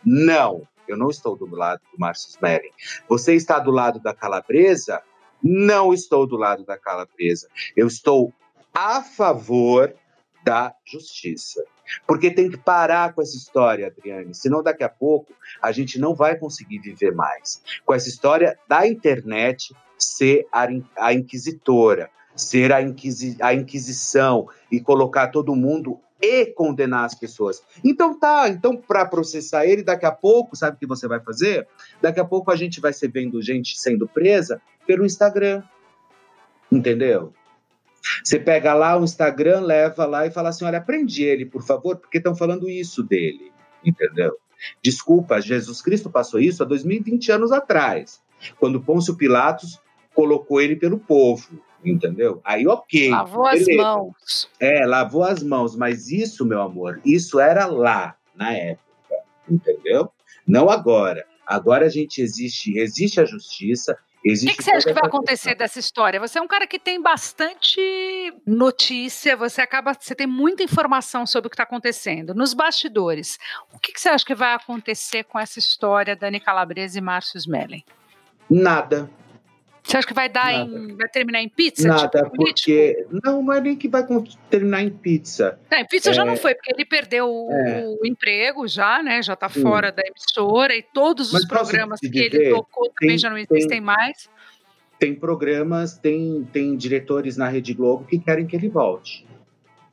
Não, 0.05 0.67
eu 0.89 0.97
não 0.97 1.11
estou 1.11 1.37
do 1.37 1.55
lado 1.55 1.83
do 1.93 2.01
Márcio 2.01 2.31
Smelling. 2.31 2.73
Você 3.09 3.35
está 3.35 3.59
do 3.59 3.71
lado 3.71 4.01
da 4.01 4.15
Calabresa? 4.15 5.03
Não 5.43 5.93
estou 5.93 6.27
do 6.27 6.37
lado 6.37 6.65
da 6.65 6.79
Calabresa. 6.79 7.49
Eu 7.77 7.87
estou 7.87 8.33
a 8.75 9.03
favor 9.03 9.95
da 10.43 10.75
justiça. 10.85 11.63
Porque 12.07 12.31
tem 12.31 12.51
que 12.51 12.57
parar 12.57 13.13
com 13.13 13.23
essa 13.23 13.37
história, 13.37 13.87
Adriane, 13.87 14.35
senão 14.35 14.63
daqui 14.63 14.85
a 14.85 14.89
pouco 14.89 15.33
a 15.63 15.73
gente 15.73 15.99
não 15.99 16.15
vai 16.15 16.37
conseguir 16.37 16.79
viver 16.79 17.15
mais. 17.15 17.63
Com 17.85 17.95
essa 17.95 18.09
história 18.09 18.59
da 18.69 18.87
internet 18.87 19.75
ser 19.99 20.47
a, 20.53 21.13
inquisitora, 21.13 22.11
ser 22.35 22.73
a, 22.73 22.81
inquisi, 22.81 23.37
a 23.41 23.55
inquisição 23.55 24.49
e 24.71 24.81
colocar 24.81 25.29
todo 25.29 25.55
mundo 25.55 26.01
e 26.21 26.47
condenar 26.47 27.05
as 27.05 27.15
pessoas. 27.15 27.63
Então 27.83 28.19
tá, 28.19 28.49
então 28.49 28.77
para 28.77 29.07
processar 29.07 29.65
ele 29.65 29.83
daqui 29.83 30.05
a 30.05 30.13
pouco, 30.13 30.57
sabe 30.57 30.77
o 30.77 30.79
que 30.79 30.87
você 30.87 31.09
vai 31.09 31.21
fazer? 31.21 31.67
Daqui 32.01 32.21
a 32.21 32.25
pouco 32.25 32.51
a 32.51 32.57
gente 32.57 32.81
vai 32.81 32.93
ser 32.93 33.09
vendo 33.09 33.41
gente 33.41 33.79
sendo 33.79 34.07
presa 34.07 34.61
pelo 34.87 35.05
Instagram. 35.05 35.63
Entendeu? 36.71 37.33
Você 38.25 38.39
pega 38.39 38.75
lá 38.75 38.99
o 38.99 39.05
Instagram, 39.05 39.61
leva 39.61 40.07
lá 40.07 40.27
e 40.27 40.31
fala 40.31 40.51
assim: 40.51 40.65
olha, 40.65 40.81
prende 40.81 41.23
ele, 41.23 41.45
por 41.45 41.63
favor, 41.63 41.97
porque 41.97 42.19
estão 42.19 42.35
falando 42.35 42.69
isso 42.69 43.03
dele. 43.03 43.53
Entendeu? 43.85 44.37
Desculpa, 44.83 45.41
Jesus 45.41 45.81
Cristo 45.81 46.11
passou 46.11 46.39
isso 46.41 46.63
há 46.63 46.67
2020 46.67 47.33
anos 47.33 47.53
atrás, 47.53 48.23
quando 48.59 48.81
Pôncio 48.81 49.17
Pilatos 49.17 49.81
colocou 50.15 50.61
ele 50.61 50.77
pelo 50.77 50.99
povo. 50.99 51.49
Entendeu? 51.83 52.41
Aí, 52.45 52.67
ok. 52.67 53.11
Lavou 53.11 53.45
beleza. 53.45 53.71
as 53.71 53.77
mãos. 53.77 54.51
É, 54.61 54.87
lavou 54.87 55.25
as 55.25 55.43
mãos, 55.43 55.75
mas 55.75 56.11
isso, 56.11 56.45
meu 56.45 56.61
amor, 56.61 57.01
isso 57.05 57.41
era 57.41 57.65
lá, 57.65 58.17
na 58.35 58.53
época. 58.53 58.85
Entendeu? 59.49 60.11
Não 60.47 60.69
agora. 60.69 61.25
Agora 61.47 61.87
a 61.87 61.89
gente 61.89 62.21
existe, 62.21 62.79
existe 62.79 63.21
a 63.21 63.25
justiça, 63.25 63.97
o 64.23 64.47
que, 64.47 64.57
que, 64.57 64.63
você 64.63 64.71
acha 64.71 64.87
que 64.87 64.93
vai 64.93 65.07
acontecer 65.07 65.55
dessa 65.55 65.79
história? 65.79 66.21
Você 66.21 66.39
é 66.39 66.43
um 66.43 66.47
cara 66.47 66.67
que 66.67 66.79
tem 66.79 67.01
bastante 67.01 67.81
notícia, 68.47 69.35
você 69.35 69.63
acaba, 69.63 69.95
você 69.99 70.15
tem 70.15 70.27
muita 70.27 70.63
informação 70.63 71.27
sobre 71.27 71.47
o 71.47 71.51
que 71.51 71.55
está 71.55 71.63
acontecendo 71.63 72.35
nos 72.35 72.53
bastidores. 72.53 73.39
O 73.73 73.79
que, 73.79 73.93
que, 73.93 74.01
você 74.01 74.11
acha 74.11 74.25
que 74.25 74.35
vai 74.35 74.55
acontecer 74.55 75.25
com 75.25 75.39
essa 75.39 75.59
história 75.59 76.15
Dani 76.15 76.39
Calabresa 76.39 76.99
e 76.99 77.01
Márcio 77.01 77.39
Smelling? 77.39 77.83
Nada. 78.49 79.09
Você 79.83 79.97
acha 79.97 80.07
que 80.07 80.15
vai 80.15 80.29
dar 80.29 80.53
em, 80.53 80.95
vai 80.97 81.09
terminar 81.09 81.41
em 81.41 81.49
pizza? 81.49 81.89
Nada, 81.89 82.23
tipo, 82.23 82.37
porque 82.37 83.07
não, 83.25 83.43
não 83.43 83.53
é 83.53 83.61
nem 83.61 83.77
que 83.77 83.89
vai 83.89 84.07
terminar 84.49 84.83
em 84.83 84.91
pizza. 84.91 85.59
É, 85.71 85.81
em 85.81 85.87
pizza 85.87 86.11
é... 86.11 86.13
já 86.13 86.25
não 86.25 86.37
foi, 86.37 86.55
porque 86.55 86.73
ele 86.73 86.85
perdeu 86.85 87.49
é... 87.51 87.85
o 88.01 88.07
emprego 88.07 88.69
já, 88.69 89.03
né? 89.03 89.23
Já 89.23 89.33
está 89.33 89.49
fora 89.49 89.91
da 89.91 90.03
emissora 90.07 90.77
e 90.77 90.83
todos 90.83 91.33
Mas 91.33 91.43
os 91.43 91.49
programas 91.49 91.99
que 91.99 92.09
dizer, 92.09 92.35
ele 92.35 92.51
tocou 92.51 92.91
também 92.91 93.11
tem, 93.11 93.19
já 93.19 93.31
não 93.31 93.39
existem 93.39 93.69
tem, 93.69 93.81
mais. 93.81 94.29
Tem 94.99 95.15
programas, 95.15 95.97
tem, 95.97 96.47
tem 96.53 96.77
diretores 96.77 97.37
na 97.37 97.49
Rede 97.49 97.73
Globo 97.73 98.05
que 98.05 98.19
querem 98.19 98.47
que 98.47 98.55
ele 98.55 98.69
volte. 98.69 99.27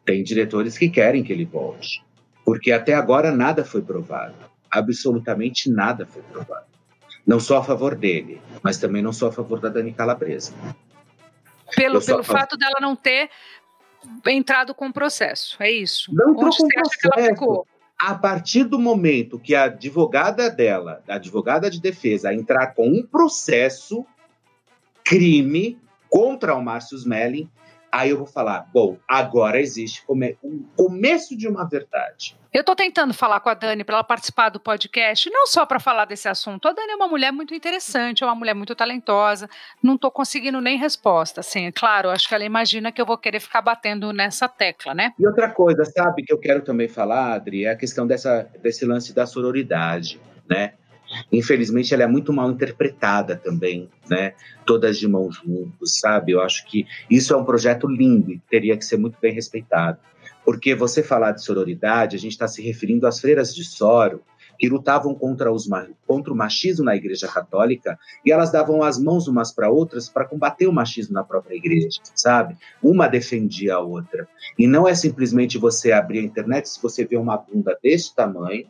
Tem 0.05 0.21
diretores 0.23 0.77
que 0.77 0.89
querem 0.89 1.23
que 1.23 1.31
ele 1.31 1.45
volte. 1.45 2.03
Porque 2.45 2.71
até 2.71 2.93
agora 2.93 3.31
nada 3.31 3.63
foi 3.65 3.81
provado. 3.81 4.35
Absolutamente 4.69 5.69
nada 5.69 6.05
foi 6.05 6.21
provado. 6.21 6.76
Não 7.27 7.41
sou 7.41 7.57
a 7.57 7.63
favor 7.63 7.93
dele, 7.93 8.41
mas 8.63 8.77
também 8.77 9.01
não 9.01 9.11
sou 9.11 9.27
a 9.27 9.31
favor 9.33 9.59
da 9.59 9.67
Dani 9.67 9.91
Calabresa. 9.91 10.53
Pelo, 11.75 12.01
pelo 12.01 12.23
fato 12.23 12.55
dela 12.55 12.77
não 12.79 12.95
ter 12.95 13.29
entrado 14.27 14.73
com 14.73 14.87
o 14.87 14.93
processo, 14.93 15.61
é 15.61 15.69
isso? 15.69 16.09
Não 16.13 16.31
entrou 16.31 16.49
com 16.55 16.67
processo. 16.69 17.65
A 17.99 18.15
partir 18.15 18.63
do 18.63 18.79
momento 18.79 19.37
que 19.39 19.53
a 19.53 19.63
advogada 19.65 20.49
dela, 20.49 21.03
a 21.07 21.15
advogada 21.15 21.69
de 21.69 21.81
defesa, 21.81 22.33
entrar 22.33 22.67
com 22.67 22.87
um 22.87 23.03
processo 23.05 24.05
crime 25.03 25.77
contra 26.09 26.55
o 26.55 26.61
Márcio 26.61 26.95
Smelling, 26.95 27.49
Aí 27.91 28.09
eu 28.09 28.17
vou 28.17 28.27
falar, 28.27 28.67
bom, 28.73 28.97
agora 29.07 29.59
existe 29.59 30.03
um 30.43 30.65
começo 30.75 31.35
de 31.35 31.47
uma 31.47 31.67
verdade. 31.67 32.37
Eu 32.53 32.61
estou 32.61 32.75
tentando 32.75 33.13
falar 33.13 33.39
com 33.39 33.49
a 33.49 33.53
Dani 33.53 33.83
para 33.83 33.95
ela 33.95 34.03
participar 34.03 34.49
do 34.49 34.59
podcast, 34.59 35.29
não 35.29 35.45
só 35.45 35.65
para 35.65 35.79
falar 35.79 36.05
desse 36.05 36.27
assunto. 36.27 36.67
A 36.67 36.73
Dani 36.73 36.91
é 36.91 36.95
uma 36.95 37.07
mulher 37.07 37.31
muito 37.31 37.53
interessante, 37.53 38.23
é 38.23 38.25
uma 38.27 38.35
mulher 38.35 38.53
muito 38.53 38.73
talentosa. 38.75 39.49
Não 39.81 39.95
estou 39.95 40.09
conseguindo 40.09 40.59
nem 40.59 40.77
resposta. 40.77 41.41
Assim, 41.41 41.67
é 41.67 41.71
claro, 41.71 42.09
acho 42.09 42.27
que 42.27 42.33
ela 42.33 42.43
imagina 42.43 42.91
que 42.91 43.01
eu 43.01 43.05
vou 43.05 43.17
querer 43.17 43.39
ficar 43.39 43.61
batendo 43.61 44.11
nessa 44.11 44.47
tecla, 44.47 44.93
né? 44.93 45.13
E 45.19 45.27
outra 45.27 45.49
coisa, 45.49 45.85
sabe, 45.85 46.23
que 46.23 46.33
eu 46.33 46.39
quero 46.39 46.61
também 46.61 46.87
falar, 46.87 47.33
Adri, 47.33 47.65
é 47.65 47.71
a 47.71 47.75
questão 47.75 48.07
dessa, 48.07 48.49
desse 48.61 48.85
lance 48.85 49.13
da 49.13 49.25
sororidade, 49.25 50.19
né? 50.49 50.73
Infelizmente, 51.31 51.93
ela 51.93 52.03
é 52.03 52.07
muito 52.07 52.33
mal 52.33 52.49
interpretada 52.51 53.35
também, 53.35 53.89
né? 54.09 54.33
Todas 54.65 54.97
de 54.97 55.07
mãos 55.07 55.35
juntos, 55.35 55.99
sabe? 55.99 56.31
Eu 56.33 56.41
acho 56.41 56.65
que 56.65 56.85
isso 57.09 57.33
é 57.33 57.37
um 57.37 57.45
projeto 57.45 57.87
lindo 57.87 58.31
e 58.31 58.41
teria 58.49 58.77
que 58.77 58.85
ser 58.85 58.97
muito 58.97 59.17
bem 59.21 59.33
respeitado. 59.33 59.97
Porque 60.43 60.73
você 60.73 61.03
falar 61.03 61.33
de 61.33 61.43
sororidade, 61.43 62.15
a 62.15 62.19
gente 62.19 62.31
está 62.31 62.47
se 62.47 62.61
referindo 62.61 63.05
às 63.05 63.19
freiras 63.19 63.53
de 63.53 63.63
Soro, 63.63 64.21
que 64.57 64.67
lutavam 64.67 65.13
contra, 65.13 65.51
os, 65.51 65.67
contra 66.05 66.33
o 66.33 66.35
machismo 66.35 66.85
na 66.85 66.95
Igreja 66.95 67.27
Católica 67.27 67.97
e 68.25 68.31
elas 68.31 68.51
davam 68.51 68.81
as 68.81 68.97
mãos 68.97 69.27
umas 69.27 69.51
para 69.51 69.69
outras 69.69 70.09
para 70.09 70.25
combater 70.25 70.67
o 70.67 70.73
machismo 70.73 71.13
na 71.13 71.23
própria 71.23 71.55
igreja, 71.55 71.99
sabe? 72.15 72.57
Uma 72.81 73.07
defendia 73.07 73.75
a 73.75 73.79
outra. 73.79 74.27
E 74.57 74.67
não 74.67 74.87
é 74.87 74.95
simplesmente 74.95 75.57
você 75.57 75.91
abrir 75.91 76.19
a 76.19 76.23
internet 76.23 76.69
se 76.69 76.81
você 76.81 77.05
vê 77.05 77.17
uma 77.17 77.37
bunda 77.37 77.77
desse 77.81 78.15
tamanho 78.15 78.65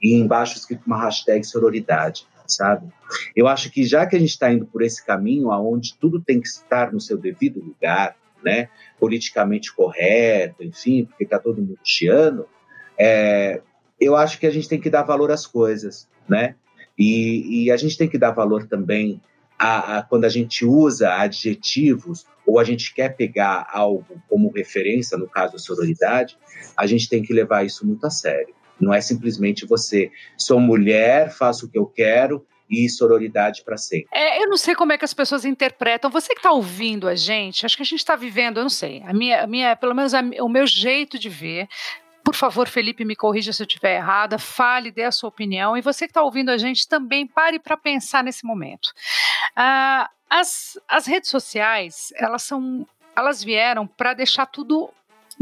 e 0.00 0.14
embaixo 0.14 0.56
escrito 0.56 0.86
uma 0.86 1.02
hashtag 1.02 1.44
sororidade, 1.44 2.26
sabe? 2.46 2.88
Eu 3.34 3.46
acho 3.46 3.70
que 3.70 3.84
já 3.84 4.06
que 4.06 4.16
a 4.16 4.18
gente 4.18 4.30
está 4.30 4.52
indo 4.52 4.66
por 4.66 4.82
esse 4.82 5.04
caminho, 5.04 5.50
aonde 5.50 5.96
tudo 5.98 6.20
tem 6.20 6.40
que 6.40 6.48
estar 6.48 6.92
no 6.92 7.00
seu 7.00 7.18
devido 7.18 7.62
lugar, 7.62 8.16
né, 8.42 8.68
politicamente 8.98 9.74
correto, 9.74 10.64
enfim, 10.64 11.04
porque 11.04 11.24
está 11.24 11.38
todo 11.38 11.60
mundo 11.60 11.78
chiando, 11.84 12.46
é, 12.98 13.60
eu 14.00 14.16
acho 14.16 14.38
que 14.38 14.46
a 14.46 14.50
gente 14.50 14.68
tem 14.68 14.80
que 14.80 14.88
dar 14.88 15.02
valor 15.02 15.30
às 15.30 15.46
coisas, 15.46 16.08
né? 16.28 16.54
E, 16.98 17.64
e 17.64 17.70
a 17.70 17.76
gente 17.76 17.96
tem 17.96 18.08
que 18.08 18.18
dar 18.18 18.30
valor 18.30 18.66
também 18.66 19.20
a, 19.58 19.98
a, 19.98 20.02
quando 20.02 20.24
a 20.24 20.28
gente 20.28 20.64
usa 20.64 21.14
adjetivos 21.14 22.26
ou 22.46 22.58
a 22.58 22.64
gente 22.64 22.94
quer 22.94 23.14
pegar 23.14 23.68
algo 23.70 24.20
como 24.28 24.50
referência, 24.50 25.18
no 25.18 25.28
caso 25.28 25.56
a 25.56 25.58
sororidade, 25.58 26.38
a 26.76 26.86
gente 26.86 27.08
tem 27.08 27.22
que 27.22 27.32
levar 27.32 27.64
isso 27.64 27.86
muito 27.86 28.06
a 28.06 28.10
sério. 28.10 28.54
Não 28.80 28.92
é 28.92 29.00
simplesmente 29.00 29.66
você, 29.66 30.10
sou 30.36 30.60
mulher, 30.60 31.30
faço 31.30 31.66
o 31.66 31.68
que 31.68 31.78
eu 31.78 31.86
quero 31.86 32.46
e 32.70 32.88
sororidade 32.88 33.64
para 33.64 33.76
sempre. 33.76 34.08
É, 34.12 34.42
eu 34.42 34.48
não 34.48 34.56
sei 34.56 34.74
como 34.74 34.92
é 34.92 34.98
que 34.98 35.04
as 35.04 35.12
pessoas 35.12 35.44
interpretam. 35.44 36.10
Você 36.10 36.32
que 36.32 36.38
está 36.38 36.52
ouvindo 36.52 37.08
a 37.08 37.16
gente, 37.16 37.66
acho 37.66 37.76
que 37.76 37.82
a 37.82 37.86
gente 37.86 37.98
está 37.98 38.14
vivendo, 38.14 38.58
eu 38.58 38.62
não 38.62 38.70
sei, 38.70 39.02
a 39.04 39.12
minha, 39.12 39.42
a 39.42 39.46
minha 39.46 39.74
pelo 39.74 39.94
menos 39.94 40.14
a, 40.14 40.20
o 40.40 40.48
meu 40.48 40.66
jeito 40.66 41.18
de 41.18 41.28
ver. 41.28 41.68
Por 42.22 42.34
favor, 42.34 42.68
Felipe, 42.68 43.04
me 43.04 43.16
corrija 43.16 43.52
se 43.52 43.62
eu 43.62 43.66
estiver 43.66 43.96
errada, 43.96 44.38
fale, 44.38 44.92
dê 44.92 45.04
a 45.04 45.10
sua 45.10 45.28
opinião. 45.28 45.76
E 45.76 45.80
você 45.80 46.06
que 46.06 46.10
está 46.10 46.22
ouvindo 46.22 46.50
a 46.50 46.58
gente 46.58 46.86
também 46.86 47.26
pare 47.26 47.58
para 47.58 47.76
pensar 47.76 48.22
nesse 48.22 48.44
momento. 48.44 48.92
Ah, 49.56 50.08
as, 50.28 50.78
as 50.88 51.06
redes 51.06 51.28
sociais, 51.28 52.12
elas 52.16 52.42
são 52.42 52.86
elas 53.16 53.42
vieram 53.42 53.86
para 53.86 54.14
deixar 54.14 54.46
tudo 54.46 54.90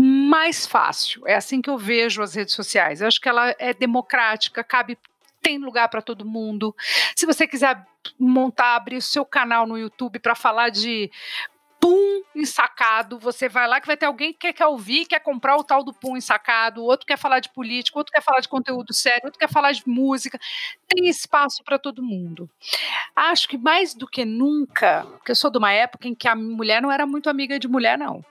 mais 0.00 0.64
fácil. 0.64 1.26
É 1.26 1.34
assim 1.34 1.60
que 1.60 1.68
eu 1.68 1.76
vejo 1.76 2.22
as 2.22 2.36
redes 2.36 2.54
sociais. 2.54 3.00
Eu 3.00 3.08
acho 3.08 3.20
que 3.20 3.28
ela 3.28 3.52
é 3.58 3.74
democrática, 3.74 4.62
cabe 4.62 4.96
tem 5.42 5.58
lugar 5.58 5.88
para 5.88 6.00
todo 6.00 6.24
mundo. 6.24 6.74
Se 7.16 7.26
você 7.26 7.48
quiser 7.48 7.84
montar, 8.18 8.76
abrir 8.76 8.96
o 8.96 9.02
seu 9.02 9.24
canal 9.24 9.66
no 9.66 9.76
YouTube 9.76 10.20
para 10.20 10.36
falar 10.36 10.68
de 10.68 11.10
pum 11.80 12.22
ensacado, 12.34 13.18
você 13.18 13.48
vai 13.48 13.66
lá 13.66 13.80
que 13.80 13.86
vai 13.86 13.96
ter 13.96 14.06
alguém 14.06 14.32
que 14.32 14.52
quer 14.52 14.66
ouvir, 14.66 15.06
quer 15.06 15.20
comprar 15.20 15.56
o 15.56 15.64
tal 15.64 15.82
do 15.82 15.92
pum 15.92 16.16
ensacado, 16.16 16.82
outro 16.82 17.06
quer 17.06 17.16
falar 17.16 17.40
de 17.40 17.48
política, 17.50 17.98
outro 17.98 18.12
quer 18.12 18.22
falar 18.22 18.40
de 18.40 18.48
conteúdo 18.48 18.92
sério, 18.92 19.22
outro 19.24 19.38
quer 19.38 19.50
falar 19.50 19.72
de 19.72 19.82
música. 19.86 20.38
Tem 20.86 21.08
espaço 21.08 21.62
para 21.64 21.78
todo 21.78 22.02
mundo. 22.02 22.48
Acho 23.16 23.48
que 23.48 23.58
mais 23.58 23.94
do 23.94 24.06
que 24.06 24.24
nunca, 24.24 25.06
porque 25.10 25.32
eu 25.32 25.36
sou 25.36 25.50
de 25.50 25.58
uma 25.58 25.72
época 25.72 26.06
em 26.06 26.14
que 26.14 26.28
a 26.28 26.36
mulher 26.36 26.80
não 26.82 26.90
era 26.90 27.06
muito 27.06 27.28
amiga 27.28 27.58
de 27.58 27.66
mulher, 27.66 27.98
não 27.98 28.24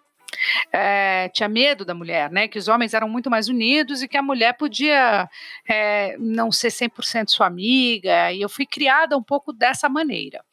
é, 0.71 1.29
tinha 1.29 1.49
medo 1.49 1.85
da 1.85 1.93
mulher, 1.93 2.31
né? 2.31 2.47
Que 2.47 2.57
os 2.57 2.67
homens 2.67 2.93
eram 2.93 3.09
muito 3.09 3.29
mais 3.29 3.47
unidos 3.47 4.01
e 4.01 4.07
que 4.07 4.17
a 4.17 4.21
mulher 4.21 4.53
podia 4.53 5.29
é, 5.67 6.15
não 6.19 6.51
ser 6.51 6.69
100% 6.69 7.29
sua 7.29 7.47
amiga. 7.47 8.31
E 8.31 8.41
eu 8.41 8.49
fui 8.49 8.65
criada 8.65 9.17
um 9.17 9.23
pouco 9.23 9.51
dessa 9.53 9.89
maneira. 9.89 10.43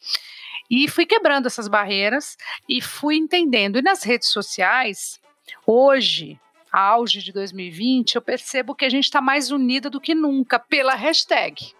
E 0.70 0.88
fui 0.88 1.04
quebrando 1.04 1.46
essas 1.46 1.68
barreiras 1.68 2.36
e 2.68 2.80
fui 2.80 3.16
entendendo. 3.16 3.78
E 3.78 3.82
nas 3.82 4.02
redes 4.02 4.28
sociais, 4.28 5.20
hoje, 5.66 6.40
auge 6.72 7.22
de 7.22 7.32
2020, 7.32 8.16
eu 8.16 8.22
percebo 8.22 8.74
que 8.74 8.84
a 8.84 8.88
gente 8.88 9.04
está 9.04 9.20
mais 9.20 9.50
unida 9.50 9.90
do 9.90 10.00
que 10.00 10.14
nunca 10.14 10.58
pela 10.58 10.94
hashtag. 10.94 11.74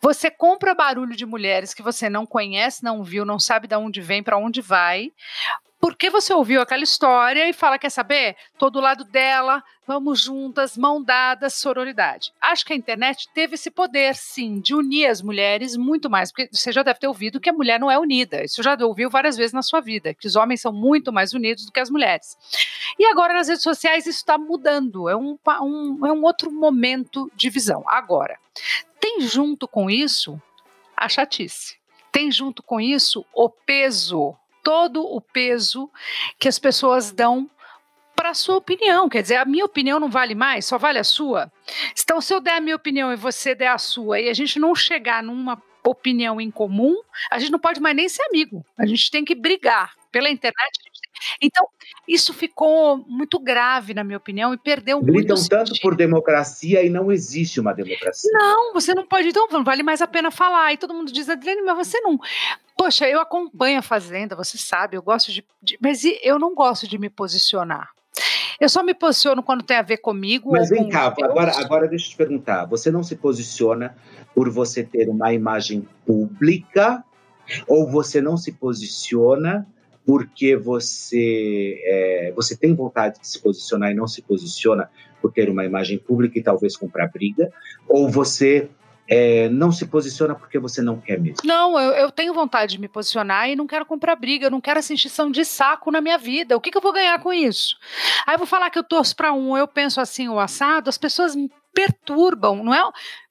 Você 0.00 0.30
compra 0.30 0.74
barulho 0.74 1.14
de 1.14 1.26
mulheres 1.26 1.74
que 1.74 1.82
você 1.82 2.08
não 2.08 2.24
conhece, 2.24 2.82
não 2.82 3.02
viu, 3.02 3.24
não 3.24 3.38
sabe 3.38 3.66
de 3.66 3.76
onde 3.76 4.00
vem, 4.00 4.22
para 4.22 4.38
onde 4.38 4.60
vai, 4.60 5.12
porque 5.82 6.08
você 6.08 6.32
ouviu 6.32 6.60
aquela 6.62 6.84
história 6.84 7.48
e 7.48 7.52
fala: 7.52 7.76
quer 7.76 7.90
saber? 7.90 8.36
Tô 8.56 8.70
do 8.70 8.78
lado 8.78 9.02
dela, 9.02 9.64
vamos 9.84 10.20
juntas, 10.20 10.78
mão 10.78 11.02
dadas, 11.02 11.54
sororidade. 11.54 12.32
Acho 12.40 12.64
que 12.64 12.72
a 12.72 12.76
internet 12.76 13.28
teve 13.34 13.56
esse 13.56 13.68
poder, 13.68 14.14
sim, 14.14 14.60
de 14.60 14.76
unir 14.76 15.08
as 15.08 15.20
mulheres 15.20 15.76
muito 15.76 16.08
mais, 16.08 16.30
porque 16.30 16.48
você 16.52 16.70
já 16.70 16.84
deve 16.84 17.00
ter 17.00 17.08
ouvido 17.08 17.40
que 17.40 17.50
a 17.50 17.52
mulher 17.52 17.80
não 17.80 17.90
é 17.90 17.98
unida. 17.98 18.44
Isso 18.44 18.62
já 18.62 18.78
ouviu 18.80 19.10
várias 19.10 19.36
vezes 19.36 19.52
na 19.52 19.60
sua 19.60 19.80
vida, 19.80 20.14
que 20.14 20.28
os 20.28 20.36
homens 20.36 20.60
são 20.60 20.72
muito 20.72 21.12
mais 21.12 21.32
unidos 21.32 21.66
do 21.66 21.72
que 21.72 21.80
as 21.80 21.90
mulheres. 21.90 22.38
E 22.96 23.04
agora 23.06 23.34
nas 23.34 23.48
redes 23.48 23.64
sociais 23.64 24.06
isso 24.06 24.18
está 24.18 24.38
mudando, 24.38 25.08
é 25.08 25.16
um, 25.16 25.36
um, 25.62 26.06
é 26.06 26.12
um 26.12 26.22
outro 26.22 26.48
momento 26.48 27.28
de 27.34 27.50
visão. 27.50 27.82
Agora, 27.88 28.38
tem 29.00 29.20
junto 29.20 29.66
com 29.66 29.90
isso 29.90 30.40
a 30.96 31.08
chatice. 31.08 31.76
Tem 32.12 32.30
junto 32.30 32.62
com 32.62 32.80
isso 32.80 33.26
o 33.34 33.50
peso 33.50 34.36
todo 34.62 35.02
o 35.02 35.20
peso 35.20 35.90
que 36.38 36.48
as 36.48 36.58
pessoas 36.58 37.10
dão 37.10 37.50
para 38.14 38.30
a 38.30 38.34
sua 38.34 38.56
opinião. 38.56 39.08
Quer 39.08 39.22
dizer, 39.22 39.36
a 39.36 39.44
minha 39.44 39.64
opinião 39.64 39.98
não 39.98 40.10
vale 40.10 40.34
mais, 40.34 40.66
só 40.66 40.78
vale 40.78 40.98
a 40.98 41.04
sua. 41.04 41.50
Então, 42.00 42.20
se 42.20 42.32
eu 42.32 42.40
der 42.40 42.56
a 42.56 42.60
minha 42.60 42.76
opinião 42.76 43.12
e 43.12 43.16
você 43.16 43.54
der 43.54 43.68
a 43.68 43.78
sua, 43.78 44.20
e 44.20 44.28
a 44.28 44.34
gente 44.34 44.58
não 44.58 44.74
chegar 44.74 45.22
numa 45.22 45.60
opinião 45.84 46.40
em 46.40 46.50
comum, 46.50 46.94
a 47.30 47.38
gente 47.38 47.50
não 47.50 47.58
pode 47.58 47.80
mais 47.80 47.96
nem 47.96 48.08
ser 48.08 48.22
amigo. 48.24 48.64
A 48.78 48.86
gente 48.86 49.10
tem 49.10 49.24
que 49.24 49.34
brigar. 49.34 49.92
Pela 50.12 50.28
internet, 50.28 50.78
então, 51.40 51.66
isso 52.06 52.32
ficou 52.32 52.98
muito 53.08 53.38
grave, 53.38 53.94
na 53.94 54.04
minha 54.04 54.16
opinião, 54.16 54.52
e 54.52 54.58
perdeu 54.58 55.00
Gritam 55.00 55.14
muito. 55.14 55.28
Gritam 55.28 55.48
tanto 55.48 55.80
por 55.80 55.96
democracia 55.96 56.82
e 56.84 56.90
não 56.90 57.12
existe 57.12 57.60
uma 57.60 57.72
democracia. 57.72 58.30
Não, 58.32 58.72
você 58.72 58.94
não 58.94 59.06
pode, 59.06 59.28
então 59.28 59.46
não 59.50 59.64
vale 59.64 59.82
mais 59.82 60.02
a 60.02 60.06
pena 60.06 60.30
falar. 60.30 60.72
E 60.72 60.76
todo 60.76 60.94
mundo 60.94 61.12
diz, 61.12 61.28
Adriane, 61.28 61.62
mas 61.62 61.76
você 61.76 62.00
não. 62.00 62.18
Poxa, 62.82 63.08
eu 63.08 63.20
acompanho 63.20 63.78
a 63.78 63.82
Fazenda, 63.82 64.34
você 64.34 64.58
sabe, 64.58 64.96
eu 64.96 65.02
gosto 65.02 65.30
de. 65.30 65.44
de 65.62 65.78
mas 65.80 66.02
eu 66.20 66.36
não 66.36 66.52
gosto 66.52 66.88
de 66.88 66.98
me 66.98 67.08
posicionar. 67.08 67.90
Eu 68.60 68.68
só 68.68 68.82
me 68.82 68.92
posiciono 68.92 69.40
quando 69.40 69.62
tem 69.62 69.76
a 69.76 69.82
ver 69.82 69.98
comigo. 69.98 70.50
Mas 70.50 70.68
vem 70.68 70.88
cá, 70.88 71.14
agora, 71.22 71.52
agora 71.60 71.86
deixa 71.86 72.06
eu 72.06 72.10
te 72.10 72.16
perguntar. 72.16 72.64
Você 72.64 72.90
não 72.90 73.04
se 73.04 73.14
posiciona 73.14 73.96
por 74.34 74.50
você 74.50 74.82
ter 74.82 75.08
uma 75.08 75.32
imagem 75.32 75.86
pública 76.04 77.04
ou 77.68 77.88
você 77.88 78.20
não 78.20 78.36
se 78.36 78.50
posiciona 78.50 79.64
porque 80.04 80.56
você, 80.56 81.80
é, 81.84 82.32
você 82.34 82.56
tem 82.56 82.74
vontade 82.74 83.20
de 83.20 83.28
se 83.28 83.40
posicionar 83.40 83.92
e 83.92 83.94
não 83.94 84.08
se 84.08 84.22
posiciona 84.22 84.90
por 85.20 85.32
ter 85.32 85.48
uma 85.48 85.64
imagem 85.64 85.98
pública 85.98 86.36
e 86.36 86.42
talvez 86.42 86.76
comprar 86.76 87.06
briga, 87.06 87.52
ou 87.88 88.10
você 88.10 88.68
é, 89.08 89.48
não 89.48 89.72
se 89.72 89.86
posiciona 89.86 90.34
porque 90.34 90.58
você 90.58 90.80
não 90.80 91.00
quer 91.00 91.18
mesmo? 91.20 91.38
Não, 91.44 91.78
eu, 91.78 91.92
eu, 91.92 92.10
tenho 92.10 92.32
vontade 92.32 92.72
de 92.72 92.80
me 92.80 92.88
posicionar 92.88 93.48
e 93.48 93.56
não 93.56 93.66
quero 93.66 93.84
comprar 93.84 94.16
briga, 94.16 94.46
eu 94.46 94.50
não 94.50 94.60
quero 94.60 94.78
essa 94.78 94.92
encheção 94.92 95.30
de 95.30 95.44
saco 95.44 95.90
na 95.90 96.00
minha 96.00 96.18
vida. 96.18 96.56
O 96.56 96.60
que, 96.60 96.70
que 96.70 96.76
eu 96.76 96.82
vou 96.82 96.92
ganhar 96.92 97.18
com 97.20 97.32
isso? 97.32 97.76
Aí 98.26 98.34
eu 98.34 98.38
vou 98.38 98.46
falar 98.46 98.70
que 98.70 98.78
eu 98.78 98.84
torço 98.84 99.14
para 99.16 99.32
um, 99.32 99.56
eu 99.56 99.66
penso 99.66 100.00
assim, 100.00 100.28
o 100.28 100.38
assado, 100.38 100.88
as 100.88 100.98
pessoas 100.98 101.34
me 101.34 101.50
perturbam, 101.74 102.62
não 102.62 102.74
é? 102.74 102.82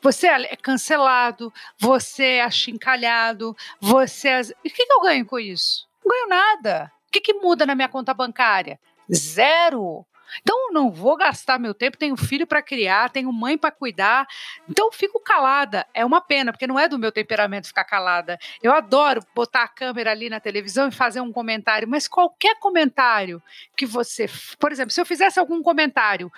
Você 0.01 0.27
é 0.27 0.55
cancelado, 0.55 1.53
você 1.79 2.23
é 2.23 2.43
achincalhado, 2.43 3.55
você 3.79 4.29
é... 4.29 4.41
E 4.63 4.69
o 4.69 4.71
que, 4.71 4.85
que 4.85 4.93
eu 4.93 5.01
ganho 5.01 5.25
com 5.25 5.39
isso? 5.39 5.87
Não 6.03 6.11
ganho 6.11 6.27
nada. 6.27 6.91
O 7.07 7.11
que, 7.11 7.21
que 7.21 7.33
muda 7.33 7.65
na 7.65 7.75
minha 7.75 7.89
conta 7.89 8.13
bancária? 8.13 8.79
Zero. 9.13 10.05
Então, 10.41 10.71
não 10.71 10.91
vou 10.91 11.17
gastar 11.17 11.59
meu 11.59 11.73
tempo. 11.73 11.97
Tenho 11.97 12.15
filho 12.15 12.47
para 12.47 12.61
criar, 12.61 13.09
tenho 13.09 13.31
mãe 13.31 13.57
para 13.57 13.71
cuidar. 13.71 14.27
Então, 14.69 14.91
fico 14.91 15.19
calada. 15.19 15.85
É 15.93 16.05
uma 16.05 16.21
pena, 16.21 16.51
porque 16.51 16.67
não 16.67 16.79
é 16.79 16.87
do 16.87 16.99
meu 16.99 17.11
temperamento 17.11 17.67
ficar 17.67 17.83
calada. 17.83 18.37
Eu 18.61 18.71
adoro 18.71 19.21
botar 19.35 19.63
a 19.63 19.67
câmera 19.67 20.11
ali 20.11 20.29
na 20.29 20.39
televisão 20.39 20.87
e 20.87 20.91
fazer 20.91 21.21
um 21.21 21.31
comentário, 21.31 21.87
mas 21.87 22.07
qualquer 22.07 22.57
comentário 22.59 23.41
que 23.75 23.85
você. 23.85 24.29
Por 24.59 24.71
exemplo, 24.71 24.91
se 24.91 25.01
eu 25.01 25.05
fizesse 25.05 25.39
algum 25.39 25.61
comentário 25.61 26.31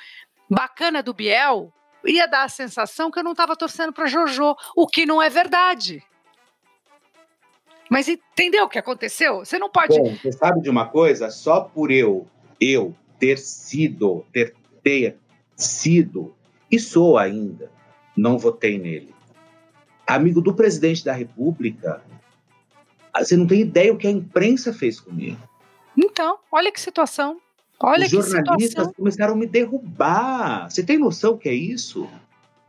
bacana 0.49 1.01
do 1.01 1.13
Biel, 1.13 1.71
ia 2.05 2.27
dar 2.27 2.43
a 2.43 2.49
sensação 2.49 3.09
que 3.09 3.19
eu 3.19 3.23
não 3.23 3.31
estava 3.31 3.55
torcendo 3.55 3.93
para 3.93 4.07
Jojo, 4.07 4.55
o 4.75 4.87
que 4.87 5.05
não 5.05 5.21
é 5.21 5.29
verdade. 5.29 6.03
Mas 7.89 8.07
entendeu 8.07 8.65
o 8.65 8.69
que 8.69 8.79
aconteceu? 8.79 9.39
Você 9.39 9.59
não 9.59 9.69
pode. 9.69 9.97
Bom, 9.97 10.15
você 10.15 10.31
sabe 10.31 10.61
de 10.61 10.69
uma 10.69 10.87
coisa? 10.87 11.29
Só 11.29 11.61
por 11.61 11.91
eu, 11.91 12.27
eu 12.59 12.95
ter 13.23 13.37
sido, 13.37 14.25
ter, 14.33 14.53
ter 14.83 15.15
sido, 15.55 16.35
e 16.69 16.77
sou 16.77 17.17
ainda, 17.17 17.71
não 18.17 18.37
votei 18.37 18.77
nele. 18.77 19.15
Amigo 20.05 20.41
do 20.41 20.53
presidente 20.53 21.05
da 21.05 21.13
República, 21.13 22.03
você 23.17 23.37
não 23.37 23.47
tem 23.47 23.61
ideia 23.61 23.93
o 23.93 23.97
que 23.97 24.07
a 24.07 24.11
imprensa 24.11 24.73
fez 24.73 24.99
comigo. 24.99 25.39
Então, 25.95 26.37
olha 26.51 26.69
que 26.69 26.81
situação. 26.81 27.39
Olha 27.79 28.03
Os 28.03 28.11
jornalistas 28.11 28.69
situação. 28.69 28.93
começaram 28.93 29.35
a 29.35 29.37
me 29.37 29.47
derrubar. 29.47 30.69
Você 30.69 30.83
tem 30.83 30.97
noção 30.97 31.37
que 31.37 31.47
é 31.47 31.53
isso? 31.53 32.09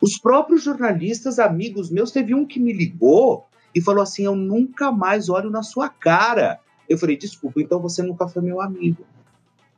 Os 0.00 0.16
próprios 0.18 0.62
jornalistas, 0.62 1.40
amigos 1.40 1.90
meus, 1.90 2.12
teve 2.12 2.32
um 2.32 2.46
que 2.46 2.60
me 2.60 2.72
ligou 2.72 3.44
e 3.74 3.80
falou 3.80 4.04
assim: 4.04 4.24
Eu 4.24 4.36
nunca 4.36 4.92
mais 4.92 5.28
olho 5.28 5.50
na 5.50 5.64
sua 5.64 5.88
cara. 5.88 6.60
Eu 6.88 6.96
falei: 6.96 7.16
Desculpa, 7.16 7.60
então 7.60 7.80
você 7.80 8.04
nunca 8.04 8.28
foi 8.28 8.40
meu 8.40 8.60
amigo. 8.60 9.04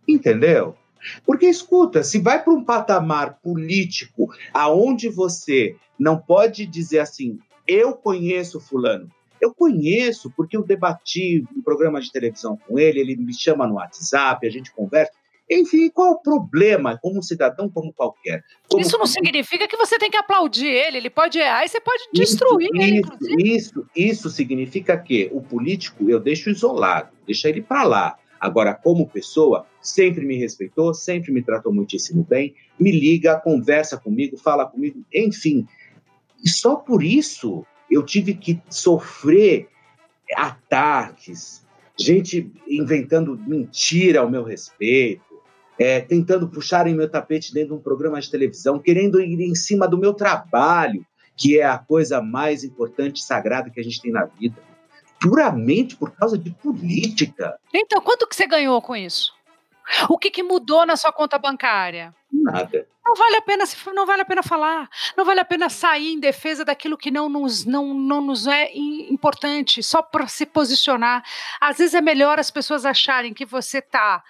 Entendeu? 0.07 0.75
Porque 1.25 1.47
escuta, 1.47 2.03
se 2.03 2.19
vai 2.19 2.43
para 2.43 2.53
um 2.53 2.65
patamar 2.65 3.39
político 3.41 4.29
aonde 4.53 5.09
você 5.09 5.77
não 5.99 6.19
pode 6.19 6.67
dizer 6.67 6.99
assim, 6.99 7.39
eu 7.67 7.93
conheço 7.95 8.61
fulano. 8.61 9.09
Eu 9.41 9.55
conheço 9.55 10.33
porque 10.37 10.57
eu 10.57 10.65
debati 10.65 11.45
um 11.57 11.63
programa 11.63 12.01
de 12.01 12.11
televisão 12.11 12.59
com 12.67 12.79
ele, 12.79 13.01
ele 13.01 13.17
me 13.17 13.35
chama 13.35 13.67
no 13.67 13.75
WhatsApp, 13.75 14.47
a 14.47 14.51
gente 14.51 14.73
conversa. 14.73 15.13
Enfim, 15.49 15.89
qual 15.91 16.13
o 16.13 16.19
problema 16.21 16.99
como 17.01 17.19
um 17.21 17.23
cidadão 17.23 17.69
como 17.69 17.93
qualquer? 17.93 18.43
Como- 18.69 18.83
Isso 18.83 18.99
não 18.99 19.07
significa 19.07 19.69
que 19.69 19.77
você 19.77 19.97
tem 19.97 20.11
que 20.11 20.17
aplaudir 20.17 20.67
ele. 20.67 20.97
Ele 20.97 21.11
pode 21.11 21.39
errar 21.39 21.65
e 21.65 21.69
você 21.69 21.81
pode 21.81 22.03
destruir 22.13 22.69
isso, 22.73 22.83
ele, 22.83 22.99
isso, 22.99 22.99
inclusive. 23.15 23.57
Isso, 23.57 23.87
isso 23.95 24.31
significa 24.31 24.99
que 24.99 25.31
o 25.33 25.41
político 25.41 26.11
eu 26.11 26.19
deixo 26.19 26.51
isolado, 26.51 27.11
deixa 27.25 27.49
ele 27.49 27.63
para 27.63 27.85
lá. 27.85 28.19
Agora, 28.41 28.75
como 28.75 29.09
pessoa, 29.09 29.67
sempre 29.81 30.25
me 30.25 30.37
respeitou, 30.37 30.93
sempre 30.93 31.33
me 31.33 31.43
tratou 31.43 31.73
muitíssimo 31.73 32.25
bem, 32.29 32.55
me 32.79 32.91
liga, 32.91 33.41
conversa 33.41 33.97
comigo, 33.97 34.37
fala 34.37 34.67
comigo, 34.67 35.03
enfim. 35.13 35.67
E 36.45 36.49
só 36.49 36.77
por 36.77 37.03
isso 37.03 37.65
eu 37.91 38.05
tive 38.05 38.35
que 38.35 38.61
sofrer 38.69 39.69
ataques, 40.35 41.65
gente 41.99 42.53
inventando 42.69 43.39
mentira 43.47 44.21
ao 44.21 44.31
meu 44.31 44.43
respeito, 44.43 45.23
é, 45.79 46.01
tentando 46.01 46.49
puxarem 46.49 46.95
meu 46.95 47.09
tapete 47.09 47.53
dentro 47.53 47.75
de 47.75 47.81
um 47.81 47.83
programa 47.83 48.21
de 48.21 48.31
televisão, 48.31 48.79
querendo 48.79 49.21
ir 49.21 49.41
em 49.41 49.55
cima 49.55 49.87
do 49.87 49.99
meu 49.99 50.15
trabalho, 50.15 51.05
que 51.37 51.59
é 51.59 51.65
a 51.65 51.79
coisa 51.79 52.23
mais 52.23 52.65
importante 52.65 53.19
e 53.19 53.25
sagrada 53.25 53.71
que 53.71 53.79
a 53.79 53.85
gente 53.85 54.01
tem 54.01 54.11
na 54.11 54.25
vida. 54.25 54.57
Puramente 55.29 55.97
por 55.97 56.11
causa 56.13 56.37
de 56.39 56.51
política. 56.51 57.59
Então, 57.75 58.01
quanto 58.01 58.27
que 58.27 58.35
você 58.37 58.47
ganhou 58.47 58.81
com 58.83 58.95
isso? 58.97 59.35
O 60.09 60.19
que, 60.19 60.31
que 60.31 60.43
mudou 60.43 60.85
na 60.85 60.97
sua 60.97 61.13
conta 61.13 61.39
bancária? 61.39 62.15
Nada. 62.33 62.87
Não 63.05 63.15
vale 63.15 63.37
a 63.37 63.43
pena 63.43 63.65
não 63.95 64.05
vale 64.05 64.23
a 64.23 64.25
pena 64.25 64.43
falar, 64.43 64.89
não 65.17 65.25
vale 65.25 65.39
a 65.39 65.45
pena 65.45 65.69
sair 65.69 66.13
em 66.13 66.19
defesa 66.19 66.65
daquilo 66.65 66.99
que 66.99 67.09
não 67.09 67.29
nos, 67.29 67.65
não, 67.65 67.95
não 67.95 68.21
nos 68.21 68.49
é 68.49 68.73
im- 68.75 69.13
importante, 69.13 69.81
só 69.81 70.03
para 70.03 70.27
se 70.27 70.45
posicionar. 70.45 71.23
Às 71.61 71.79
vezes 71.79 71.95
é 71.95 72.01
melhor 72.01 72.41
as 72.41 72.51
pessoas 72.51 72.85
acharem 72.85 73.33
que 73.33 73.47
você 73.47 73.79
está 73.79 74.25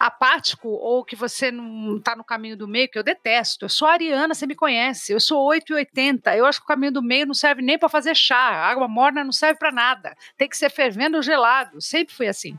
apático 0.00 0.66
ou 0.66 1.04
que 1.04 1.14
você 1.14 1.50
não 1.50 1.98
está 1.98 2.16
no 2.16 2.24
caminho 2.24 2.56
do 2.56 2.66
meio, 2.66 2.88
que 2.88 2.98
eu 2.98 3.02
detesto. 3.02 3.66
Eu 3.66 3.68
sou 3.68 3.86
ariana, 3.86 4.34
você 4.34 4.46
me 4.46 4.54
conhece. 4.54 5.12
Eu 5.12 5.20
sou 5.20 5.46
8,80. 5.50 6.34
Eu 6.34 6.46
acho 6.46 6.58
que 6.58 6.64
o 6.64 6.68
caminho 6.68 6.92
do 6.92 7.02
meio 7.02 7.26
não 7.26 7.34
serve 7.34 7.60
nem 7.60 7.78
para 7.78 7.90
fazer 7.90 8.16
chá. 8.16 8.36
Água 8.36 8.88
morna 8.88 9.22
não 9.22 9.30
serve 9.30 9.58
para 9.58 9.70
nada. 9.70 10.16
Tem 10.38 10.48
que 10.48 10.56
ser 10.56 10.70
fervendo 10.70 11.18
ou 11.18 11.22
gelado. 11.22 11.82
Sempre 11.82 12.14
foi 12.14 12.28
assim. 12.28 12.58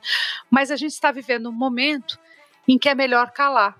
Mas 0.51 0.69
a 0.69 0.75
gente 0.75 0.91
está 0.91 1.11
vivendo 1.11 1.49
um 1.49 1.51
momento 1.51 2.19
em 2.67 2.77
que 2.77 2.87
é 2.87 2.93
melhor 2.93 3.31
calar 3.31 3.75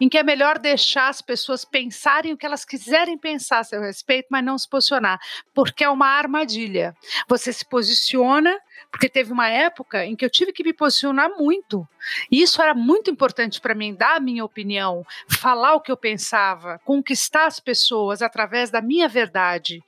em 0.00 0.08
que 0.08 0.18
é 0.18 0.22
melhor 0.22 0.58
deixar 0.58 1.08
as 1.08 1.20
pessoas 1.20 1.64
pensarem 1.64 2.32
o 2.32 2.36
que 2.36 2.46
elas 2.46 2.64
quiserem 2.64 3.18
pensar 3.18 3.60
a 3.60 3.64
seu 3.64 3.80
respeito, 3.80 4.28
mas 4.30 4.44
não 4.44 4.58
se 4.58 4.68
posicionar, 4.68 5.20
porque 5.54 5.84
é 5.84 5.88
uma 5.88 6.08
armadilha. 6.08 6.96
Você 7.28 7.52
se 7.52 7.64
posiciona, 7.64 8.58
porque 8.90 9.08
teve 9.08 9.32
uma 9.32 9.48
época 9.48 10.04
em 10.04 10.14
que 10.14 10.24
eu 10.24 10.30
tive 10.30 10.52
que 10.52 10.64
me 10.64 10.72
posicionar 10.72 11.30
muito. 11.36 11.86
E 12.30 12.42
isso 12.42 12.60
era 12.60 12.74
muito 12.74 13.10
importante 13.10 13.60
para 13.60 13.74
mim, 13.74 13.94
dar 13.94 14.16
a 14.16 14.20
minha 14.20 14.44
opinião, 14.44 15.04
falar 15.28 15.74
o 15.74 15.80
que 15.80 15.90
eu 15.90 15.96
pensava, 15.96 16.80
conquistar 16.84 17.46
as 17.46 17.58
pessoas 17.58 18.22
através 18.22 18.70
da 18.70 18.80
minha 18.80 19.08
verdade. 19.08 19.82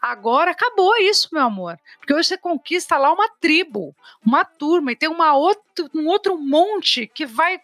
Agora 0.00 0.52
acabou 0.52 0.96
isso, 0.96 1.28
meu 1.32 1.42
amor. 1.42 1.78
Porque 1.98 2.14
hoje 2.14 2.28
você 2.28 2.38
conquista 2.38 2.96
lá 2.96 3.12
uma 3.12 3.28
tribo, 3.40 3.94
uma 4.24 4.44
turma, 4.44 4.92
e 4.92 4.96
tem 4.96 5.08
uma 5.08 5.34
outro, 5.34 5.90
um 5.94 6.06
outro 6.06 6.38
monte 6.38 7.06
que 7.06 7.26
vai 7.26 7.60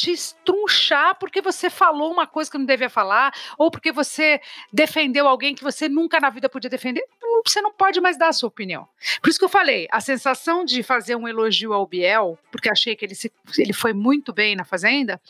te 0.00 0.10
estrunchar 0.12 1.16
porque 1.18 1.40
você 1.42 1.68
falou 1.68 2.10
uma 2.12 2.26
coisa 2.26 2.50
que 2.50 2.58
não 2.58 2.64
devia 2.64 2.88
falar, 2.90 3.32
ou 3.58 3.70
porque 3.70 3.92
você 3.92 4.40
defendeu 4.72 5.26
alguém 5.28 5.54
que 5.54 5.62
você 5.62 5.88
nunca 5.88 6.18
na 6.20 6.30
vida 6.30 6.48
podia 6.48 6.70
defender, 6.70 7.04
Hum, 7.22 7.42
você 7.46 7.60
não 7.60 7.72
pode 7.72 8.00
mais 8.00 8.18
dar 8.18 8.28
a 8.28 8.32
sua 8.32 8.48
opinião. 8.48 8.88
Por 9.22 9.30
isso 9.30 9.38
que 9.38 9.44
eu 9.44 9.48
falei, 9.48 9.86
a 9.90 10.00
sensação 10.00 10.64
de 10.64 10.82
fazer 10.82 11.14
um 11.16 11.28
elogio 11.28 11.72
ao 11.72 11.86
Biel, 11.86 12.38
porque 12.50 12.68
achei 12.70 12.96
que 12.96 13.04
ele, 13.04 13.14
se, 13.14 13.32
ele 13.58 13.72
foi 13.72 13.92
muito 13.92 14.32
bem 14.32 14.56
na 14.56 14.64
Fazenda, 14.64 15.20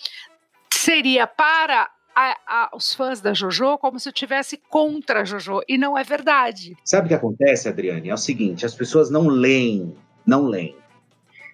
seria 0.72 1.26
para 1.26 1.90
a- 2.14 2.36
a- 2.46 2.70
os 2.74 2.92
fãs 2.94 3.20
da 3.20 3.32
JoJo 3.32 3.78
como 3.78 3.98
se 4.00 4.08
eu 4.08 4.12
tivesse 4.12 4.56
contra 4.68 5.20
a 5.20 5.24
JoJo, 5.24 5.60
e 5.68 5.76
não 5.78 5.96
é 5.96 6.02
verdade. 6.02 6.76
Sabe 6.84 7.06
o 7.06 7.08
que 7.08 7.14
acontece, 7.14 7.68
Adriane? 7.68 8.08
É 8.08 8.14
o 8.14 8.18
seguinte: 8.18 8.66
as 8.66 8.74
pessoas 8.74 9.10
não 9.10 9.28
leem, 9.28 9.94
não 10.26 10.46
leem. 10.46 10.76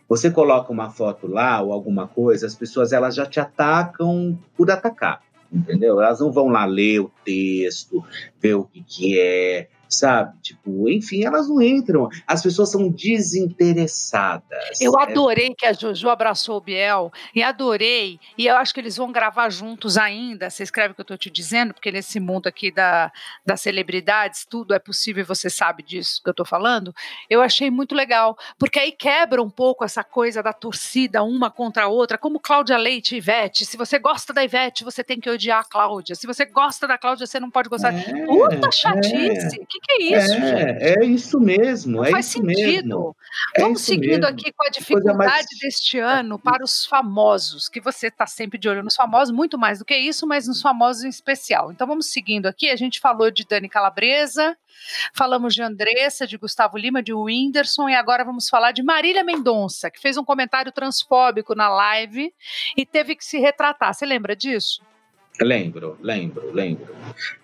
Você 0.09 0.31
coloca 0.31 0.73
uma 0.73 0.91
foto 0.91 1.27
lá 1.27 1.61
ou 1.61 1.73
alguma 1.73 2.07
coisa, 2.07 2.47
as 2.47 2.55
pessoas 2.55 2.93
elas 2.93 3.15
já 3.15 3.27
te 3.27 3.41
atacam 3.41 4.39
por 4.57 4.71
atacar, 4.71 5.21
entendeu? 5.53 6.01
Elas 6.01 6.21
não 6.21 6.31
vão 6.31 6.49
lá 6.49 6.65
ler 6.65 7.01
o 7.01 7.11
texto, 7.25 8.05
ver 8.41 8.55
o 8.55 8.65
que, 8.65 8.83
que 8.83 9.21
é, 9.21 9.69
sabe? 9.89 10.37
Tipo, 10.43 10.89
enfim, 10.89 11.25
elas 11.25 11.49
não 11.49 11.61
entram. 11.63 12.09
As 12.27 12.43
pessoas 12.43 12.71
são 12.71 12.89
desinteressadas. 12.91 14.81
Eu 14.81 14.99
É- 14.99 15.03
adorei 15.03 15.55
que 15.57 15.67
a 15.67 15.73
Jojo 15.73 16.09
abraçou 16.09 16.57
o 16.57 16.61
Biel 16.61 17.13
e 17.35 17.43
adorei. 17.43 18.19
E 18.37 18.47
eu 18.47 18.57
acho 18.57 18.73
que 18.75 18.81
eles 18.81 18.97
vão 18.97 19.11
gravar 19.13 19.51
juntos 19.51 19.97
ainda. 19.97 20.51
Você 20.51 20.63
escreve 20.63 20.93
o 20.93 20.95
que 20.95 21.01
eu 21.01 21.05
estou 21.05 21.19
te 21.19 21.31
dizendo, 21.31 21.75
porque 21.75 21.91
nesse 21.93 22.19
mundo 22.21 22.47
aqui 22.47 22.71
da, 22.71 23.13
das 23.45 23.61
celebridades, 23.61 24.45
tudo 24.49 24.75
é 24.75 24.79
possível 24.79 25.23
e 25.23 25.27
você 25.27 25.49
sabe 25.51 25.83
disso 25.83 26.21
que 26.23 26.29
eu 26.29 26.33
estou 26.33 26.47
falando. 26.47 26.95
Eu 27.29 27.41
achei 27.43 27.71
muito 27.71 27.95
legal, 27.95 28.37
porque 28.59 28.79
aí 28.79 28.93
quebra 28.93 29.43
um 29.43 29.51
pouco 29.51 29.85
essa 29.85 30.03
coisa 30.05 30.43
da 30.43 30.53
torcida 30.53 31.23
uma 31.23 31.51
contra 31.51 31.85
a 31.85 31.89
outra, 31.89 32.19
como 32.19 32.41
Cláudia 32.41 32.77
Leite 32.77 33.15
e 33.15 33.19
Ivete. 33.19 33.65
Se 33.65 33.77
você 33.77 33.99
gosta 33.99 34.33
da 34.33 34.45
Ivete, 34.45 34.85
você 34.85 35.03
tem 35.03 35.19
que 35.21 35.31
odiar 35.31 35.61
a 35.61 35.65
Cláudia. 35.65 36.15
Se 36.15 36.27
você 36.27 36.45
gosta 36.45 36.87
da 36.87 36.99
Cláudia, 36.99 37.27
você 37.27 37.39
não 37.41 37.51
pode 37.51 37.69
gostar. 37.69 37.95
É, 37.95 38.27
Puta 38.27 38.71
chatice! 38.73 39.59
O 39.61 39.67
que, 39.81 39.97
que 39.99 40.15
é 40.15 40.19
isso, 40.19 40.35
é, 40.35 40.95
é 41.01 41.05
isso 41.05 41.41
mesmo, 41.41 41.97
Não 41.99 42.05
é 42.05 42.11
faz 42.11 42.27
isso 42.27 42.39
sentido. 42.39 42.57
mesmo. 42.89 43.17
É 43.57 43.61
Vamos 43.63 43.81
seguindo 43.83 44.21
mesmo. 44.23 44.27
aqui 44.27 44.53
com 44.53 44.67
a 44.67 44.71
dificuldade 44.71 45.19
mais- 45.19 45.47
deste 45.61 45.99
ano 45.99 46.39
para 46.39 46.65
os 46.65 46.85
famosos, 46.87 47.69
que 47.69 47.81
você 47.81 48.09
está 48.09 48.27
sempre 48.27 48.59
de 48.59 48.69
olho 48.69 48.83
nos 48.83 48.95
famosos, 48.97 49.35
muito 49.35 49.59
mais 49.59 49.79
do 49.79 49.85
que 49.85 49.97
isso, 49.97 50.27
mas 50.27 50.47
nos 50.47 50.61
famosos 50.63 51.05
em 51.05 51.09
especial. 51.09 51.71
Então 51.73 51.87
vamos 51.87 52.07
seguindo 52.13 52.47
aqui. 52.47 52.71
A 52.71 52.77
gente 52.77 53.01
falou 53.01 53.31
de 53.31 53.45
Dani 53.45 53.69
Calabresa, 53.69 54.57
falamos 55.15 55.55
de 55.55 55.63
Andressa, 55.63 56.27
de 56.27 56.37
Gustavo 56.37 56.77
Lima, 56.77 57.03
de 57.03 57.13
Whindersson, 57.13 57.89
e 57.89 57.95
agora 57.95 58.25
vamos 58.25 58.49
falar 58.49 58.73
de 58.73 58.83
Marília 58.83 59.25
Mendonça, 59.25 59.91
que 59.91 60.01
fez 60.01 60.17
um 60.17 60.25
comentário 60.25 60.71
transfóbico 60.73 61.55
na 61.55 61.69
live 61.69 62.33
e 62.77 62.85
teve 62.87 63.15
que 63.17 63.25
se 63.25 63.39
retratar. 63.39 63.95
Você 63.95 64.05
lembra 64.07 64.35
disso? 64.37 64.81
Lembro, 65.41 65.99
lembro, 66.01 66.51
lembro. 66.53 66.95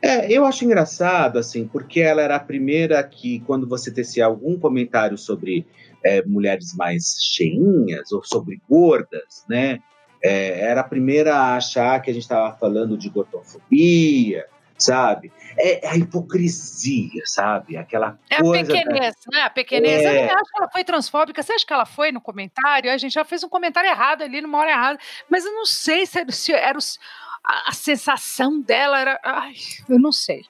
É, 0.00 0.30
eu 0.32 0.44
acho 0.46 0.64
engraçado, 0.64 1.38
assim, 1.38 1.66
porque 1.68 2.00
ela 2.00 2.22
era 2.22 2.36
a 2.36 2.40
primeira 2.40 3.02
que, 3.02 3.40
quando 3.40 3.68
você 3.68 3.90
tecia 3.92 4.24
algum 4.26 4.58
comentário 4.58 5.18
sobre 5.18 5.66
é, 6.04 6.22
mulheres 6.24 6.74
mais 6.74 7.16
cheinhas 7.20 8.10
ou 8.12 8.24
sobre 8.24 8.60
gordas, 8.68 9.44
né? 9.48 9.80
é, 10.24 10.60
era 10.60 10.82
a 10.82 10.84
primeira 10.84 11.34
a 11.34 11.56
achar 11.56 12.00
que 12.00 12.08
a 12.08 12.14
gente 12.14 12.22
estava 12.22 12.56
falando 12.56 12.96
de 12.96 13.08
gordofobia, 13.08 14.46
sabe? 14.78 15.32
É 15.58 15.88
a 15.88 15.96
hipocrisia, 15.96 17.22
sabe? 17.24 17.76
Aquela 17.76 18.18
É 18.30 18.36
a 18.36 18.40
coisa. 18.40 18.62
da- 18.72 18.78
pequenez, 18.78 19.14
né? 19.32 19.40
A 19.42 19.50
pequenez. 19.50 20.02
Eu 20.04 20.10
É. 20.10 20.12
nem 20.12 20.30
acho 20.30 20.44
que 20.50 20.58
ela 20.62 20.70
foi 20.70 20.84
transfóbica. 20.84 21.42
Você 21.42 21.52
acha 21.52 21.66
que 21.66 21.72
ela 21.72 21.84
foi 21.86 22.12
no 22.12 22.20
comentário? 22.20 22.90
A 22.90 22.96
gente 22.96 23.12
já 23.12 23.24
fez 23.24 23.42
um 23.42 23.48
comentário 23.48 23.88
errado 23.90 24.22
ali, 24.22 24.40
numa 24.40 24.58
hora 24.58 24.70
errada. 24.70 24.98
Mas 25.28 25.44
eu 25.44 25.52
não 25.52 25.66
sei 25.66 26.06
se 26.06 26.18
era, 26.20 26.30
se 26.32 26.52
era 26.52 26.78
os- 26.78 26.98
a, 27.44 27.70
a 27.70 27.72
sensação 27.72 28.60
dela 28.60 29.00
era. 29.00 29.20
Ai, 29.24 29.54
eu 29.88 29.98
não 29.98 30.12
sei. 30.12 30.44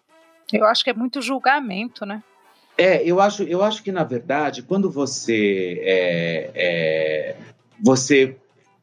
Eu 0.53 0.67
acho 0.67 0.85
que 0.85 0.91
é 0.91 0.95
muito 0.95 1.23
julgamento, 1.23 2.05
né? 2.05 2.23
É, 2.77 3.03
eu 3.05 3.21
acho, 3.21 3.43
eu 3.45 3.63
acho 3.63 3.83
que 3.83 3.93
na 3.93 4.05
verdade, 4.05 4.63
quando 4.63 4.91
você 4.91 5.81
é, 5.83 6.51
é, 6.55 7.37
você 7.81 8.37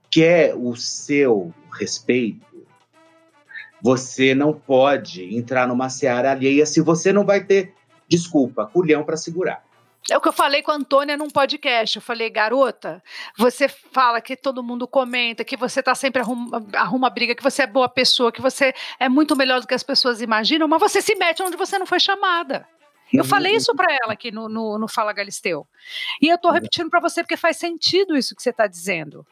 quer 0.10 0.56
o 0.56 0.76
seu 0.76 1.54
respeito, 1.72 2.66
você 3.82 4.36
não 4.36 4.54
pode 4.54 5.36
entrar 5.36 5.68
numa 5.68 5.90
seara 5.90 6.32
alheia 6.32 6.66
se 6.66 6.82
você 6.82 7.14
não 7.14 7.26
vai 7.26 7.44
ter, 7.44 7.74
desculpa, 8.08 8.66
culhão 8.66 9.04
para 9.04 9.18
segurar. 9.18 9.64
É 10.10 10.18
o 10.18 10.22
que 10.22 10.28
eu 10.28 10.34
falei 10.34 10.62
com 10.64 10.72
a 10.72 10.76
Antônia 10.76 11.18
num 11.18 11.30
podcast. 11.30 11.96
Eu 11.98 12.02
falei, 12.02 12.30
garota, 12.30 13.04
você 13.38 13.68
fala 13.68 14.22
que 14.22 14.36
todo 14.36 14.64
mundo 14.64 14.88
comenta, 14.88 15.44
que 15.44 15.58
você 15.58 15.84
tá 15.84 15.94
sempre 15.94 16.22
arruma, 16.22 16.66
arruma 16.74 17.10
briga, 17.10 17.36
que 17.36 17.44
você 17.44 17.64
é 17.64 17.68
boa 17.68 17.88
pessoa, 17.90 18.32
que 18.32 18.42
você 18.42 18.74
é 19.00 19.08
muito 19.10 19.36
melhor 19.36 19.62
do 19.62 19.68
que 19.68 19.74
as 19.74 19.84
pessoas 19.84 20.22
imaginam, 20.22 20.68
mas 20.68 20.80
você 20.80 21.02
se 21.02 21.16
mete 21.16 21.44
onde 21.44 21.58
você 21.58 21.78
não 21.78 21.86
foi 21.86 22.00
chamada. 22.00 22.68
Eu 23.12 23.24
Uhum, 23.24 23.30
falei 23.30 23.56
isso 23.56 23.74
para 23.76 23.92
ela 24.04 24.14
aqui 24.14 24.32
no, 24.32 24.48
no, 24.48 24.78
no 24.78 24.88
Fala 24.88 25.12
Galisteu. 25.12 25.68
E 26.22 26.28
eu 26.28 26.38
tô 26.38 26.48
Uhum. 26.50 26.54
repetindo 26.56 26.90
para 26.90 27.00
você 27.00 27.22
porque 27.24 27.38
faz 27.38 27.58
sentido 27.58 28.16
isso 28.16 28.36
que 28.36 28.42
você 28.42 28.52
está 28.52 28.68
dizendo. 28.68 29.26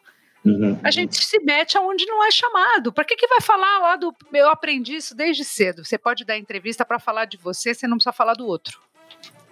Uhum, 0.45 0.79
A 0.83 0.91
gente 0.91 1.23
se 1.23 1.39
mete 1.43 1.77
aonde 1.77 2.05
não 2.05 2.23
é 2.23 2.31
chamado. 2.31 2.91
Para 2.93 3.03
que, 3.03 3.15
que 3.15 3.27
vai 3.27 3.41
falar 3.41 3.79
lá 3.79 3.95
do. 3.95 4.15
Eu 4.33 4.49
aprendi 4.49 4.95
isso 4.95 5.15
desde 5.15 5.43
cedo. 5.43 5.83
Você 5.85 5.97
pode 5.97 6.23
dar 6.25 6.37
entrevista 6.37 6.85
para 6.85 6.99
falar 6.99 7.25
de 7.25 7.37
você, 7.37 7.73
você 7.73 7.87
não 7.87 7.97
precisa 7.97 8.13
falar 8.13 8.33
do 8.33 8.45
outro. 8.47 8.79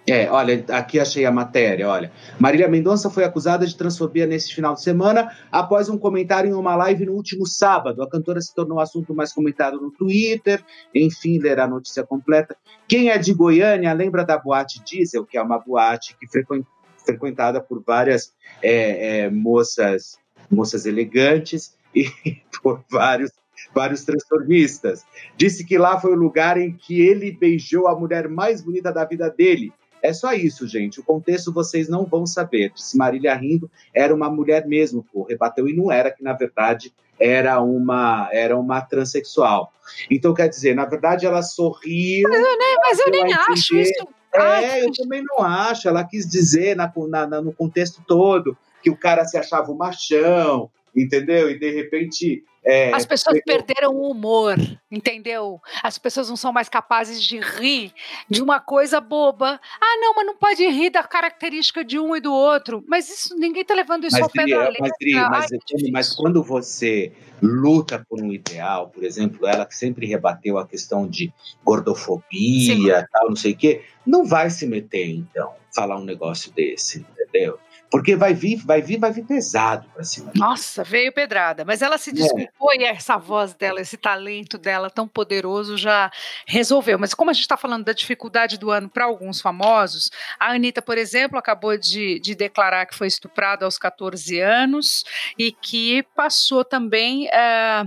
É, 0.08 0.30
olha, 0.30 0.64
aqui 0.68 1.00
achei 1.00 1.24
a 1.26 1.32
matéria, 1.32 1.88
olha. 1.88 2.12
Marília 2.38 2.68
Mendonça 2.68 3.10
foi 3.10 3.24
acusada 3.24 3.66
de 3.66 3.76
transfobia 3.76 4.24
neste 4.24 4.54
final 4.54 4.72
de 4.74 4.80
semana 4.80 5.36
após 5.50 5.88
um 5.88 5.98
comentário 5.98 6.48
em 6.48 6.54
uma 6.54 6.76
live 6.76 7.06
no 7.06 7.12
último 7.12 7.44
sábado. 7.44 8.00
A 8.00 8.08
cantora 8.08 8.40
se 8.40 8.54
tornou 8.54 8.78
assunto 8.78 9.12
mais 9.12 9.32
comentado 9.32 9.80
no 9.80 9.90
Twitter. 9.90 10.64
Enfim, 10.94 11.40
ler 11.40 11.58
a 11.58 11.66
notícia 11.66 12.04
completa. 12.04 12.56
Quem 12.86 13.10
é 13.10 13.18
de 13.18 13.34
Goiânia 13.34 13.92
lembra 13.92 14.24
da 14.24 14.38
Boate 14.38 14.80
Diesel, 14.84 15.26
que 15.26 15.36
é 15.36 15.42
uma 15.42 15.58
boate 15.58 16.16
que 16.16 16.28
frequen- 16.28 16.64
frequentada 17.04 17.60
por 17.60 17.82
várias 17.84 18.32
é, 18.62 19.22
é, 19.22 19.30
moças, 19.30 20.18
moças 20.48 20.86
elegantes 20.86 21.74
e 21.92 22.06
por 22.62 22.84
vários 22.88 23.32
vários 23.74 24.04
transformistas. 24.04 25.04
Disse 25.36 25.64
que 25.64 25.76
lá 25.78 25.98
foi 26.00 26.12
o 26.12 26.16
lugar 26.16 26.58
em 26.58 26.72
que 26.72 27.00
ele 27.00 27.32
beijou 27.32 27.88
a 27.88 27.98
mulher 27.98 28.28
mais 28.28 28.62
bonita 28.62 28.92
da 28.92 29.04
vida 29.04 29.28
dele. 29.28 29.72
É 30.06 30.12
só 30.12 30.32
isso, 30.32 30.66
gente. 30.66 31.00
O 31.00 31.02
contexto 31.04 31.52
vocês 31.52 31.88
não 31.88 32.04
vão 32.04 32.26
saber. 32.26 32.72
Disse 32.74 32.96
Marília 32.96 33.34
rindo, 33.34 33.70
era 33.94 34.14
uma 34.14 34.30
mulher 34.30 34.66
mesmo, 34.66 35.04
pô, 35.12 35.24
rebateu 35.24 35.68
e 35.68 35.74
não 35.76 35.90
era, 35.90 36.10
que 36.10 36.22
na 36.22 36.32
verdade 36.32 36.92
era 37.18 37.60
uma 37.60 38.28
era 38.32 38.56
uma 38.58 38.80
transexual. 38.80 39.72
Então 40.10 40.34
quer 40.34 40.48
dizer, 40.48 40.74
na 40.74 40.84
verdade 40.84 41.26
ela 41.26 41.42
sorriu. 41.42 42.28
Mas 42.28 42.98
eu 43.00 43.10
nem 43.10 43.32
a 43.32 43.38
acho 43.48 43.74
entender. 43.74 43.90
isso. 43.90 44.08
Ai, 44.34 44.64
É, 44.64 44.84
eu 44.84 44.92
também 44.92 45.22
não 45.24 45.42
acho. 45.44 45.88
Ela 45.88 46.04
quis 46.04 46.26
dizer 46.28 46.76
na, 46.76 46.92
na- 47.08 47.26
na- 47.26 47.40
no 47.42 47.52
contexto 47.52 48.02
todo 48.06 48.56
que 48.82 48.90
o 48.90 48.96
cara 48.96 49.24
se 49.24 49.36
achava 49.36 49.72
um 49.72 49.76
machão, 49.76 50.70
entendeu? 50.96 51.50
E 51.50 51.58
de 51.58 51.70
repente. 51.70 52.42
é, 52.64 52.92
As 52.92 53.06
pessoas 53.06 53.40
pegou- 53.44 53.64
perderam 53.64 53.94
o 53.94 54.10
humor, 54.10 54.56
entendeu? 54.90 55.60
As 55.82 55.98
pessoas 55.98 56.28
não 56.28 56.36
são 56.36 56.52
mais 56.52 56.68
capazes 56.68 57.22
de 57.22 57.38
rir 57.38 57.92
de 58.28 58.42
uma 58.42 58.58
coisa 58.58 59.00
boba. 59.00 59.60
Ah, 59.80 59.96
não, 60.00 60.14
mas 60.14 60.26
não 60.26 60.36
pode 60.36 60.66
rir 60.66 60.90
da 60.90 61.02
característica 61.04 61.84
de 61.84 61.98
um 61.98 62.16
e 62.16 62.20
do 62.20 62.32
outro. 62.32 62.82
Mas 62.88 63.08
isso 63.08 63.36
ninguém 63.38 63.64
tá 63.64 63.74
levando 63.74 64.04
isso 64.04 64.16
Mas, 64.16 64.22
ao 64.22 64.30
pé 64.30 64.46
da 64.46 64.72
mas. 64.80 64.92
Dri, 64.98 65.14
mas, 65.14 65.46
mas 65.92 66.12
quando 66.14 66.42
você 66.42 67.12
luta 67.42 68.04
por 68.08 68.20
um 68.20 68.32
ideal, 68.32 68.88
por 68.88 69.04
exemplo, 69.04 69.46
ela 69.46 69.66
que 69.66 69.76
sempre 69.76 70.06
rebateu 70.06 70.58
a 70.58 70.66
questão 70.66 71.06
de 71.06 71.32
gordofobia, 71.62 73.06
tal, 73.12 73.28
não 73.28 73.36
sei 73.36 73.52
o 73.52 73.56
quê, 73.56 73.82
não 74.06 74.24
vai 74.24 74.50
se 74.50 74.66
meter, 74.66 75.06
então, 75.08 75.52
falar 75.74 75.98
um 75.98 76.04
negócio 76.04 76.50
desse, 76.52 77.00
entendeu? 77.00 77.58
Porque 77.96 78.14
vai 78.14 78.34
vir, 78.34 78.56
vai 78.64 78.82
vir, 78.82 78.98
vai 78.98 79.10
vir 79.10 79.24
pesado 79.24 79.88
pra 79.94 80.04
cima. 80.04 80.30
Nossa, 80.34 80.84
veio 80.84 81.10
pedrada. 81.12 81.64
Mas 81.64 81.80
ela 81.80 81.94
É. 81.94 81.98
se 81.98 82.12
desculpou 82.12 82.74
e 82.74 82.84
essa 82.84 83.16
voz 83.16 83.54
dela, 83.54 83.80
esse 83.80 83.96
talento 83.96 84.58
dela 84.58 84.90
tão 84.90 85.08
poderoso 85.08 85.78
já 85.78 86.10
resolveu. 86.46 86.98
Mas 86.98 87.14
como 87.14 87.30
a 87.30 87.32
gente 87.32 87.42
está 87.42 87.56
falando 87.56 87.84
da 87.84 87.92
dificuldade 87.94 88.58
do 88.58 88.70
ano 88.70 88.88
para 88.90 89.06
alguns 89.06 89.40
famosos, 89.40 90.10
a 90.38 90.52
Anitta, 90.52 90.82
por 90.82 90.98
exemplo, 90.98 91.38
acabou 91.38 91.76
de, 91.78 92.20
de 92.20 92.34
declarar 92.34 92.84
que 92.84 92.94
foi 92.94 93.06
estuprada 93.06 93.64
aos 93.64 93.78
14 93.78 94.38
anos 94.40 95.02
e 95.38 95.50
que 95.50 96.02
passou 96.14 96.64
também 96.64 97.28
eh, 97.32 97.82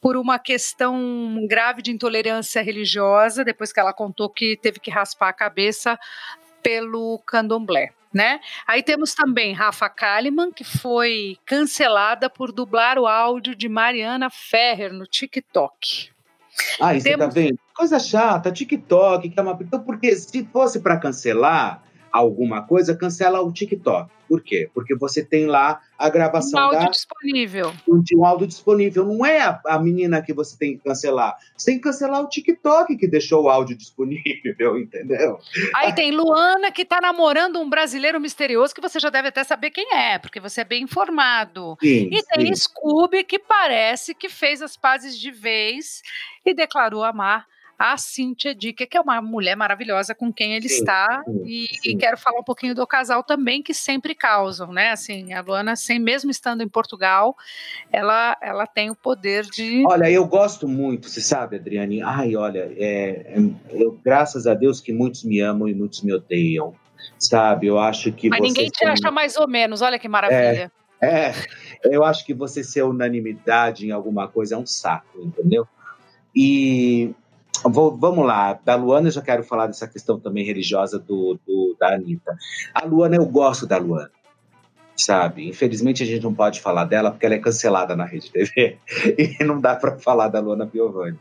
por 0.00 0.16
uma 0.16 0.38
questão 0.38 1.46
grave 1.46 1.82
de 1.82 1.90
intolerância 1.90 2.62
religiosa, 2.62 3.44
depois 3.44 3.70
que 3.70 3.78
ela 3.78 3.92
contou 3.92 4.30
que 4.30 4.56
teve 4.56 4.80
que 4.80 4.90
raspar 4.90 5.28
a 5.28 5.32
cabeça 5.34 5.98
pelo 6.62 7.18
candomblé. 7.26 7.90
Né? 8.12 8.40
Aí 8.66 8.82
temos 8.82 9.14
também 9.14 9.54
Rafa 9.54 9.88
Kalimann, 9.88 10.52
que 10.52 10.64
foi 10.64 11.38
cancelada 11.46 12.28
por 12.28 12.52
dublar 12.52 12.98
o 12.98 13.06
áudio 13.06 13.54
de 13.56 13.68
Mariana 13.68 14.28
Ferrer 14.28 14.92
no 14.92 15.06
TikTok. 15.06 16.10
Ah, 16.78 16.92
você 16.92 17.10
tá 17.12 17.18
Temos- 17.18 17.34
vendo? 17.34 17.58
Coisa 17.74 17.98
chata, 17.98 18.52
TikTok, 18.52 19.30
que 19.30 19.38
é 19.40 19.42
uma. 19.42 19.56
Então, 19.60 19.82
porque 19.82 20.14
se 20.14 20.44
fosse 20.52 20.80
para 20.80 20.98
cancelar 20.98 21.82
alguma 22.12 22.62
coisa, 22.62 22.94
cancela 22.94 23.40
o 23.40 23.50
TikTok. 23.50 24.10
Por 24.28 24.42
quê? 24.42 24.70
Porque 24.72 24.94
você 24.94 25.22
tem 25.22 25.46
lá 25.46 25.80
a 25.98 26.08
Um 26.08 26.10
gravação 26.10 26.58
áudio 26.58 26.80
da, 26.80 26.86
disponível. 26.86 27.72
de 28.02 28.16
um 28.16 28.24
áudio 28.24 28.46
disponível. 28.46 29.04
Não 29.04 29.26
é 29.26 29.40
a, 29.40 29.60
a 29.66 29.78
menina 29.78 30.22
que 30.22 30.32
você 30.32 30.56
tem 30.56 30.76
que 30.76 30.84
cancelar. 30.84 31.36
Você 31.56 31.72
tem 31.72 31.76
que 31.78 31.84
cancelar 31.84 32.22
o 32.22 32.28
TikTok 32.28 32.96
que 32.96 33.06
deixou 33.06 33.44
o 33.44 33.48
áudio 33.50 33.76
disponível, 33.76 34.78
entendeu? 34.80 35.38
Aí 35.74 35.94
tem 35.94 36.12
Luana, 36.12 36.70
que 36.70 36.84
tá 36.84 36.98
namorando 37.00 37.60
um 37.60 37.68
brasileiro 37.68 38.18
misterioso, 38.20 38.74
que 38.74 38.80
você 38.80 38.98
já 38.98 39.10
deve 39.10 39.28
até 39.28 39.44
saber 39.44 39.70
quem 39.70 39.94
é, 39.94 40.18
porque 40.18 40.40
você 40.40 40.62
é 40.62 40.64
bem 40.64 40.84
informado. 40.84 41.76
Sim, 41.80 42.08
E 42.10 42.22
tem 42.22 42.54
sim. 42.54 42.54
Scooby, 42.54 43.24
que 43.24 43.38
parece 43.38 44.14
que 44.14 44.28
fez 44.30 44.62
as 44.62 44.76
pazes 44.76 45.18
de 45.18 45.30
vez 45.30 46.00
e 46.44 46.54
declarou 46.54 47.04
amar 47.04 47.51
a 47.78 47.96
Cíntia 47.96 48.54
Dicker, 48.54 48.88
que 48.88 48.96
é 48.96 49.00
uma 49.00 49.20
mulher 49.20 49.56
maravilhosa 49.56 50.14
com 50.14 50.32
quem 50.32 50.54
ele 50.54 50.68
Sim, 50.68 50.74
está. 50.76 51.22
sim, 51.24 51.42
e, 51.44 51.66
sim. 51.66 51.90
e 51.90 51.96
quero 51.96 52.16
falar 52.16 52.40
um 52.40 52.44
pouquinho 52.44 52.74
do 52.74 52.86
casal 52.86 53.22
também, 53.22 53.62
que 53.62 53.74
sempre 53.74 54.14
causam, 54.14 54.72
né? 54.72 54.90
Assim, 54.90 55.32
a 55.32 55.40
Luana, 55.40 55.74
sem, 55.76 55.98
mesmo 55.98 56.30
estando 56.30 56.62
em 56.62 56.68
Portugal, 56.68 57.36
ela, 57.90 58.36
ela 58.40 58.66
tem 58.66 58.90
o 58.90 58.96
poder 58.96 59.44
de. 59.44 59.84
Olha, 59.86 60.10
eu 60.10 60.24
gosto 60.26 60.68
muito, 60.68 61.08
você 61.08 61.20
sabe, 61.20 61.56
Adriane? 61.56 62.02
Ai, 62.02 62.36
olha, 62.36 62.72
é, 62.76 63.34
é- 63.34 63.36
eu, 63.70 63.98
graças 64.04 64.46
a 64.46 64.54
Deus 64.54 64.80
que 64.80 64.92
muitos 64.92 65.24
me 65.24 65.40
amam 65.40 65.68
e 65.68 65.74
muitos 65.74 66.02
me 66.02 66.12
odeiam. 66.12 66.74
Sabe, 67.18 67.66
eu 67.66 67.78
acho 67.78 68.12
que 68.12 68.28
Mas 68.28 68.40
ninguém 68.40 68.68
te 68.68 68.84
acha 68.84 69.10
mais 69.10 69.36
ou 69.36 69.48
menos, 69.48 69.82
olha 69.82 69.98
que 69.98 70.08
maravilha. 70.08 70.70
É, 71.02 71.32
eu 71.84 72.04
acho 72.04 72.24
que 72.24 72.32
você 72.32 72.62
ser 72.62 72.82
unanimidade 72.82 73.86
em 73.86 73.90
alguma 73.90 74.28
coisa 74.28 74.54
é 74.54 74.58
um 74.58 74.66
saco, 74.66 75.20
entendeu? 75.20 75.66
E 76.34 77.12
vou- 77.64 77.96
vamos 77.96 78.26
lá, 78.26 78.54
da 78.64 78.74
Luana 78.74 79.08
eu 79.08 79.12
já 79.12 79.22
quero 79.22 79.42
falar 79.44 79.66
dessa 79.66 79.86
questão 79.86 80.18
também 80.18 80.44
religiosa 80.44 80.98
do, 80.98 81.38
do- 81.46 81.76
da 81.78 81.94
Anitta. 81.94 82.36
A 82.74 82.84
Luana, 82.84 83.16
eu 83.16 83.26
gosto 83.26 83.66
da 83.66 83.76
Luana, 83.78 84.10
sabe? 84.96 85.48
Infelizmente 85.48 86.02
a 86.02 86.06
gente 86.06 86.22
não 86.22 86.34
pode 86.34 86.60
falar 86.60 86.84
dela 86.84 87.10
porque 87.10 87.24
ela 87.26 87.34
é 87.34 87.38
cancelada 87.38 87.96
na 87.96 88.04
Rede 88.04 88.30
TV 88.30 88.78
e 89.18 89.44
não 89.44 89.60
dá 89.60 89.74
para 89.76 89.98
falar 89.98 90.28
da 90.28 90.40
Luana 90.40 90.66
Piovani. 90.66 91.18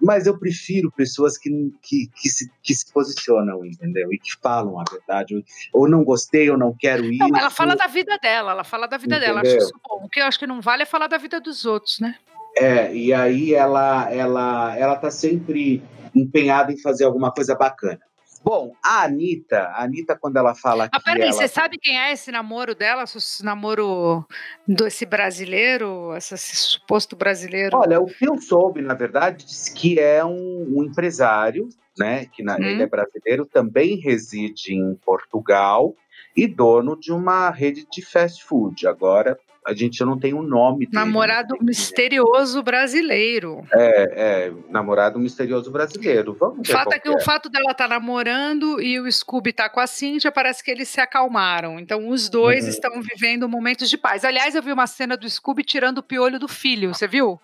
Mas 0.00 0.26
eu 0.26 0.38
prefiro 0.38 0.90
pessoas 0.92 1.36
que, 1.36 1.50
que, 1.82 2.08
que, 2.14 2.28
se, 2.28 2.50
que 2.62 2.74
se 2.74 2.92
posicionam, 2.92 3.64
entendeu? 3.64 4.12
E 4.12 4.18
que 4.18 4.30
falam 4.40 4.78
a 4.78 4.84
verdade. 4.90 5.44
Ou 5.72 5.88
não 5.88 6.04
gostei, 6.04 6.48
ou 6.50 6.56
não 6.56 6.72
quero. 6.72 7.02
Não, 7.02 7.36
ela 7.36 7.50
fala 7.50 7.74
da 7.74 7.86
vida 7.88 8.16
dela, 8.18 8.52
ela 8.52 8.64
fala 8.64 8.86
da 8.86 8.96
vida 8.96 9.18
dela. 9.18 9.40
Acho 9.40 9.50
Entendeu? 9.50 9.66
isso 9.66 9.80
bom. 9.88 10.04
O 10.04 10.08
que 10.08 10.20
eu 10.20 10.24
acho 10.26 10.38
que 10.38 10.46
não 10.46 10.60
vale 10.60 10.84
é 10.84 10.86
falar 10.86 11.08
da 11.08 11.18
vida 11.18 11.40
dos 11.40 11.64
outros, 11.66 11.98
né? 11.98 12.14
É, 12.56 12.94
e 12.94 13.12
aí 13.12 13.54
ela, 13.54 14.10
ela, 14.10 14.76
ela 14.76 14.96
tá 14.96 15.10
sempre 15.10 15.82
empenhada 16.14 16.72
em 16.72 16.78
fazer 16.80 17.04
alguma 17.04 17.32
coisa 17.32 17.54
bacana. 17.54 18.00
Bom, 18.42 18.72
a 18.84 19.02
Anitta, 19.02 19.64
a 19.74 19.82
Anitta, 19.82 20.16
quando 20.16 20.36
ela 20.36 20.54
fala 20.54 20.88
que 20.88 21.02
peraí, 21.02 21.22
ela... 21.22 21.32
você 21.32 21.48
sabe 21.48 21.76
quem 21.76 21.98
é 21.98 22.12
esse 22.12 22.30
namoro 22.30 22.74
dela? 22.74 23.02
Esse 23.02 23.44
namoro 23.44 24.24
desse 24.66 25.04
brasileiro, 25.04 26.14
esse 26.16 26.36
suposto 26.38 27.16
brasileiro? 27.16 27.76
Olha, 27.76 28.00
o 28.00 28.06
que 28.06 28.28
eu 28.28 28.40
soube, 28.40 28.80
na 28.80 28.94
verdade, 28.94 29.44
diz 29.44 29.68
que 29.68 29.98
é 29.98 30.24
um, 30.24 30.76
um 30.76 30.84
empresário, 30.84 31.68
né? 31.98 32.26
Que 32.26 32.42
na, 32.42 32.56
Uhum. 32.56 32.64
ele 32.64 32.82
é 32.82 32.86
brasileiro, 32.86 33.44
também 33.44 33.96
reside 33.96 34.72
em 34.72 34.94
Portugal 34.94 35.94
e 36.36 36.46
dono 36.46 36.98
de 36.98 37.12
uma 37.12 37.50
rede 37.50 37.86
de 37.90 38.02
fast 38.02 38.44
food. 38.44 38.86
Agora, 38.86 39.38
a 39.68 39.74
gente 39.74 40.02
não 40.02 40.18
tem 40.18 40.32
o 40.32 40.40
nome 40.42 40.86
dele. 40.86 40.94
Namorado 40.94 41.50
não 41.50 41.58
sei 41.58 41.66
misterioso 41.66 42.62
brasileiro. 42.62 43.62
é. 43.74 43.98
É, 43.98 44.46
é, 44.46 44.52
namorado 44.70 45.18
misterioso 45.18 45.70
brasileiro. 45.70 46.34
Vamos 46.38 46.66
ver 46.66 46.72
fato 46.72 46.92
é 46.94 46.98
que 46.98 47.10
o 47.10 47.20
fato 47.20 47.50
dela 47.50 47.72
estar 47.72 47.88
namorando 47.88 48.80
e 48.80 48.98
o 48.98 49.10
Scooby 49.12 49.52
tá 49.52 49.68
com 49.68 49.80
a 49.80 49.86
Cíntia, 49.86 50.32
parece 50.32 50.64
que 50.64 50.70
eles 50.70 50.88
se 50.88 51.00
acalmaram. 51.00 51.78
Então, 51.78 52.08
os 52.08 52.28
dois 52.30 52.64
Uhum. 52.64 52.70
estão 52.70 53.02
vivendo 53.02 53.46
momentos 53.48 53.90
de 53.90 53.98
paz. 53.98 54.24
Aliás, 54.24 54.54
eu 54.54 54.62
vi 54.62 54.72
uma 54.72 54.86
cena 54.86 55.16
do 55.16 55.28
Scooby 55.28 55.62
tirando 55.64 55.98
o 55.98 56.02
piolho 56.02 56.38
do 56.38 56.48
filho, 56.48 56.94
você 56.94 57.06
viu? 57.06 57.38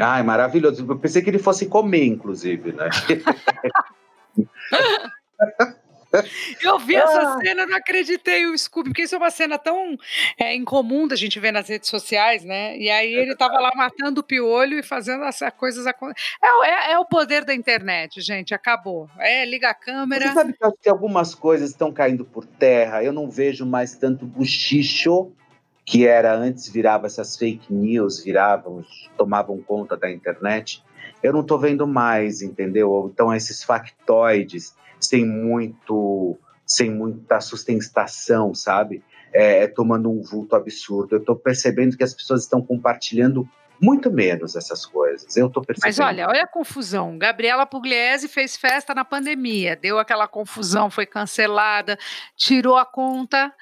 Ai, 0.00 0.22
maravilhoso. 0.22 0.84
Eu 0.88 0.98
pensei 0.98 1.22
que 1.22 1.30
ele 1.30 1.38
fosse 1.38 1.66
comer, 1.66 2.06
inclusive, 2.06 2.72
né? 2.72 2.88
Eu 6.62 6.78
vi 6.78 6.96
essa 6.96 7.20
ah. 7.20 7.38
cena, 7.40 7.66
não 7.66 7.76
acreditei 7.76 8.46
o 8.46 8.56
Scooby, 8.56 8.90
porque 8.90 9.02
isso 9.02 9.14
é 9.14 9.18
uma 9.18 9.30
cena 9.30 9.58
tão 9.58 9.96
é, 10.38 10.54
incomum 10.54 11.08
da 11.08 11.16
gente 11.16 11.40
ver 11.40 11.52
nas 11.52 11.68
redes 11.68 11.88
sociais, 11.88 12.44
né? 12.44 12.76
E 12.76 12.90
aí 12.90 13.14
ele 13.14 13.34
tava 13.34 13.58
lá 13.58 13.70
matando 13.74 14.20
o 14.20 14.24
piolho 14.24 14.78
e 14.78 14.82
fazendo 14.82 15.24
essas 15.24 15.52
coisas 15.54 15.86
acontecer. 15.86 16.20
É, 16.42 16.68
é, 16.68 16.92
é, 16.92 16.98
o 16.98 17.04
poder 17.04 17.44
da 17.44 17.54
internet, 17.54 18.20
gente, 18.20 18.54
acabou. 18.54 19.08
É, 19.18 19.44
liga 19.44 19.70
a 19.70 19.74
câmera. 19.74 20.28
Você 20.28 20.34
sabe 20.34 20.54
que 20.80 20.88
algumas 20.88 21.34
coisas 21.34 21.70
estão 21.70 21.92
caindo 21.92 22.24
por 22.24 22.44
terra, 22.44 23.02
eu 23.02 23.12
não 23.12 23.30
vejo 23.30 23.64
mais 23.64 23.96
tanto 23.96 24.26
buchicho 24.26 25.32
que 25.84 26.06
era 26.06 26.34
antes 26.34 26.68
virava 26.68 27.06
essas 27.06 27.36
fake 27.36 27.72
news, 27.72 28.22
viravam, 28.22 28.84
tomavam 29.16 29.60
conta 29.60 29.96
da 29.96 30.10
internet. 30.10 30.82
Eu 31.22 31.32
não 31.32 31.40
estou 31.40 31.58
vendo 31.58 31.86
mais, 31.86 32.42
entendeu? 32.42 33.10
Então 33.12 33.34
esses 33.34 33.62
factoides 33.62 34.74
sem 35.02 35.26
muito, 35.26 36.38
sem 36.66 36.90
muita 36.90 37.40
sustentação, 37.40 38.54
sabe? 38.54 39.02
É, 39.32 39.64
é, 39.64 39.66
tomando 39.66 40.10
um 40.10 40.22
vulto 40.22 40.54
absurdo. 40.54 41.16
Eu 41.16 41.20
estou 41.20 41.36
percebendo 41.36 41.96
que 41.96 42.04
as 42.04 42.14
pessoas 42.14 42.42
estão 42.42 42.60
compartilhando 42.60 43.48
muito 43.80 44.12
menos 44.12 44.54
essas 44.54 44.86
coisas. 44.86 45.36
Eu 45.36 45.50
tô 45.50 45.60
percebendo. 45.60 45.88
Mas 45.88 45.98
olha, 45.98 46.28
olha 46.28 46.44
a 46.44 46.46
confusão. 46.46 47.18
Gabriela 47.18 47.66
Pugliese 47.66 48.28
fez 48.28 48.56
festa 48.56 48.94
na 48.94 49.04
pandemia, 49.04 49.74
deu 49.74 49.98
aquela 49.98 50.28
confusão, 50.28 50.88
foi 50.88 51.04
cancelada, 51.04 51.98
tirou 52.36 52.76
a 52.76 52.84
conta, 52.86 53.52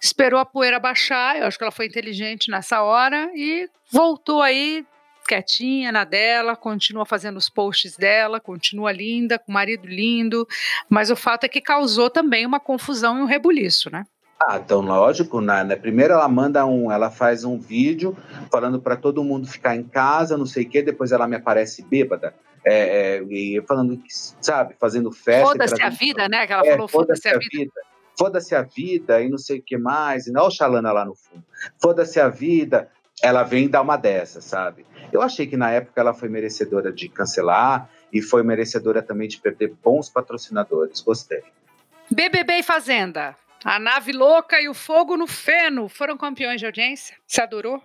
esperou 0.00 0.40
a 0.40 0.46
poeira 0.46 0.78
baixar. 0.78 1.38
Eu 1.38 1.46
acho 1.46 1.58
que 1.58 1.64
ela 1.64 1.72
foi 1.72 1.86
inteligente 1.86 2.50
nessa 2.50 2.82
hora 2.82 3.30
e 3.34 3.68
voltou 3.92 4.40
aí 4.40 4.86
quietinha 5.26 5.92
na 5.92 6.04
dela, 6.04 6.56
continua 6.56 7.04
fazendo 7.04 7.36
os 7.36 7.48
posts 7.48 7.96
dela, 7.96 8.40
continua 8.40 8.92
linda, 8.92 9.38
com 9.38 9.50
o 9.50 9.54
marido 9.54 9.86
lindo, 9.86 10.46
mas 10.88 11.10
o 11.10 11.16
fato 11.16 11.44
é 11.44 11.48
que 11.48 11.60
causou 11.60 12.08
também 12.08 12.46
uma 12.46 12.60
confusão 12.60 13.18
e 13.18 13.22
um 13.22 13.26
rebuliço, 13.26 13.90
né? 13.90 14.04
Ah, 14.38 14.60
então 14.62 14.80
lógico, 14.80 15.40
né? 15.40 15.64
né? 15.64 15.76
Primeiro 15.76 16.12
ela 16.12 16.28
manda 16.28 16.64
um, 16.66 16.92
ela 16.92 17.10
faz 17.10 17.42
um 17.42 17.58
vídeo 17.58 18.16
falando 18.50 18.80
para 18.80 18.94
todo 18.94 19.24
mundo 19.24 19.46
ficar 19.46 19.74
em 19.74 19.82
casa, 19.82 20.36
não 20.36 20.46
sei 20.46 20.64
o 20.64 20.68
quê, 20.68 20.82
depois 20.82 21.10
ela 21.10 21.26
me 21.26 21.36
aparece 21.36 21.82
bêbada. 21.82 22.34
É, 22.68 23.18
é, 23.18 23.22
e 23.22 23.62
falando, 23.66 24.02
sabe, 24.40 24.74
fazendo 24.78 25.12
festa. 25.12 25.46
Foda-se 25.46 25.80
a 25.80 25.88
vida, 25.88 26.28
né? 26.28 26.46
Que 26.46 26.52
ela 26.52 26.66
é, 26.66 26.70
falou, 26.72 26.88
foda-se 26.88 27.22
foda 27.22 27.36
a 27.36 27.38
vida. 27.38 27.50
vida. 27.52 27.72
Foda-se 28.18 28.54
a 28.54 28.62
vida 28.62 29.20
e 29.22 29.28
não 29.28 29.38
sei 29.38 29.60
o 29.60 29.62
que 29.62 29.78
mais. 29.78 30.26
E 30.26 30.32
não 30.32 30.48
o 30.48 30.50
Xalana 30.50 30.90
lá 30.90 31.04
no 31.04 31.14
fundo. 31.14 31.44
Foda-se 31.80 32.18
a 32.18 32.28
vida. 32.28 32.90
Ela 33.22 33.44
vem 33.44 33.68
dar 33.68 33.82
uma 33.82 33.96
dessa, 33.96 34.40
sabe? 34.40 34.84
Eu 35.12 35.22
achei 35.22 35.46
que 35.46 35.56
na 35.56 35.70
época 35.70 36.00
ela 36.00 36.14
foi 36.14 36.28
merecedora 36.28 36.92
de 36.92 37.08
cancelar 37.08 37.88
e 38.12 38.22
foi 38.22 38.42
merecedora 38.42 39.02
também 39.02 39.28
de 39.28 39.38
perder 39.38 39.74
bons 39.82 40.08
patrocinadores. 40.08 41.00
Gostei. 41.00 41.42
BBB 42.10 42.58
e 42.58 42.62
Fazenda. 42.62 43.36
A 43.64 43.78
nave 43.78 44.12
louca 44.12 44.60
e 44.60 44.68
o 44.68 44.74
fogo 44.74 45.16
no 45.16 45.26
feno 45.26 45.88
foram 45.88 46.16
campeões 46.16 46.60
de 46.60 46.66
audiência. 46.66 47.16
Você 47.26 47.40
adorou? 47.40 47.82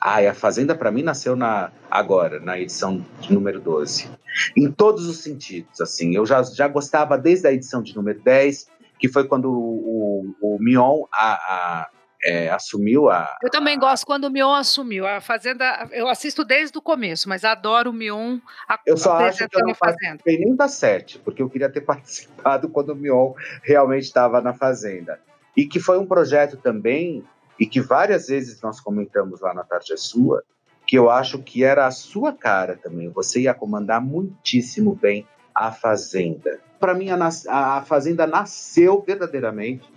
Ah, 0.00 0.22
e 0.22 0.26
a 0.26 0.34
Fazenda 0.34 0.74
para 0.74 0.90
mim 0.90 1.02
nasceu 1.02 1.34
na 1.34 1.72
agora, 1.90 2.38
na 2.40 2.60
edição 2.60 3.04
de 3.20 3.32
número 3.32 3.58
12. 3.60 4.10
Em 4.56 4.70
todos 4.70 5.06
os 5.06 5.22
sentidos, 5.22 5.80
assim. 5.80 6.14
Eu 6.14 6.26
já, 6.26 6.42
já 6.42 6.68
gostava 6.68 7.16
desde 7.16 7.46
a 7.46 7.52
edição 7.52 7.82
de 7.82 7.96
número 7.96 8.20
10, 8.20 8.68
que 8.98 9.08
foi 9.08 9.26
quando 9.26 9.50
o, 9.50 10.34
o, 10.42 10.56
o 10.56 10.58
Mion, 10.60 11.04
a, 11.12 11.32
a 11.32 11.90
é, 12.24 12.48
assumiu 12.48 13.10
a. 13.10 13.36
Eu 13.42 13.50
também 13.50 13.78
gosto 13.78 14.06
quando 14.06 14.24
o 14.24 14.30
Mion 14.30 14.54
assumiu. 14.54 15.06
A 15.06 15.20
Fazenda, 15.20 15.88
eu 15.92 16.08
assisto 16.08 16.44
desde 16.44 16.76
o 16.78 16.82
começo, 16.82 17.28
mas 17.28 17.44
adoro 17.44 17.90
o 17.90 17.92
Mion 17.92 18.38
a, 18.68 18.80
eu 18.86 18.96
só 18.96 19.16
acho 19.16 19.46
que 19.48 19.56
eu 19.56 19.66
não 19.66 19.74
Fazenda. 19.74 20.22
nem 20.24 20.56
da 20.56 20.68
sete, 20.68 21.18
porque 21.18 21.42
eu 21.42 21.50
queria 21.50 21.68
ter 21.68 21.82
participado 21.84 22.68
quando 22.68 22.90
o 22.90 22.96
Mion 22.96 23.34
realmente 23.62 24.04
estava 24.04 24.40
na 24.40 24.54
Fazenda. 24.54 25.20
E 25.56 25.66
que 25.66 25.78
foi 25.78 25.98
um 25.98 26.06
projeto 26.06 26.56
também, 26.56 27.22
e 27.60 27.66
que 27.66 27.80
várias 27.80 28.28
vezes 28.28 28.60
nós 28.62 28.80
comentamos 28.80 29.40
lá 29.40 29.52
na 29.52 29.62
Tarde 29.62 29.92
é 29.92 29.96
Sua, 29.96 30.42
que 30.86 30.96
eu 30.96 31.10
acho 31.10 31.38
que 31.42 31.62
era 31.62 31.86
a 31.86 31.90
sua 31.90 32.32
cara 32.32 32.76
também. 32.76 33.08
Você 33.10 33.42
ia 33.42 33.54
comandar 33.54 34.00
muitíssimo 34.00 34.94
bem 34.94 35.26
a 35.54 35.70
Fazenda. 35.70 36.58
Para 36.80 36.94
mim, 36.94 37.08
a, 37.10 37.16
a 37.48 37.82
Fazenda 37.82 38.26
nasceu 38.26 39.02
verdadeiramente 39.06 39.93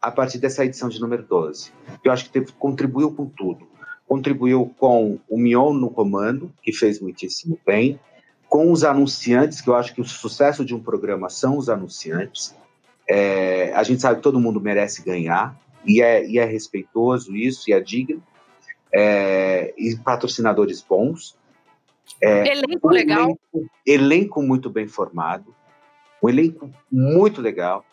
a 0.00 0.10
partir 0.10 0.38
dessa 0.38 0.64
edição 0.64 0.88
de 0.88 1.00
número 1.00 1.22
12. 1.22 1.72
Eu 2.02 2.10
acho 2.10 2.24
que 2.24 2.30
teve, 2.30 2.52
contribuiu 2.52 3.12
com 3.12 3.26
tudo. 3.26 3.68
Contribuiu 4.08 4.74
com 4.78 5.18
o 5.28 5.38
Mion 5.38 5.72
no 5.72 5.90
comando, 5.90 6.52
que 6.62 6.72
fez 6.72 7.00
muitíssimo 7.00 7.58
bem, 7.66 8.00
com 8.48 8.72
os 8.72 8.82
anunciantes, 8.82 9.60
que 9.60 9.68
eu 9.68 9.76
acho 9.76 9.94
que 9.94 10.00
o 10.00 10.04
sucesso 10.04 10.64
de 10.64 10.74
um 10.74 10.80
programa 10.80 11.28
são 11.28 11.56
os 11.56 11.68
anunciantes. 11.68 12.56
É, 13.08 13.72
a 13.74 13.82
gente 13.82 14.00
sabe 14.00 14.16
que 14.16 14.22
todo 14.22 14.40
mundo 14.40 14.60
merece 14.60 15.02
ganhar, 15.02 15.56
e 15.84 16.02
é, 16.02 16.26
e 16.26 16.38
é 16.38 16.44
respeitoso 16.44 17.36
isso, 17.36 17.70
e 17.70 17.72
é 17.72 17.80
digno. 17.80 18.22
É, 18.92 19.72
e 19.78 19.96
patrocinadores 19.96 20.82
bons. 20.82 21.38
É, 22.20 22.56
elenco 22.56 22.88
um 22.88 22.90
legal. 22.90 23.38
Elenco, 23.54 23.70
elenco 23.86 24.42
muito 24.42 24.68
bem 24.68 24.88
formado. 24.88 25.54
Um 26.20 26.28
elenco 26.28 26.68
muito 26.90 27.40
legal 27.40 27.84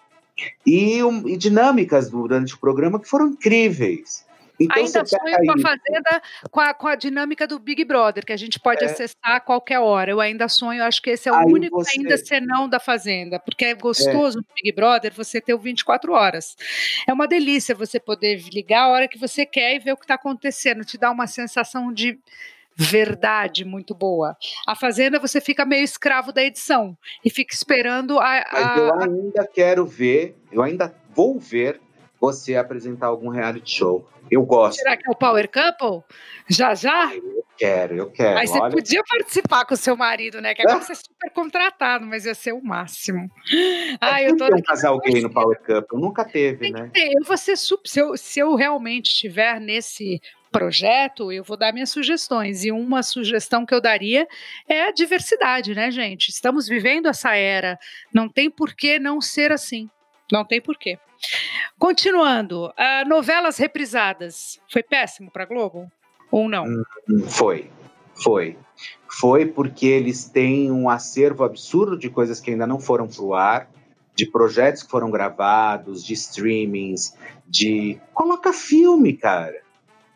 e, 0.65 1.03
um, 1.03 1.27
e 1.27 1.37
dinâmicas 1.37 2.09
durante 2.09 2.55
o 2.55 2.59
programa 2.59 2.99
que 2.99 3.07
foram 3.07 3.27
incríveis. 3.27 4.25
Então, 4.59 4.77
Ainda 4.77 5.05
sonho 5.05 5.37
com 5.45 5.51
a 5.51 5.61
Fazenda, 5.61 6.21
com 6.49 6.59
a, 6.59 6.73
com 6.73 6.87
a, 6.87 6.95
dinâmica 6.95 7.45
do 7.45 7.59
Big 7.59 7.85
Brother, 7.85 8.25
que 8.25 8.33
a 8.33 8.37
gente 8.37 8.59
pode 8.59 8.83
é. 8.83 8.87
acessar 8.87 9.35
a 9.35 9.39
qualquer 9.39 9.79
hora. 9.79 10.09
Eu 10.09 10.19
ainda 10.19 10.47
sonho, 10.47 10.83
acho 10.83 11.01
que 11.01 11.11
esse 11.11 11.29
é 11.29 11.31
o 11.31 11.35
aí 11.35 11.45
único 11.45 11.77
você... 11.77 11.99
ainda 11.99 12.17
senão 12.17 12.67
da 12.67 12.79
Fazenda, 12.79 13.39
porque 13.39 13.65
é 13.65 13.75
gostoso 13.75 14.39
é. 14.39 14.41
no 14.41 14.47
Big 14.55 14.75
Brother 14.75 15.13
você 15.13 15.39
ter 15.39 15.53
o 15.53 15.59
24 15.59 16.11
horas. 16.11 16.55
É 17.07 17.13
uma 17.13 17.27
delícia 17.27 17.75
você 17.75 17.99
poder 17.99 18.41
ligar 18.51 18.83
a 18.83 18.87
hora 18.89 19.07
que 19.07 19.19
você 19.19 19.45
quer 19.45 19.75
e 19.75 19.79
ver 19.79 19.91
o 19.91 19.97
que 19.97 20.05
está 20.05 20.15
acontecendo, 20.15 20.83
te 20.83 20.97
dá 20.97 21.11
uma 21.11 21.27
sensação 21.27 21.93
de 21.93 22.17
verdade 22.77 23.65
muito 23.65 23.95
boa. 23.95 24.37
A 24.67 24.75
Fazenda 24.75 25.19
você 25.19 25.41
fica 25.41 25.65
meio 25.65 25.83
escravo 25.83 26.31
da 26.31 26.43
edição 26.43 26.95
e 27.25 27.29
fica 27.29 27.53
esperando 27.53 28.19
a, 28.19 28.39
a... 28.39 28.47
Mas 28.53 28.77
eu 28.77 28.93
ainda 29.01 29.47
quero 29.47 29.85
ver, 29.85 30.37
eu 30.51 30.61
ainda 30.61 30.95
vou 31.15 31.39
ver 31.39 31.81
você 32.21 32.55
apresentar 32.55 33.07
algum 33.07 33.29
reality 33.29 33.71
show. 33.71 34.07
Eu 34.29 34.43
gosto. 34.43 34.79
Será 34.79 34.97
que 34.97 35.07
é 35.07 35.11
o 35.11 35.15
Power 35.15 35.49
Couple? 35.49 36.03
Já 36.49 36.75
já? 36.75 37.15
Eu 37.15 37.45
quero, 37.57 37.95
eu 37.95 38.11
quero. 38.11 38.35
Mas 38.35 38.49
você 38.49 38.59
Olha... 38.59 38.71
podia 38.71 39.01
participar 39.07 39.65
com 39.65 39.73
o 39.73 39.77
seu 39.77 39.95
marido, 39.95 40.41
né? 40.41 40.53
Que 40.53 40.61
agora 40.63 40.81
você 40.81 40.91
é 40.91 40.95
super 40.95 41.31
contratado, 41.33 42.05
mas 42.05 42.25
ia 42.25 42.35
ser 42.35 42.53
o 42.53 42.61
máximo. 42.61 43.29
Ah, 44.01 44.21
eu 44.21 44.35
tô 44.35 44.45
um 44.45 44.61
casal 44.61 44.99
gay 44.99 45.21
no 45.21 45.29
Power 45.29 45.57
Couple, 45.59 45.99
nunca 45.99 46.25
teve, 46.25 46.59
Tem 46.59 46.73
né? 46.73 46.91
Eu 46.93 47.23
vou 47.23 47.37
ser 47.37 47.55
super, 47.55 47.87
se 47.87 47.99
eu, 47.99 48.17
se 48.17 48.39
eu 48.39 48.53
realmente 48.55 49.07
estiver 49.07 49.61
nesse 49.61 50.21
projeto, 50.57 51.31
eu 51.31 51.43
vou 51.43 51.55
dar 51.55 51.71
minhas 51.71 51.89
sugestões. 51.89 52.63
E 52.63 52.71
uma 52.71 53.03
sugestão 53.03 53.65
que 53.65 53.73
eu 53.73 53.81
daria 53.81 54.27
é 54.67 54.83
a 54.83 54.91
diversidade, 54.91 55.75
né, 55.75 55.91
gente? 55.91 56.29
Estamos 56.29 56.67
vivendo 56.67 57.07
essa 57.07 57.35
era. 57.35 57.77
Não 58.13 58.27
tem 58.27 58.49
por 58.49 58.73
que 58.73 58.97
não 58.97 59.21
ser 59.21 59.51
assim. 59.51 59.89
Não 60.31 60.43
tem 60.43 60.59
porquê. 60.59 60.97
Continuando, 61.77 62.67
uh, 62.67 63.07
novelas 63.07 63.57
reprisadas. 63.57 64.59
Foi 64.69 64.81
péssimo 64.81 65.31
para 65.31 65.45
Globo? 65.45 65.91
Ou 66.31 66.49
não? 66.49 66.65
Hum, 66.65 67.27
foi, 67.27 67.69
foi. 68.23 68.57
Foi 69.19 69.45
porque 69.45 69.85
eles 69.85 70.25
têm 70.25 70.71
um 70.71 70.89
acervo 70.89 71.43
absurdo 71.43 71.97
de 71.97 72.09
coisas 72.09 72.39
que 72.39 72.51
ainda 72.51 72.67
não 72.67 72.79
foram 72.79 73.07
para 73.07 73.23
o 73.23 73.33
ar, 73.33 73.69
de 74.15 74.29
projetos 74.29 74.83
que 74.83 74.89
foram 74.89 75.09
gravados, 75.11 76.03
de 76.03 76.13
streamings, 76.13 77.15
de. 77.47 77.99
Coloca 78.13 78.51
filme, 78.51 79.13
cara. 79.13 79.66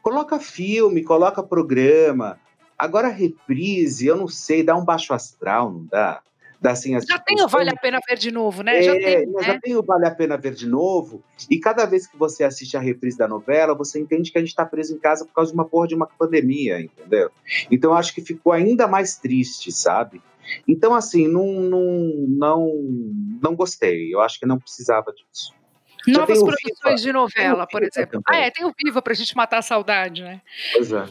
Coloca 0.02 0.39
filme, 0.39 1.04
coloca 1.04 1.43
programa. 1.43 2.39
Agora 2.78 3.08
reprise, 3.08 4.08
eu 4.08 4.18
não 4.18 4.28
sei, 4.28 4.64
dá 4.64 4.76
um 4.76 4.84
baixo 4.84 5.14
astral, 5.14 5.72
não 5.72 5.86
dá? 5.86 6.22
Dá 6.60 6.72
assim, 6.72 6.95
as 6.95 7.06
já 7.06 7.18
tem 7.18 7.41
o 7.41 7.47
Vale 7.47 7.72
a 7.72 7.76
Pena 7.76 7.99
Ver 8.08 8.18
de 8.18 8.30
Novo, 8.30 8.62
né? 8.62 8.78
É, 8.78 8.84
já 8.84 8.93
tem, 8.93 9.26
né? 9.26 9.43
já 9.43 9.60
tem 9.60 9.76
o 9.76 9.82
Vale 9.82 10.06
a 10.06 10.12
Pena 10.12 10.38
Ver 10.38 10.54
de 10.54 10.68
Novo. 10.68 11.24
E 11.49 11.60
cada 11.60 11.86
vez 11.86 12.06
que 12.06 12.16
você 12.16 12.43
assiste 12.43 12.78
a 12.78 12.80
reprise 12.80 13.18
da 13.18 13.28
novela, 13.28 13.74
você 13.74 13.99
entende 13.99 14.32
que 14.32 14.38
a 14.38 14.41
gente 14.41 14.49
está 14.49 14.64
preso 14.64 14.93
em 14.93 14.99
casa 14.99 15.26
por 15.26 15.34
causa 15.34 15.52
de 15.52 15.58
uma 15.58 15.66
porra 15.66 15.88
de 15.88 15.95
uma 15.95 16.06
pandemia, 16.06 16.80
entendeu? 16.80 17.32
Então 17.72 17.95
acho 17.95 18.14
que 18.14 18.22
ficou 18.22 18.54
ainda 18.54 18.88
mais 18.88 19.18
triste, 19.18 19.72
sabe? 19.72 20.22
Então, 20.68 20.93
assim, 20.93 21.28
não, 21.28 21.47
não, 21.47 21.84
não, 22.28 22.72
não 23.41 23.56
gostei. 23.56 24.14
Eu 24.14 24.22
acho 24.22 24.39
que 24.39 24.45
não 24.45 24.60
precisava 24.60 25.12
disso. 25.12 25.54
Novas 26.08 26.41
produções 26.41 27.02
de 27.02 27.12
novela, 27.14 27.68
por 27.68 27.84
exemplo. 27.84 28.22
Também. 28.24 28.41
Ah, 28.41 28.45
é, 28.45 28.49
tem 28.49 28.66
o 28.66 28.74
Viva 28.78 29.02
pra 29.02 29.14
gente 29.14 29.36
matar 29.36 29.60
a 29.60 29.62
saudade, 29.62 30.24
né? 30.24 30.41
Pois 30.74 30.91
é. 30.91 31.06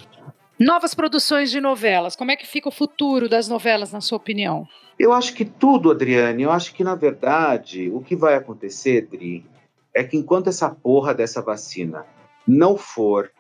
Novas 0.58 0.94
produções 0.94 1.50
de 1.50 1.60
novelas. 1.60 2.14
Como 2.14 2.30
é 2.30 2.36
que 2.36 2.46
fica 2.46 2.68
o 2.68 2.72
futuro 2.72 3.28
das 3.28 3.48
novelas, 3.48 3.92
na 3.92 4.00
sua 4.00 4.18
opinião? 4.18 4.68
Eu 4.98 5.12
acho 5.12 5.32
que 5.32 5.44
tudo, 5.44 5.90
Adriane. 5.90 6.42
Eu 6.42 6.50
acho 6.50 6.74
que, 6.74 6.84
na 6.84 6.94
verdade, 6.94 7.90
o 7.90 8.00
que 8.00 8.14
vai 8.14 8.34
acontecer, 8.34 9.08
Dri, 9.10 9.46
é 9.94 10.04
que 10.04 10.16
enquanto 10.16 10.48
essa 10.48 10.68
porra 10.68 11.14
dessa 11.14 11.40
vacina 11.40 12.04
não 12.46 12.76
for 12.76 13.30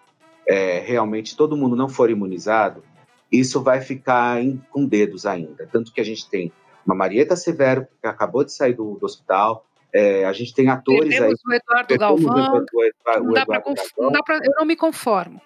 é, 0.48 0.78
realmente, 0.78 1.36
todo 1.36 1.56
mundo 1.56 1.76
não 1.76 1.88
for 1.88 2.10
imunizado, 2.10 2.82
isso 3.30 3.62
vai 3.62 3.80
ficar 3.80 4.42
em, 4.42 4.60
com 4.70 4.84
dedos 4.86 5.26
ainda. 5.26 5.68
Tanto 5.70 5.92
que 5.92 6.00
a 6.00 6.04
gente 6.04 6.28
tem 6.28 6.50
uma 6.84 6.94
Marieta 6.94 7.36
Severo, 7.36 7.86
que 8.00 8.08
acabou 8.08 8.42
de 8.42 8.52
sair 8.52 8.72
do, 8.72 8.94
do 8.94 9.04
hospital, 9.04 9.66
É, 9.92 10.24
a 10.24 10.32
gente 10.32 10.54
tem 10.54 10.68
atores 10.68 11.08
Perdemos 11.10 11.40
aí. 11.48 11.52
o 11.52 11.54
Eduardo 11.54 11.98
Galvão. 11.98 12.66
O 12.72 12.84
Edu- 12.84 13.24
Não 13.24 13.32
dá 13.32 13.42
Eduardo 13.42 13.74
Galvão. 13.74 14.12
dá 14.12 14.22
pra- 14.22 14.36
eu 14.36 14.52
não 14.58 14.64
me 14.64 14.76
conformo. 14.76 15.40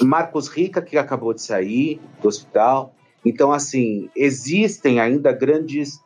Marcos 0.00 0.48
Rica, 0.48 0.80
que 0.80 0.96
acabou 0.96 1.34
de 1.34 1.42
sair 1.42 2.00
do 2.20 2.28
hospital. 2.28 2.94
Então, 3.24 3.52
assim, 3.52 4.08
existem 4.16 5.00
ainda 5.00 5.32
grandes 5.32 6.00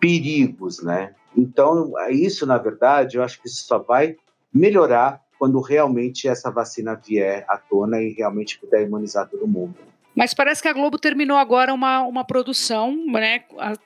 perigos, 0.00 0.82
né? 0.82 1.14
Então, 1.36 1.92
isso, 2.10 2.46
na 2.46 2.56
verdade, 2.58 3.16
eu 3.16 3.22
acho 3.22 3.40
que 3.40 3.48
isso 3.48 3.64
só 3.66 3.78
vai 3.78 4.16
melhorar 4.52 5.20
quando 5.38 5.60
realmente 5.60 6.26
essa 6.26 6.50
vacina 6.50 6.94
vier 6.94 7.44
à 7.48 7.56
tona 7.58 8.00
e 8.00 8.12
realmente 8.12 8.58
puder 8.58 8.82
imunizar 8.82 9.28
todo 9.28 9.46
mundo. 9.46 9.74
Mas 10.18 10.34
parece 10.34 10.60
que 10.60 10.66
a 10.66 10.72
Globo 10.72 10.98
terminou 10.98 11.36
agora 11.36 11.72
uma, 11.72 12.02
uma 12.02 12.24
produção, 12.24 12.92
né, 13.06 13.44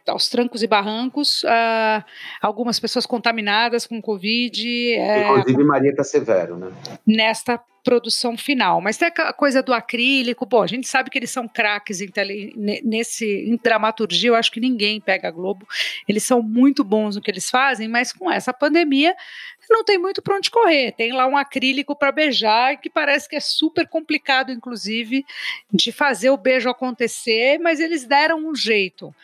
aos 0.08 0.30
trancos 0.30 0.62
e 0.62 0.66
barrancos, 0.66 1.44
ah, 1.44 2.02
algumas 2.40 2.80
pessoas 2.80 3.04
contaminadas 3.04 3.86
com 3.86 4.00
Covid 4.00 4.94
é, 4.94 5.28
Inclusive, 5.28 5.62
Maria 5.62 5.94
tá 5.94 6.02
severo, 6.02 6.56
né? 6.56 6.72
nesta 7.06 7.60
produção 7.84 8.34
final. 8.38 8.80
Mas 8.80 8.96
tem 8.96 9.08
a 9.14 9.32
coisa 9.32 9.62
do 9.62 9.74
acrílico, 9.74 10.46
bom, 10.46 10.62
a 10.62 10.66
gente 10.66 10.88
sabe 10.88 11.10
que 11.10 11.18
eles 11.18 11.30
são 11.30 11.46
craques 11.46 12.00
em, 12.00 12.08
tele, 12.08 12.54
ne- 12.56 12.80
nesse, 12.82 13.26
em 13.26 13.58
dramaturgia, 13.62 14.30
eu 14.30 14.34
acho 14.34 14.50
que 14.52 14.60
ninguém 14.60 15.02
pega 15.02 15.28
a 15.28 15.30
Globo, 15.30 15.66
eles 16.08 16.22
são 16.22 16.40
muito 16.40 16.82
bons 16.82 17.16
no 17.16 17.20
que 17.20 17.30
eles 17.30 17.50
fazem, 17.50 17.88
mas 17.88 18.10
com 18.10 18.30
essa 18.30 18.54
pandemia 18.54 19.14
não 19.72 19.84
tem 19.84 19.98
muito 19.98 20.22
para 20.22 20.36
onde 20.36 20.50
correr. 20.50 20.92
Tem 20.92 21.12
lá 21.12 21.26
um 21.26 21.36
acrílico 21.36 21.96
para 21.96 22.12
beijar, 22.12 22.80
que 22.80 22.90
parece 22.90 23.28
que 23.28 23.36
é 23.36 23.40
super 23.40 23.88
complicado, 23.88 24.52
inclusive, 24.52 25.24
de 25.72 25.90
fazer 25.90 26.30
o 26.30 26.36
beijo 26.36 26.68
acontecer, 26.68 27.58
mas 27.58 27.80
eles 27.80 28.04
deram 28.04 28.38
um 28.38 28.54
jeito. 28.54 29.14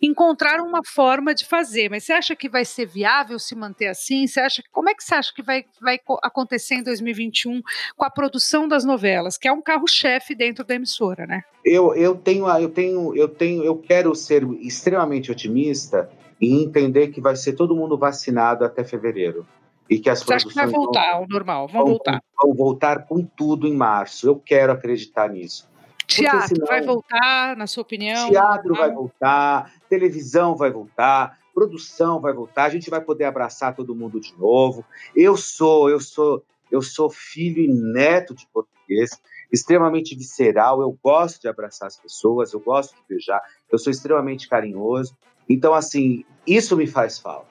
Encontraram 0.00 0.64
uma 0.64 0.80
forma 0.84 1.34
de 1.34 1.44
fazer, 1.44 1.90
mas 1.90 2.04
você 2.04 2.12
acha 2.12 2.36
que 2.36 2.48
vai 2.48 2.64
ser 2.64 2.86
viável 2.86 3.36
se 3.36 3.56
manter 3.56 3.88
assim? 3.88 4.28
Você 4.28 4.38
acha 4.38 4.62
como 4.70 4.88
é 4.88 4.94
que 4.94 5.02
você 5.02 5.14
acha 5.14 5.34
que 5.34 5.42
vai, 5.42 5.64
vai 5.80 5.98
co- 5.98 6.20
acontecer 6.22 6.76
em 6.76 6.84
2021 6.84 7.60
com 7.96 8.04
a 8.04 8.10
produção 8.10 8.68
das 8.68 8.84
novelas, 8.84 9.36
que 9.36 9.48
é 9.48 9.52
um 9.52 9.60
carro-chefe 9.60 10.36
dentro 10.36 10.64
da 10.64 10.76
emissora, 10.76 11.26
né? 11.26 11.42
Eu, 11.64 11.94
eu 11.96 12.14
tenho, 12.14 12.48
eu 12.48 12.68
tenho, 12.68 13.16
eu 13.16 13.28
tenho, 13.28 13.64
eu 13.64 13.76
quero 13.76 14.14
ser 14.14 14.44
extremamente 14.60 15.32
otimista 15.32 16.08
e 16.40 16.62
entender 16.62 17.08
que 17.08 17.20
vai 17.20 17.34
ser 17.34 17.54
todo 17.54 17.74
mundo 17.74 17.98
vacinado 17.98 18.64
até 18.64 18.84
fevereiro 18.84 19.44
e 19.88 19.98
que 19.98 20.10
as 20.10 20.22
Você 20.22 20.34
acha 20.34 20.46
que 20.48 20.54
vai 20.54 20.64
produções 20.64 20.72
vão- 20.72 20.84
voltar 21.02 21.14
ao 21.14 21.26
normal? 21.28 21.68
Vão 21.68 21.80
vão, 21.82 21.90
voltar. 21.92 22.22
vão 22.42 22.54
voltar 22.54 23.06
com 23.06 23.22
tudo 23.24 23.66
em 23.66 23.74
março. 23.74 24.26
Eu 24.26 24.36
quero 24.38 24.72
acreditar 24.72 25.28
nisso. 25.28 25.68
Teatro 26.06 26.48
senão- 26.56 26.66
vai 26.66 26.80
voltar, 26.82 27.56
na 27.56 27.66
sua 27.66 27.82
opinião? 27.82 28.30
Teatro 28.30 28.74
vai 28.74 28.90
voltar, 28.90 29.72
televisão 29.90 30.56
vai 30.56 30.70
voltar, 30.70 31.38
produção 31.54 32.18
vai 32.20 32.32
voltar, 32.32 32.64
a 32.64 32.68
gente 32.70 32.88
vai 32.88 33.00
poder 33.00 33.24
abraçar 33.24 33.74
todo 33.74 33.94
mundo 33.94 34.18
de 34.20 34.34
novo. 34.38 34.84
Eu 35.14 35.36
sou, 35.36 35.90
eu 35.90 36.00
sou, 36.00 36.42
eu 36.70 36.80
sou 36.80 37.10
filho 37.10 37.62
e 37.62 37.68
neto 37.68 38.34
de 38.34 38.46
português, 38.46 39.10
extremamente 39.52 40.14
visceral, 40.16 40.80
eu 40.80 40.96
gosto 41.02 41.40
de 41.42 41.48
abraçar 41.48 41.88
as 41.88 41.96
pessoas, 41.98 42.52
eu 42.54 42.60
gosto 42.60 42.94
de 42.94 43.02
beijar, 43.08 43.42
eu 43.70 43.78
sou 43.78 43.90
extremamente 43.90 44.48
carinhoso. 44.48 45.14
Então 45.48 45.74
assim, 45.74 46.24
isso 46.46 46.74
me 46.76 46.86
faz 46.86 47.18
falta. 47.18 47.48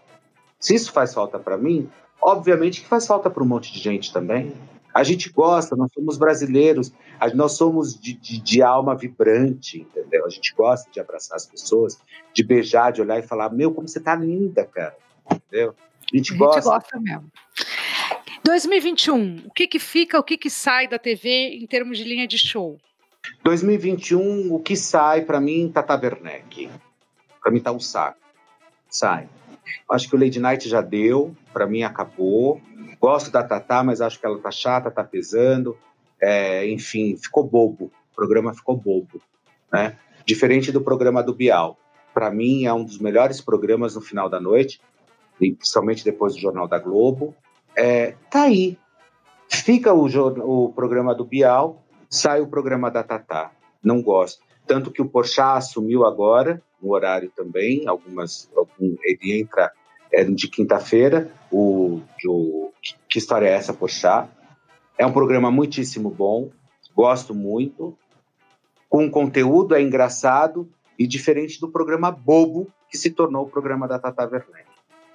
Se 0.60 0.74
isso 0.74 0.92
faz 0.92 1.14
falta 1.14 1.38
para 1.38 1.58
mim, 1.58 1.88
obviamente 2.22 2.82
que 2.82 2.88
faz 2.88 3.06
falta 3.08 3.30
para 3.30 3.44
um 3.44 3.48
monte 3.48 3.72
de 3.72 3.80
gente 3.80 4.12
também. 4.14 4.54
A 4.94 5.04
gente 5.04 5.30
gosta, 5.32 5.76
nós 5.76 5.92
somos 5.94 6.18
brasileiros, 6.18 6.92
nós 7.36 7.52
somos 7.54 7.94
de, 8.00 8.14
de- 8.14 8.40
de 8.42 8.62
alma 8.64 8.96
vibrante, 8.96 9.82
entendeu? 9.82 10.26
A 10.26 10.30
gente 10.30 10.54
gosta 10.56 10.90
de 10.90 11.00
abraçar 11.00 11.36
as 11.36 11.46
pessoas, 11.46 12.00
de 12.34 12.44
beijar, 12.44 12.92
de 12.92 13.02
olhar 13.02 13.20
e 13.20 13.22
falar: 13.22 13.50
Meu, 13.52 13.72
como 13.72 13.88
você 13.88 14.00
tá 14.00 14.16
linda, 14.16 14.66
cara. 14.66 14.96
Entendeu? 15.32 15.76
A 16.12 16.16
gente, 16.18 16.32
A 16.32 16.34
gente 16.34 16.38
gosta. 16.38 16.62
gosta 16.72 17.00
mesmo. 17.00 17.32
2021, 18.44 19.44
o 19.46 19.52
que 19.52 19.68
que 19.68 19.78
fica, 19.78 20.18
o 20.18 20.24
que 20.24 20.38
que 20.38 20.50
sai 20.50 20.88
da 20.88 20.98
TV 20.98 21.30
em 21.62 21.68
termos 21.68 21.98
de 21.98 22.04
linha 22.04 22.28
de 22.28 22.38
show? 22.38 22.78
2021, 23.44 24.54
o 24.54 24.60
que 24.60 24.76
sai 24.76 25.26
para 25.26 25.40
mim, 25.42 25.70
Tata 25.72 25.96
Werneck. 26.02 26.70
Para 27.42 27.52
mim 27.52 27.60
tá 27.60 27.72
um 27.72 27.80
saco. 27.80 28.18
Sai. 28.90 29.28
Acho 29.90 30.10
que 30.10 30.16
o 30.16 30.20
Lady 30.20 30.40
Night 30.40 30.68
já 30.68 30.82
deu, 30.82 31.36
para 31.54 31.66
mim 31.66 31.84
acabou. 31.84 32.62
Gosto 33.00 33.32
da 33.32 33.44
Tatá, 33.44 33.84
mas 33.84 34.02
acho 34.02 34.20
que 34.20 34.26
ela 34.26 34.40
tá 34.40 34.52
chata, 34.52 34.92
tá 34.92 35.04
pesando. 35.04 35.78
É, 36.22 36.68
enfim, 36.70 37.16
ficou 37.16 37.44
bobo. 37.44 37.92
O 38.12 38.16
programa 38.16 38.54
ficou 38.54 38.76
bobo, 38.76 39.22
né? 39.72 39.98
Diferente 40.26 40.72
do 40.72 40.82
programa 40.82 41.22
do 41.24 41.34
Bial. 41.34 41.78
Para 42.14 42.32
mim 42.32 42.66
é 42.66 42.74
um 42.74 42.84
dos 42.84 42.98
melhores 42.98 43.40
programas 43.40 43.96
no 43.96 44.02
final 44.02 44.28
da 44.28 44.40
noite, 44.40 44.82
e 45.40 45.54
principalmente 45.54 46.04
depois 46.04 46.34
do 46.34 46.42
Jornal 46.42 46.68
da 46.68 46.80
Globo. 46.80 47.36
É, 47.76 48.16
tá 48.30 48.44
aí. 48.44 48.78
Fica 49.48 49.94
o, 49.94 50.06
o 50.06 50.74
programa 50.74 51.14
do 51.14 51.24
Bial, 51.24 51.84
sai 52.10 52.42
o 52.42 52.48
programa 52.48 52.90
da 52.90 53.04
Tatá. 53.04 53.52
Não 53.84 54.02
gosto. 54.02 54.44
Tanto 54.66 54.92
que 54.92 55.02
o 55.02 55.08
Porchat 55.08 55.58
assumiu 55.58 56.06
agora, 56.06 56.62
no 56.82 56.94
horário 56.94 57.32
também, 57.36 57.88
algumas, 57.88 58.50
algum, 58.56 58.96
ele 59.04 59.40
entra 59.40 59.72
é, 60.12 60.24
de 60.24 60.48
quinta-feira, 60.48 61.32
o, 61.52 62.02
o 62.26 62.72
Que 63.10 63.20
História 63.20 63.48
é 63.48 63.54
essa, 63.54 63.74
Porchat? 63.74 64.30
É 64.98 65.06
um 65.06 65.12
programa 65.12 65.52
muitíssimo 65.52 66.10
bom, 66.10 66.50
gosto 66.96 67.34
muito, 67.34 67.98
com 68.90 69.10
conteúdo, 69.10 69.76
é 69.76 69.82
engraçado 69.82 70.70
e 70.98 71.06
diferente 71.06 71.60
do 71.60 71.70
programa 71.70 72.10
bobo 72.10 72.72
que 72.90 72.98
se 72.98 73.12
tornou 73.12 73.46
o 73.46 73.50
programa 73.50 73.88
da 73.88 74.00
Tata 74.00 74.24
Werneck. 74.24 74.68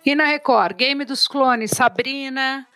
E 0.04 0.14
na 0.14 0.26
Record, 0.26 0.76
Game 0.76 1.04
dos 1.04 1.26
Clones, 1.26 1.70
Sabrina, 1.70 2.66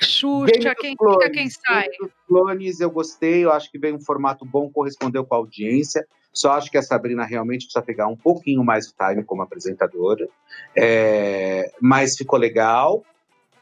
Xuxa, 0.00 0.74
quem 0.78 0.96
Clones, 0.96 1.24
fica, 1.24 1.30
quem 1.30 1.50
sai? 1.50 1.88
Game 1.88 1.98
dos 2.00 2.12
Clones, 2.26 2.80
eu 2.80 2.90
gostei, 2.90 3.44
eu 3.44 3.52
acho 3.52 3.70
que 3.70 3.78
veio 3.78 3.96
um 3.96 4.00
formato 4.00 4.44
bom, 4.44 4.70
correspondeu 4.70 5.24
com 5.24 5.34
a 5.34 5.38
audiência. 5.38 6.06
Só 6.32 6.52
acho 6.52 6.70
que 6.70 6.78
a 6.78 6.82
Sabrina 6.82 7.24
realmente 7.24 7.66
precisa 7.66 7.82
pegar 7.82 8.06
um 8.06 8.16
pouquinho 8.16 8.64
mais 8.64 8.88
o 8.88 8.94
time 8.96 9.22
como 9.22 9.42
apresentadora. 9.42 10.28
É, 10.76 11.70
mas 11.80 12.16
ficou 12.16 12.38
legal. 12.38 13.04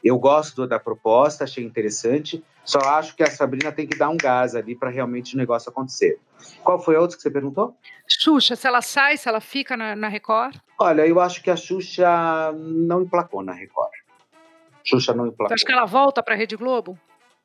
Eu 0.03 0.17
gosto 0.17 0.65
da 0.65 0.79
proposta, 0.79 1.43
achei 1.43 1.63
interessante. 1.63 2.43
Só 2.63 2.79
acho 2.79 3.15
que 3.15 3.23
a 3.23 3.29
Sabrina 3.29 3.71
tem 3.71 3.85
que 3.85 3.97
dar 3.97 4.09
um 4.09 4.17
gás 4.17 4.55
ali 4.55 4.75
para 4.75 4.89
realmente 4.89 5.35
o 5.35 5.37
negócio 5.37 5.69
acontecer. 5.69 6.19
Qual 6.63 6.79
foi 6.79 6.95
a 6.95 7.01
outra 7.01 7.15
que 7.17 7.21
você 7.21 7.29
perguntou? 7.29 7.75
Xuxa, 8.07 8.55
se 8.55 8.67
ela 8.67 8.81
sai, 8.81 9.17
se 9.17 9.27
ela 9.27 9.41
fica 9.41 9.75
na, 9.77 9.95
na 9.95 10.07
Record? 10.07 10.55
Olha, 10.79 11.05
eu 11.05 11.19
acho 11.19 11.43
que 11.43 11.51
a 11.51 11.55
Xuxa 11.55 12.51
não 12.53 13.03
emplacou 13.03 13.43
na 13.43 13.51
Record. 13.53 13.91
Xuxa 14.83 15.13
não 15.13 15.25
Você 15.25 15.31
emplacou. 15.33 15.53
acha 15.53 15.65
que 15.65 15.71
ela 15.71 15.85
volta 15.85 16.23
para 16.23 16.33
a 16.33 16.37
Rede 16.37 16.55
Globo? 16.55 16.97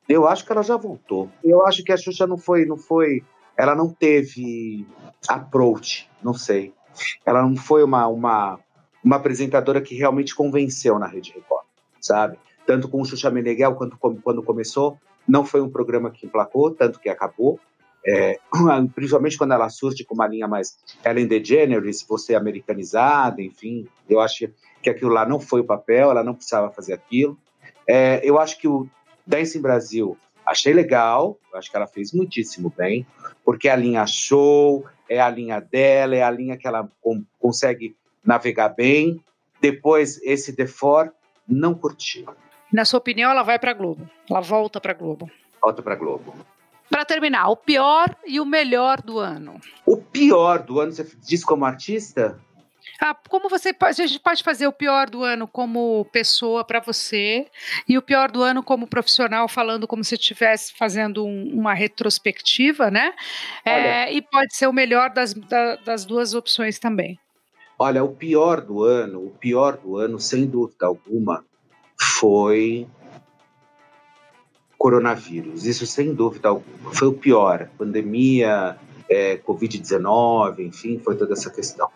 Eu 0.09 0.27
acho 0.27 0.45
que 0.45 0.51
ela 0.51 0.63
já 0.63 0.77
voltou. 0.77 1.29
Eu 1.43 1.65
acho 1.65 1.83
que 1.83 1.91
a 1.91 1.97
Xuxa 1.97 2.25
não 2.25 2.37
foi, 2.37 2.65
não 2.65 2.77
foi, 2.77 3.23
ela 3.55 3.75
não 3.75 3.89
teve 3.89 4.87
approach, 5.27 6.09
não 6.21 6.33
sei. 6.33 6.73
Ela 7.25 7.41
não 7.41 7.55
foi 7.55 7.83
uma, 7.83 8.07
uma, 8.07 8.59
uma 9.03 9.15
apresentadora 9.17 9.81
que 9.81 9.95
realmente 9.95 10.35
convenceu 10.35 10.97
na 10.97 11.07
Rede 11.07 11.31
Record, 11.33 11.65
sabe? 12.01 12.37
Tanto 12.65 12.89
com 12.89 13.01
o 13.01 13.05
Xuxa 13.05 13.29
Meneghel 13.29 13.75
quanto 13.75 13.97
com- 13.97 14.17
quando 14.17 14.43
começou, 14.43 14.97
não 15.27 15.45
foi 15.45 15.61
um 15.61 15.69
programa 15.69 16.09
que 16.09 16.25
emplacou, 16.25 16.71
tanto 16.71 16.99
que 16.99 17.09
acabou. 17.09 17.59
É, 18.05 18.39
principalmente 18.95 19.37
quando 19.37 19.53
ela 19.53 19.69
surge 19.69 20.03
com 20.05 20.13
uma 20.15 20.27
linha 20.27 20.47
mais 20.47 20.77
Ellen 21.03 21.27
DeGeneres, 21.27 22.05
você 22.07 22.35
americanizada, 22.35 23.41
enfim. 23.41 23.87
Eu 24.09 24.19
acho 24.19 24.49
que 24.81 24.89
aquilo 24.89 25.11
lá 25.11 25.25
não 25.25 25.39
foi 25.39 25.61
o 25.61 25.65
papel, 25.65 26.11
ela 26.11 26.23
não 26.23 26.33
precisava 26.33 26.71
fazer 26.71 26.93
aquilo. 26.93 27.37
É, 27.85 28.21
eu 28.23 28.39
acho 28.39 28.57
que 28.59 28.67
o 28.67 28.87
Dance 29.25 29.57
em 29.57 29.61
Brasil, 29.61 30.17
achei 30.45 30.73
legal, 30.73 31.37
acho 31.53 31.69
que 31.69 31.75
ela 31.75 31.87
fez 31.87 32.13
muitíssimo 32.13 32.73
bem, 32.77 33.05
porque 33.43 33.67
a 33.67 33.75
linha 33.75 34.05
show, 34.07 34.85
é 35.09 35.19
a 35.19 35.29
linha 35.29 35.59
dela, 35.59 36.15
é 36.15 36.23
a 36.23 36.31
linha 36.31 36.57
que 36.57 36.67
ela 36.67 36.89
consegue 37.39 37.95
navegar 38.23 38.69
bem. 38.69 39.23
Depois, 39.61 40.21
esse 40.23 40.55
The 40.55 40.67
Four, 40.67 41.11
não 41.47 41.73
curti. 41.73 42.25
Na 42.71 42.85
sua 42.85 42.99
opinião, 42.99 43.31
ela 43.31 43.43
vai 43.43 43.57
para 43.57 43.71
a 43.71 43.73
Globo. 43.73 44.09
Ela 44.29 44.41
volta 44.41 44.79
para 44.81 44.91
a 44.91 44.95
Globo. 44.95 45.29
Volta 45.61 45.81
pra 45.81 45.95
Globo. 45.95 46.33
Para 46.89 47.03
terminar, 47.05 47.49
o 47.49 47.57
pior 47.57 48.15
e 48.25 48.39
o 48.39 48.45
melhor 48.45 49.01
do 49.01 49.19
ano. 49.19 49.59
O 49.85 49.97
pior 49.97 50.63
do 50.63 50.79
ano, 50.79 50.91
você 50.91 51.07
diz 51.25 51.43
como 51.43 51.65
artista? 51.65 52.39
Ah, 52.99 53.15
como 53.29 53.49
você 53.49 53.71
pode, 53.73 54.01
a 54.01 54.07
gente 54.07 54.19
pode 54.19 54.43
fazer 54.43 54.67
o 54.67 54.71
pior 54.71 55.09
do 55.09 55.23
ano 55.23 55.47
como 55.47 56.05
pessoa 56.11 56.63
para 56.63 56.79
você 56.79 57.45
e 57.87 57.97
o 57.97 58.01
pior 58.01 58.31
do 58.31 58.41
ano 58.41 58.63
como 58.63 58.87
profissional, 58.87 59.47
falando 59.47 59.87
como 59.87 60.03
se 60.03 60.15
estivesse 60.15 60.73
fazendo 60.73 61.25
um- 61.25 61.51
uma 61.53 61.73
retrospectiva, 61.73 62.89
né? 62.89 63.13
É, 63.63 64.11
e 64.13 64.21
pode 64.21 64.55
ser 64.55 64.67
o 64.67 64.73
melhor 64.73 65.09
das, 65.11 65.33
da- 65.33 65.75
das 65.77 66.05
duas 66.05 66.33
opções 66.33 66.79
também. 66.79 67.19
Olha, 67.79 68.03
o 68.03 68.15
pior 68.15 68.61
do 68.61 68.83
ano, 68.83 69.19
o 69.27 69.29
pior 69.29 69.77
do 69.77 69.97
ano, 69.97 70.19
sem 70.19 70.45
dúvida 70.47 70.87
alguma, 70.87 71.45
foi 71.99 72.87
coronavírus. 74.77 75.65
Isso 75.65 75.85
sem 75.85 76.13
dúvida 76.13 76.49
alguma. 76.49 76.93
Foi 76.93 77.07
o 77.07 77.13
pior. 77.13 77.69
Pandemia, 77.77 78.77
é, 79.09 79.37
Covid-19, 79.37 80.59
enfim, 80.65 80.99
foi 80.99 81.15
toda 81.15 81.33
essa 81.33 81.49
questão. 81.49 81.89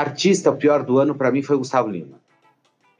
Artista, 0.00 0.50
o 0.50 0.56
pior 0.56 0.82
do 0.82 0.98
ano 0.98 1.14
para 1.14 1.30
mim 1.30 1.42
foi 1.42 1.56
Gustavo 1.56 1.88
Lima. 1.88 2.20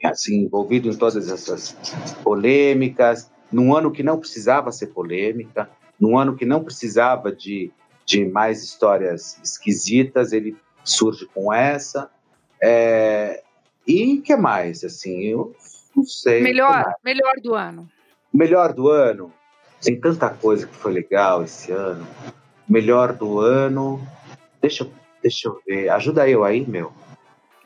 assim, 0.03 0.43
envolvido 0.43 0.89
em 0.89 0.95
todas 0.95 1.29
essas 1.29 1.75
polêmicas, 2.23 3.31
num 3.51 3.75
ano 3.75 3.91
que 3.91 4.03
não 4.03 4.19
precisava 4.19 4.71
ser 4.71 4.87
polêmica, 4.87 5.69
num 5.99 6.17
ano 6.17 6.35
que 6.35 6.45
não 6.45 6.63
precisava 6.63 7.31
de, 7.31 7.71
de 8.05 8.25
mais 8.25 8.63
histórias 8.63 9.39
esquisitas, 9.43 10.31
ele 10.31 10.55
surge 10.83 11.25
com 11.33 11.51
essa. 11.51 12.09
É, 12.61 13.43
e 13.87 14.17
que 14.17 14.35
mais? 14.35 14.83
Assim, 14.83 15.23
eu 15.23 15.55
não 15.95 16.03
sei. 16.03 16.41
Melhor, 16.41 16.85
melhor 17.03 17.33
do 17.41 17.55
ano. 17.55 17.89
Melhor 18.33 18.73
do 18.73 18.89
ano. 18.89 19.31
Tem 19.81 19.99
tanta 19.99 20.29
coisa 20.29 20.67
que 20.67 20.75
foi 20.75 20.93
legal 20.93 21.43
esse 21.43 21.71
ano. 21.71 22.05
Melhor 22.67 23.13
do 23.13 23.39
ano. 23.39 24.05
Deixa, 24.61 24.89
deixa 25.25 25.47
eu 25.47 25.59
ver. 25.65 25.89
Ajuda 25.89 26.29
eu 26.29 26.43
aí, 26.43 26.65
meu. 26.67 26.93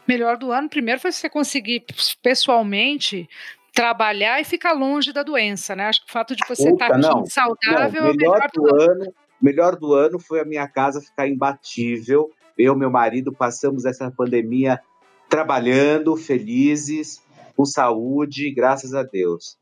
Melhor 0.08 0.38
do 0.38 0.52
ano, 0.52 0.70
primeiro 0.70 1.00
foi 1.00 1.12
você 1.12 1.30
conseguir 1.30 1.86
pessoalmente 2.24 3.30
trabalhar 3.74 4.40
e 4.40 4.46
ficar 4.46 4.72
longe 4.72 5.12
da 5.12 5.24
doença, 5.24 5.76
né? 5.76 5.88
Acho 5.88 6.04
que 6.04 6.10
o 6.10 6.14
fato 6.14 6.36
de 6.36 6.42
você 6.48 6.70
estar 6.70 6.88
aqui 6.88 7.30
saudável 7.30 8.04
não, 8.04 8.14
melhor 8.16 8.38
é 8.38 8.40
o 8.40 8.40
melhor 8.40 8.50
do, 8.54 8.62
do 8.62 8.82
ano. 8.82 8.92
ano. 8.92 9.14
Melhor 9.42 9.76
do 9.76 9.94
ano 9.94 10.20
foi 10.20 10.40
a 10.40 10.46
minha 10.46 10.68
casa 10.68 11.02
ficar 11.02 11.28
imbatível. 11.28 12.32
Eu 12.58 12.74
e 12.74 12.78
meu 12.78 12.90
marido 12.90 13.32
passamos 13.32 13.86
essa 13.86 14.10
pandemia 14.10 14.80
trabalhando, 15.30 16.16
felizes, 16.16 17.22
com 17.56 17.66
saúde, 17.66 18.52
graças 18.52 18.94
a 18.94 19.04
Deus. 19.04 19.58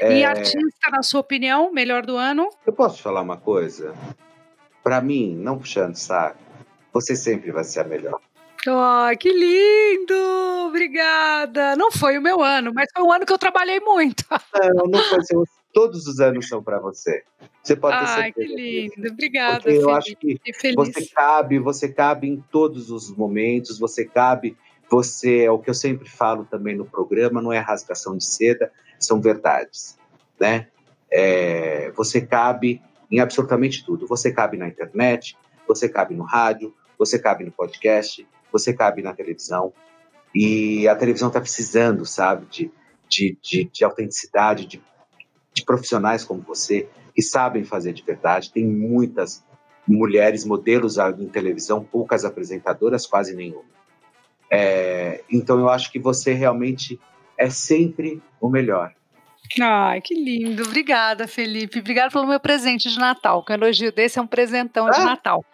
E 0.00 0.22
é... 0.22 0.24
artista, 0.24 0.90
na 0.90 1.02
sua 1.02 1.20
opinião, 1.20 1.72
melhor 1.72 2.04
do 2.04 2.16
ano? 2.16 2.48
Eu 2.66 2.72
posso 2.72 3.02
falar 3.02 3.22
uma 3.22 3.36
coisa? 3.36 3.94
Para 4.82 5.00
mim, 5.00 5.34
não 5.34 5.58
puxando 5.58 5.96
saco, 5.96 6.38
você 6.92 7.16
sempre 7.16 7.50
vai 7.50 7.64
ser 7.64 7.80
a 7.80 7.84
melhor. 7.84 8.20
Oh, 8.66 9.16
que 9.18 9.32
lindo! 9.32 10.14
Obrigada! 10.68 11.74
Não 11.74 11.90
foi 11.90 12.16
o 12.16 12.22
meu 12.22 12.40
ano, 12.42 12.72
mas 12.72 12.88
foi 12.94 13.02
um 13.02 13.12
ano 13.12 13.26
que 13.26 13.32
eu 13.32 13.38
trabalhei 13.38 13.80
muito. 13.80 14.24
Não, 14.74 14.86
não 14.86 15.02
foi 15.02 15.22
seu. 15.24 15.44
Todos 15.72 16.06
os 16.06 16.20
anos 16.20 16.48
são 16.48 16.62
para 16.62 16.78
você. 16.78 17.24
Você 17.62 17.74
pode 17.74 17.98
ter 17.98 18.04
Ai, 18.04 18.32
que 18.32 18.44
lindo! 18.44 19.08
Obrigada. 19.10 19.62
Porque 19.62 19.78
eu 19.78 19.90
acho 19.90 20.16
que 20.16 20.38
você 20.76 21.06
cabe, 21.06 21.58
você 21.58 21.88
cabe 21.88 22.28
em 22.28 22.44
todos 22.52 22.90
os 22.90 23.10
momentos, 23.10 23.78
você 23.78 24.04
cabe 24.04 24.56
você 24.92 25.44
é 25.44 25.50
o 25.50 25.58
que 25.58 25.70
eu 25.70 25.74
sempre 25.74 26.06
falo 26.06 26.44
também 26.44 26.76
no 26.76 26.84
programa, 26.84 27.40
não 27.40 27.50
é 27.50 27.58
rasgação 27.58 28.14
de 28.14 28.26
seda, 28.26 28.70
são 28.98 29.22
verdades, 29.22 29.98
né? 30.38 30.68
É, 31.10 31.90
você 31.92 32.20
cabe 32.20 32.82
em 33.10 33.18
absolutamente 33.18 33.86
tudo. 33.86 34.06
Você 34.06 34.30
cabe 34.30 34.58
na 34.58 34.68
internet, 34.68 35.34
você 35.66 35.88
cabe 35.88 36.14
no 36.14 36.24
rádio, 36.24 36.74
você 37.04 37.18
cabe 37.18 37.44
no 37.44 37.50
podcast, 37.50 38.26
você 38.52 38.72
cabe 38.72 39.02
na 39.02 39.12
televisão. 39.12 39.72
E 40.32 40.86
a 40.86 40.94
televisão 40.94 41.28
está 41.28 41.40
precisando, 41.40 42.06
sabe, 42.06 42.46
de, 42.46 42.70
de, 43.08 43.36
de, 43.42 43.64
de 43.64 43.84
autenticidade, 43.84 44.66
de, 44.66 44.80
de 45.52 45.64
profissionais 45.64 46.22
como 46.24 46.40
você, 46.42 46.88
que 47.12 47.20
sabem 47.20 47.64
fazer 47.64 47.92
de 47.92 48.02
verdade. 48.02 48.52
Tem 48.52 48.64
muitas 48.64 49.44
mulheres 49.86 50.44
modelos 50.44 50.96
em 50.96 51.26
televisão, 51.26 51.82
poucas 51.82 52.24
apresentadoras, 52.24 53.04
quase 53.04 53.34
nenhuma. 53.34 53.64
É, 54.48 55.24
então 55.30 55.58
eu 55.58 55.68
acho 55.68 55.90
que 55.90 55.98
você 55.98 56.32
realmente 56.32 57.00
é 57.36 57.50
sempre 57.50 58.22
o 58.40 58.48
melhor. 58.48 58.94
Ai, 59.60 60.00
que 60.00 60.14
lindo. 60.14 60.62
Obrigada, 60.62 61.26
Felipe. 61.28 61.80
Obrigada 61.80 62.10
pelo 62.10 62.26
meu 62.26 62.40
presente 62.40 62.88
de 62.88 62.98
Natal. 62.98 63.44
Que 63.44 63.52
um 63.52 63.56
elogio 63.56 63.92
desse 63.92 64.18
é 64.18 64.22
um 64.22 64.26
presentão 64.26 64.86
ah. 64.86 64.90
de 64.90 65.00
Natal. 65.00 65.44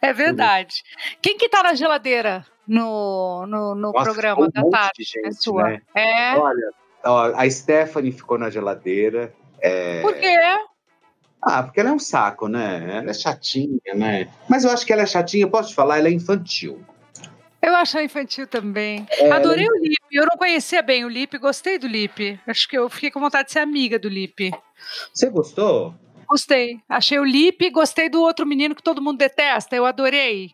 É 0.00 0.12
verdade. 0.12 0.82
Quem 1.22 1.38
que 1.38 1.48
tá 1.48 1.62
na 1.62 1.74
geladeira 1.74 2.44
no, 2.66 3.46
no, 3.46 3.74
no 3.74 3.92
Nossa, 3.92 4.04
programa 4.04 4.42
um 4.42 4.50
da 4.50 4.68
tarde? 4.68 5.04
Gente, 5.04 5.26
é 5.26 5.32
sua. 5.32 5.64
Né? 5.64 5.82
É. 5.94 6.36
Olha, 6.36 6.70
ó, 7.04 7.32
a 7.34 7.50
Stephanie 7.50 8.12
ficou 8.12 8.38
na 8.38 8.50
geladeira. 8.50 9.32
É... 9.60 10.00
Por 10.02 10.14
quê? 10.14 10.36
Ah, 11.40 11.62
porque 11.62 11.80
ela 11.80 11.90
é 11.90 11.92
um 11.92 11.98
saco, 11.98 12.48
né? 12.48 12.98
Ela 12.98 13.10
é 13.10 13.14
chatinha, 13.14 13.94
né? 13.94 14.28
Mas 14.48 14.64
eu 14.64 14.70
acho 14.70 14.84
que 14.84 14.92
ela 14.92 15.02
é 15.02 15.06
chatinha, 15.06 15.46
posso 15.46 15.70
te 15.70 15.74
falar, 15.74 15.98
ela 15.98 16.08
é 16.08 16.12
infantil. 16.12 16.84
Eu 17.60 17.74
acho 17.74 17.98
infantil 17.98 18.46
também. 18.46 19.06
É, 19.10 19.30
Adorei 19.30 19.66
o 19.66 19.78
Lipe. 19.78 19.96
Eu 20.12 20.26
não 20.26 20.36
conhecia 20.36 20.80
bem 20.80 21.04
o 21.04 21.08
Lipe, 21.08 21.38
gostei 21.38 21.78
do 21.78 21.86
Lipe. 21.86 22.40
Acho 22.46 22.68
que 22.68 22.78
eu 22.78 22.88
fiquei 22.88 23.10
com 23.10 23.20
vontade 23.20 23.46
de 23.46 23.52
ser 23.52 23.58
amiga 23.60 23.98
do 23.98 24.08
Lipe. 24.08 24.52
Você 25.12 25.28
gostou? 25.28 25.94
Gostei. 26.28 26.80
Achei 26.88 27.18
o 27.18 27.24
Lipe, 27.24 27.70
gostei 27.70 28.08
do 28.08 28.20
outro 28.22 28.46
menino 28.46 28.74
que 28.74 28.82
todo 28.82 29.02
mundo 29.02 29.18
detesta. 29.18 29.74
Eu 29.74 29.86
adorei. 29.86 30.52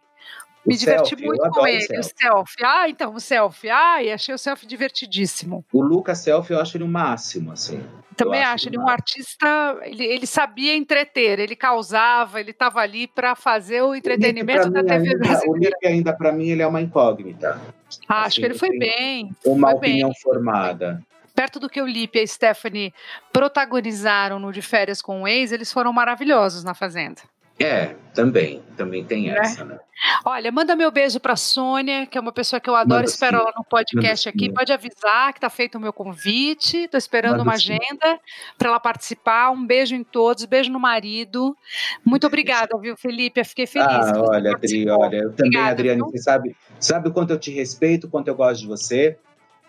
Me 0.67 0.77
diverti 0.77 1.15
muito 1.17 1.51
com 1.51 1.67
ele, 1.67 1.99
o 1.99 2.03
selfie. 2.03 2.65
Ah, 2.65 2.89
então, 2.89 3.15
o 3.15 3.21
selfie. 3.21 3.69
Ai, 3.69 4.11
achei 4.11 4.35
o 4.35 4.39
selfie 4.39 4.67
divertidíssimo. 4.67 5.65
O 5.73 5.83
Lucas 5.83 6.19
Selfie 6.19 6.55
eu 6.55 6.61
acho 6.61 6.77
ele 6.77 6.85
o 6.85 6.89
máximo, 6.89 7.53
assim. 7.53 7.85
Também 8.17 8.41
acho, 8.41 8.55
acho 8.55 8.69
ele 8.69 8.79
um 8.79 8.89
artista, 8.89 9.79
ele, 9.83 10.05
ele 10.05 10.27
sabia 10.27 10.75
entreter, 10.75 11.39
ele 11.39 11.57
causava, 11.57 12.41
ele 12.41 12.53
estava 12.53 12.81
ali 12.81 13.07
para 13.07 13.35
fazer 13.35 13.83
o 13.83 13.95
entretenimento 13.95 14.69
o 14.69 14.71
da 14.71 14.83
TV 14.83 15.09
ainda, 15.09 15.19
brasileira. 15.19 15.51
O 15.51 15.57
Nick 15.57 15.87
ainda, 15.87 16.13
para 16.13 16.33
mim, 16.33 16.49
ele 16.49 16.63
é 16.63 16.67
uma 16.67 16.81
incógnita. 16.81 17.61
Ah, 18.09 18.21
assim, 18.21 18.27
acho 18.27 18.41
que 18.41 18.47
ele 18.47 18.55
foi 18.55 18.79
bem. 18.79 19.31
Uma 19.45 19.71
foi 19.71 19.79
opinião 19.79 20.11
bem. 20.11 20.21
formada. 20.23 21.03
Perto 21.35 21.59
do 21.59 21.69
que 21.69 21.83
o 21.83 21.87
Lipe 21.87 22.19
e 22.19 22.23
a 22.23 22.27
Stephanie 22.27 22.95
protagonizaram 23.33 24.39
no 24.39 24.53
De 24.53 24.63
Férias 24.63 25.03
com 25.03 25.23
o 25.23 25.29
Ex, 25.29 25.51
eles 25.51 25.73
foram 25.73 25.93
maravilhosos 25.93 26.63
na 26.63 26.75
Fazenda. 26.75 27.23
É, 27.59 27.95
também, 28.13 28.63
também 28.77 29.05
tem 29.05 29.29
né? 29.29 29.39
essa, 29.39 29.65
né? 29.65 29.79
Olha, 30.25 30.51
manda 30.51 30.75
meu 30.75 30.91
beijo 30.91 31.21
para 31.21 31.37
Sônia, 31.37 32.05
que 32.07 32.19
é 32.19 32.21
uma 32.21 32.33
pessoa 32.33 32.59
que 32.59 32.69
eu 32.69 32.75
adoro, 32.75 33.01
manda 33.01 33.11
espero 33.11 33.37
sim. 33.37 33.43
ela 33.43 33.53
no 33.57 33.65
podcast 33.65 34.27
manda 34.27 34.37
aqui. 34.37 34.47
Sim. 34.47 34.55
Pode 34.55 34.73
avisar 34.73 35.33
que 35.33 35.39
está 35.39 35.49
feito 35.49 35.77
o 35.77 35.81
meu 35.81 35.93
convite. 35.93 36.79
Estou 36.79 36.99
esperando 36.99 37.33
manda 37.33 37.43
uma 37.45 37.57
sim. 37.57 37.73
agenda 37.73 38.21
para 38.59 38.69
ela 38.69 38.81
participar. 38.81 39.51
Um 39.51 39.65
beijo 39.65 39.95
em 39.95 40.03
todos, 40.03 40.45
beijo 40.45 40.71
no 40.71 40.81
marido. 40.81 41.57
Muito 42.05 42.27
obrigada, 42.27 42.77
viu, 42.79 42.97
Felipe? 42.97 43.41
Eu 43.41 43.45
fiquei 43.45 43.67
feliz. 43.67 43.89
Ah, 43.89 44.21
olha, 44.21 44.53
Adri, 44.53 44.91
olha, 44.91 45.17
eu 45.17 45.33
também, 45.33 45.49
obrigada, 45.49 45.71
Adriane, 45.71 46.03
viu? 46.03 46.11
você 46.11 46.19
sabe, 46.19 46.57
sabe 46.81 47.09
o 47.09 47.13
quanto 47.13 47.33
eu 47.33 47.39
te 47.39 47.53
respeito, 47.53 48.07
o 48.07 48.11
quanto 48.11 48.29
eu 48.29 48.35
gosto 48.35 48.63
de 48.63 48.67
você. 48.67 49.17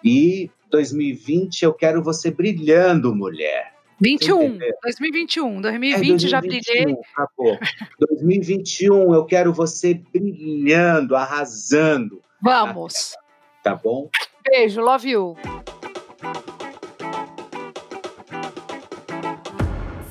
E 0.04 0.50
2020 0.72 1.64
eu 1.64 1.74
quero 1.74 2.02
você 2.02 2.32
brilhando, 2.32 3.14
mulher. 3.16 3.75
21, 4.00 4.58
2021, 4.84 5.62
2020 5.62 6.26
é, 6.26 6.28
já 6.28 6.42
brilhei. 6.42 6.98
Acabou. 7.14 7.58
2021 8.00 9.14
eu 9.14 9.26
quero 9.26 9.54
você 9.54 9.94
brilhando, 9.94 11.16
arrasando. 11.16 12.22
Vamos. 12.42 13.16
Tá 13.64 13.76
bom? 13.76 14.10
Beijo, 14.44 14.82
love 14.82 15.10
you. 15.10 15.36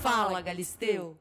Fala, 0.00 0.40
Galisteu. 0.40 1.16